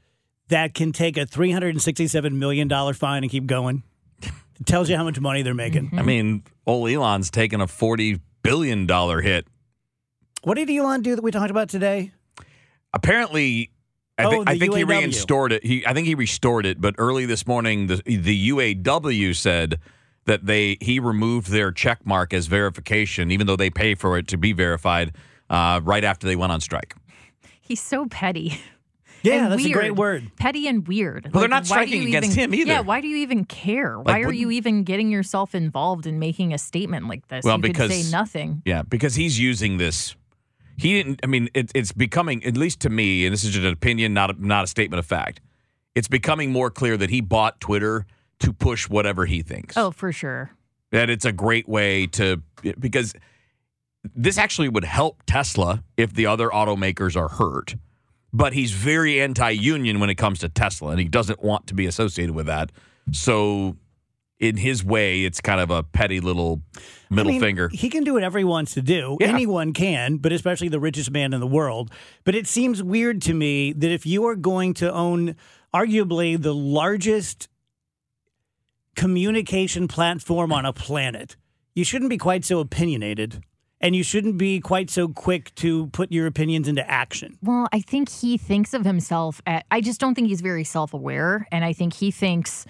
that 0.48 0.74
can 0.74 0.92
take 0.92 1.16
a 1.16 1.26
$367 1.26 2.32
million 2.32 2.68
fine 2.94 3.22
and 3.22 3.30
keep 3.30 3.46
going? 3.46 3.82
It 4.22 4.66
tells 4.66 4.88
you 4.88 4.96
how 4.96 5.04
much 5.04 5.18
money 5.18 5.42
they're 5.42 5.54
making. 5.54 5.90
I 5.96 6.02
mean, 6.02 6.44
old 6.66 6.88
Elon's 6.88 7.30
taking 7.30 7.60
a 7.60 7.66
$40 7.66 8.20
billion 8.42 8.88
hit. 9.20 9.46
What 10.42 10.54
did 10.54 10.70
Elon 10.70 11.02
do 11.02 11.16
that 11.16 11.22
we 11.22 11.30
talked 11.30 11.50
about 11.50 11.68
today? 11.68 12.12
Apparently, 12.92 13.70
I, 14.16 14.24
Oh, 14.24 14.30
think 14.30 14.48
I 14.48 14.54
the 14.54 14.58
think 14.60 14.74
he 14.76 14.84
UAW. 14.84 15.06
restored 15.06 15.52
it. 15.52 15.64
He, 15.64 15.84
I 15.86 15.92
think 15.92 16.06
he 16.06 16.14
restored 16.14 16.66
it. 16.66 16.80
But 16.80 16.94
early 16.98 17.26
this 17.26 17.46
morning, 17.46 17.88
the 17.88 17.96
the 18.06 18.48
UAW 18.50 19.34
said 19.34 19.80
that 20.26 20.46
they 20.46 20.76
he 20.80 21.00
removed 21.00 21.48
their 21.50 21.72
check 21.72 22.06
mark 22.06 22.32
as 22.32 22.46
verification, 22.46 23.30
even 23.30 23.46
though 23.46 23.56
they 23.56 23.70
pay 23.70 23.94
for 23.94 24.16
it 24.18 24.28
to 24.28 24.36
be 24.36 24.52
verified. 24.52 25.16
Uh, 25.50 25.80
right 25.84 26.04
after 26.04 26.26
they 26.26 26.36
went 26.36 26.52
on 26.52 26.60
strike. 26.60 26.94
He's 27.60 27.80
so 27.80 28.06
petty. 28.06 28.58
Yeah, 29.22 29.44
and 29.44 29.52
that's 29.52 29.62
weird. 29.62 29.70
a 29.76 29.80
great 29.80 29.96
word. 29.96 30.30
Petty 30.36 30.68
and 30.68 30.86
weird. 30.86 31.30
Well, 31.32 31.40
they're 31.40 31.48
not 31.48 31.64
striking 31.66 32.06
against 32.06 32.32
even- 32.32 32.52
him 32.52 32.54
either. 32.60 32.72
Yeah, 32.72 32.80
why 32.80 33.00
do 33.00 33.08
you 33.08 33.16
even 33.18 33.46
care? 33.46 33.98
why 33.98 34.20
are 34.20 34.30
you 34.32 34.50
even 34.50 34.84
getting 34.84 35.10
yourself 35.10 35.54
involved 35.54 36.06
in 36.06 36.18
making 36.18 36.52
a 36.52 36.58
statement 36.58 37.08
like 37.08 37.26
this? 37.28 37.42
Well, 37.42 37.56
you 37.56 37.62
because 37.62 37.90
could 37.90 38.02
say 38.04 38.10
nothing. 38.10 38.60
Yeah, 38.66 38.82
because 38.82 39.14
he's 39.14 39.38
using 39.40 39.78
this. 39.78 40.14
He 40.76 40.94
didn't. 40.94 41.20
I 41.22 41.26
mean, 41.26 41.48
it, 41.54 41.70
it's 41.74 41.92
becoming, 41.92 42.44
at 42.44 42.56
least 42.56 42.80
to 42.80 42.90
me, 42.90 43.24
and 43.26 43.32
this 43.32 43.44
is 43.44 43.50
just 43.50 43.64
an 43.64 43.72
opinion, 43.72 44.12
not 44.14 44.30
a, 44.30 44.46
not 44.46 44.64
a 44.64 44.66
statement 44.66 44.98
of 44.98 45.06
fact. 45.06 45.40
It's 45.94 46.08
becoming 46.08 46.50
more 46.50 46.70
clear 46.70 46.96
that 46.96 47.10
he 47.10 47.20
bought 47.20 47.60
Twitter 47.60 48.06
to 48.40 48.52
push 48.52 48.88
whatever 48.88 49.26
he 49.26 49.42
thinks. 49.42 49.76
Oh, 49.76 49.90
for 49.92 50.12
sure. 50.12 50.50
that 50.90 51.10
it's 51.10 51.24
a 51.24 51.32
great 51.32 51.68
way 51.68 52.06
to 52.08 52.42
because 52.78 53.14
this 54.14 54.36
actually 54.38 54.68
would 54.68 54.84
help 54.84 55.22
Tesla 55.26 55.82
if 55.96 56.12
the 56.12 56.26
other 56.26 56.48
automakers 56.48 57.16
are 57.16 57.28
hurt. 57.28 57.76
But 58.32 58.52
he's 58.52 58.72
very 58.72 59.20
anti-union 59.20 60.00
when 60.00 60.10
it 60.10 60.16
comes 60.16 60.40
to 60.40 60.48
Tesla, 60.48 60.90
and 60.90 60.98
he 60.98 61.06
doesn't 61.06 61.42
want 61.42 61.68
to 61.68 61.74
be 61.74 61.86
associated 61.86 62.34
with 62.34 62.46
that. 62.46 62.72
So, 63.12 63.76
in 64.44 64.58
his 64.58 64.84
way, 64.84 65.24
it's 65.24 65.40
kind 65.40 65.58
of 65.58 65.70
a 65.70 65.82
petty 65.82 66.20
little 66.20 66.60
middle 67.08 67.30
I 67.30 67.32
mean, 67.32 67.40
finger. 67.40 67.70
He 67.72 67.88
can 67.88 68.04
do 68.04 68.12
whatever 68.12 68.38
he 68.38 68.44
wants 68.44 68.74
to 68.74 68.82
do. 68.82 69.16
Yeah. 69.18 69.28
Anyone 69.28 69.72
can, 69.72 70.18
but 70.18 70.32
especially 70.32 70.68
the 70.68 70.80
richest 70.80 71.10
man 71.10 71.32
in 71.32 71.40
the 71.40 71.46
world. 71.46 71.90
But 72.24 72.34
it 72.34 72.46
seems 72.46 72.82
weird 72.82 73.22
to 73.22 73.32
me 73.32 73.72
that 73.72 73.90
if 73.90 74.04
you 74.04 74.26
are 74.26 74.36
going 74.36 74.74
to 74.74 74.92
own 74.92 75.34
arguably 75.72 76.40
the 76.40 76.54
largest 76.54 77.48
communication 78.94 79.88
platform 79.88 80.52
on 80.52 80.66
a 80.66 80.72
planet, 80.72 81.36
you 81.74 81.84
shouldn't 81.84 82.10
be 82.10 82.18
quite 82.18 82.44
so 82.44 82.60
opinionated. 82.60 83.42
And 83.80 83.94
you 83.94 84.02
shouldn't 84.02 84.38
be 84.38 84.60
quite 84.60 84.88
so 84.88 85.08
quick 85.08 85.54
to 85.56 85.88
put 85.88 86.10
your 86.10 86.26
opinions 86.26 86.68
into 86.68 86.88
action. 86.90 87.36
Well, 87.42 87.68
I 87.70 87.80
think 87.80 88.08
he 88.08 88.38
thinks 88.38 88.72
of 88.72 88.82
himself 88.82 89.42
at, 89.46 89.66
I 89.70 89.82
just 89.82 90.00
don't 90.00 90.14
think 90.14 90.28
he's 90.28 90.40
very 90.40 90.64
self 90.64 90.94
aware. 90.94 91.46
And 91.52 91.66
I 91.66 91.74
think 91.74 91.92
he 91.92 92.10
thinks, 92.10 92.64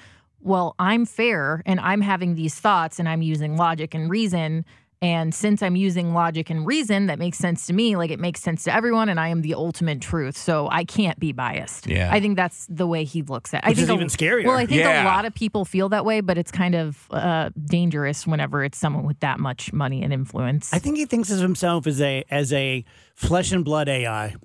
well, 0.45 0.75
I'm 0.79 1.07
fair 1.07 1.63
and 1.67 1.81
I'm 1.81 2.01
having 2.03 2.35
these 2.37 2.55
thoughts 2.55 2.99
and 3.01 3.09
I'm 3.09 3.23
using 3.23 3.57
logic 3.57 3.95
and 3.95 4.09
reason. 4.11 4.65
And 5.03 5.35
since 5.35 5.63
I'm 5.63 5.77
using 5.77 6.15
logic 6.15 6.49
and 6.49 6.67
reason, 6.67 7.07
that 7.09 7.19
makes 7.19 7.37
sense 7.37 7.67
to 7.67 7.75
me. 7.75 7.95
Like 7.95 8.11
it 8.11 8.19
makes 8.19 8.41
sense 8.41 8.65
to 8.65 8.75
everyone, 8.75 9.11
and 9.11 9.21
I 9.21 9.29
am 9.29 9.43
the 9.43 9.53
ultimate 9.53 10.01
truth. 10.01 10.35
So 10.35 10.67
I 10.71 10.85
can't 10.85 11.19
be 11.21 11.33
biased. 11.33 11.87
Yeah. 11.87 12.09
I 12.11 12.21
think 12.21 12.37
that's 12.37 12.67
the 12.71 12.87
way 12.87 13.05
he 13.05 13.21
looks 13.21 13.53
at. 13.53 13.65
it. 13.65 13.67
I 13.67 13.75
think 13.75 13.81
is 13.81 13.91
a- 13.91 13.95
even 13.95 14.07
scarier. 14.09 14.47
Well, 14.47 14.57
I 14.57 14.65
think 14.65 14.81
Yeah. 14.81 15.05
a 15.05 15.07
lot 15.07 15.27
of 15.27 15.35
people 15.35 15.67
feel 15.67 15.91
that 15.91 16.07
way, 16.07 16.23
but 16.23 16.39
it's 16.39 16.51
kind 16.51 16.75
of 16.75 17.07
uh, 17.11 17.51
dangerous 17.67 18.27
whenever 18.27 18.65
it's 18.65 18.79
someone 18.79 19.05
with 19.05 19.21
that 19.21 19.39
much 19.41 19.75
money 19.75 20.03
and 20.03 20.11
influence. 20.13 20.73
I 20.73 20.79
think 20.79 20.97
he 20.97 21.05
thinks 21.05 21.31
of 21.31 21.39
himself 21.41 21.87
as 21.87 22.01
a 22.01 22.25
as 22.31 22.51
a 22.55 22.83
flesh 23.15 23.53
and 23.53 23.63
blood 23.63 23.91
AI. 23.91 24.37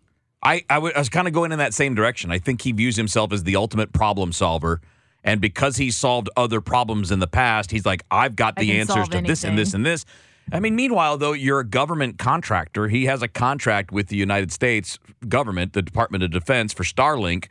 I, 0.43 0.63
I, 0.69 0.75
w- 0.75 0.93
I 0.93 0.99
was 0.99 1.09
kind 1.09 1.27
of 1.27 1.33
going 1.33 1.51
in 1.53 1.59
that 1.59 1.73
same 1.73 1.95
direction. 1.95 2.31
I 2.31 2.39
think 2.39 2.61
he 2.63 2.71
views 2.73 2.95
himself 2.97 3.31
as 3.31 3.43
the 3.43 3.55
ultimate 3.55 3.93
problem 3.93 4.33
solver. 4.33 4.81
And 5.23 5.41
because 5.41 5.77
he's 5.77 5.95
solved 5.95 6.29
other 6.37 6.61
problems 6.61 7.11
in 7.11 7.19
the 7.19 7.27
past, 7.27 7.71
he's 7.71 7.85
like, 7.85 8.03
I've 8.09 8.35
got 8.35 8.55
the 8.55 8.79
answers 8.79 9.09
to 9.09 9.21
this 9.21 9.43
and 9.43 9.57
this 9.57 9.73
and 9.73 9.85
this. 9.85 10.05
I 10.51 10.59
mean, 10.59 10.75
meanwhile, 10.75 11.17
though, 11.17 11.33
you're 11.33 11.59
a 11.59 11.67
government 11.67 12.17
contractor. 12.17 12.87
He 12.87 13.05
has 13.05 13.21
a 13.21 13.27
contract 13.27 13.91
with 13.91 14.07
the 14.07 14.15
United 14.15 14.51
States 14.51 14.97
government, 15.27 15.73
the 15.73 15.81
Department 15.81 16.23
of 16.23 16.31
Defense, 16.31 16.73
for 16.73 16.83
Starlink, 16.83 17.47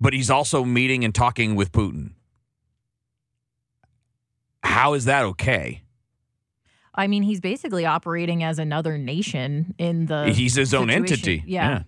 but 0.00 0.12
he's 0.12 0.30
also 0.30 0.64
meeting 0.64 1.04
and 1.04 1.14
talking 1.14 1.54
with 1.56 1.72
Putin. 1.72 2.12
How 4.62 4.94
is 4.94 5.04
that 5.04 5.24
okay? 5.24 5.82
I 6.94 7.06
mean, 7.06 7.22
he's 7.22 7.40
basically 7.40 7.84
operating 7.84 8.42
as 8.42 8.58
another 8.58 8.96
nation 8.96 9.74
in 9.78 10.06
the. 10.06 10.30
He's 10.30 10.54
his 10.54 10.72
own 10.72 10.88
situation. 10.88 11.14
entity. 11.14 11.44
Yeah. 11.46 11.82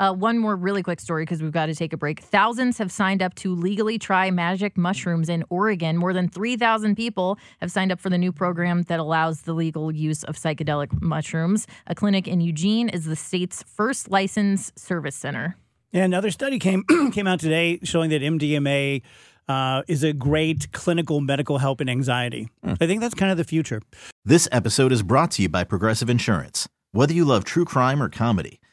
Uh, 0.00 0.14
one 0.14 0.38
more 0.38 0.56
really 0.56 0.82
quick 0.82 0.98
story 0.98 1.24
because 1.24 1.42
we've 1.42 1.52
got 1.52 1.66
to 1.66 1.74
take 1.74 1.92
a 1.92 1.96
break. 1.96 2.20
Thousands 2.20 2.78
have 2.78 2.90
signed 2.90 3.22
up 3.22 3.34
to 3.34 3.54
legally 3.54 3.98
try 3.98 4.30
magic 4.30 4.78
mushrooms 4.78 5.28
in 5.28 5.44
Oregon. 5.50 5.98
More 5.98 6.14
than 6.14 6.26
3,000 6.26 6.96
people 6.96 7.38
have 7.60 7.70
signed 7.70 7.92
up 7.92 8.00
for 8.00 8.08
the 8.08 8.16
new 8.16 8.32
program 8.32 8.84
that 8.84 8.98
allows 8.98 9.42
the 9.42 9.52
legal 9.52 9.92
use 9.92 10.24
of 10.24 10.36
psychedelic 10.36 11.02
mushrooms. 11.02 11.66
A 11.86 11.94
clinic 11.94 12.26
in 12.26 12.40
Eugene 12.40 12.88
is 12.88 13.04
the 13.04 13.14
state's 13.14 13.62
first 13.62 14.10
licensed 14.10 14.78
service 14.78 15.14
center. 15.14 15.58
And 15.92 16.04
another 16.04 16.30
study 16.30 16.58
came 16.58 16.84
came 17.12 17.26
out 17.26 17.40
today 17.40 17.78
showing 17.82 18.08
that 18.08 18.22
MDMA 18.22 19.02
uh, 19.48 19.82
is 19.86 20.02
a 20.02 20.14
great 20.14 20.72
clinical 20.72 21.20
medical 21.20 21.58
help 21.58 21.82
in 21.82 21.90
anxiety. 21.90 22.48
I 22.64 22.86
think 22.86 23.02
that's 23.02 23.14
kind 23.14 23.32
of 23.32 23.36
the 23.36 23.44
future. 23.44 23.82
This 24.24 24.48
episode 24.50 24.92
is 24.92 25.02
brought 25.02 25.32
to 25.32 25.42
you 25.42 25.50
by 25.50 25.64
Progressive 25.64 26.08
Insurance. 26.08 26.68
Whether 26.92 27.12
you 27.12 27.26
love 27.26 27.44
true 27.44 27.64
crime 27.66 28.02
or 28.02 28.08
comedy, 28.08 28.59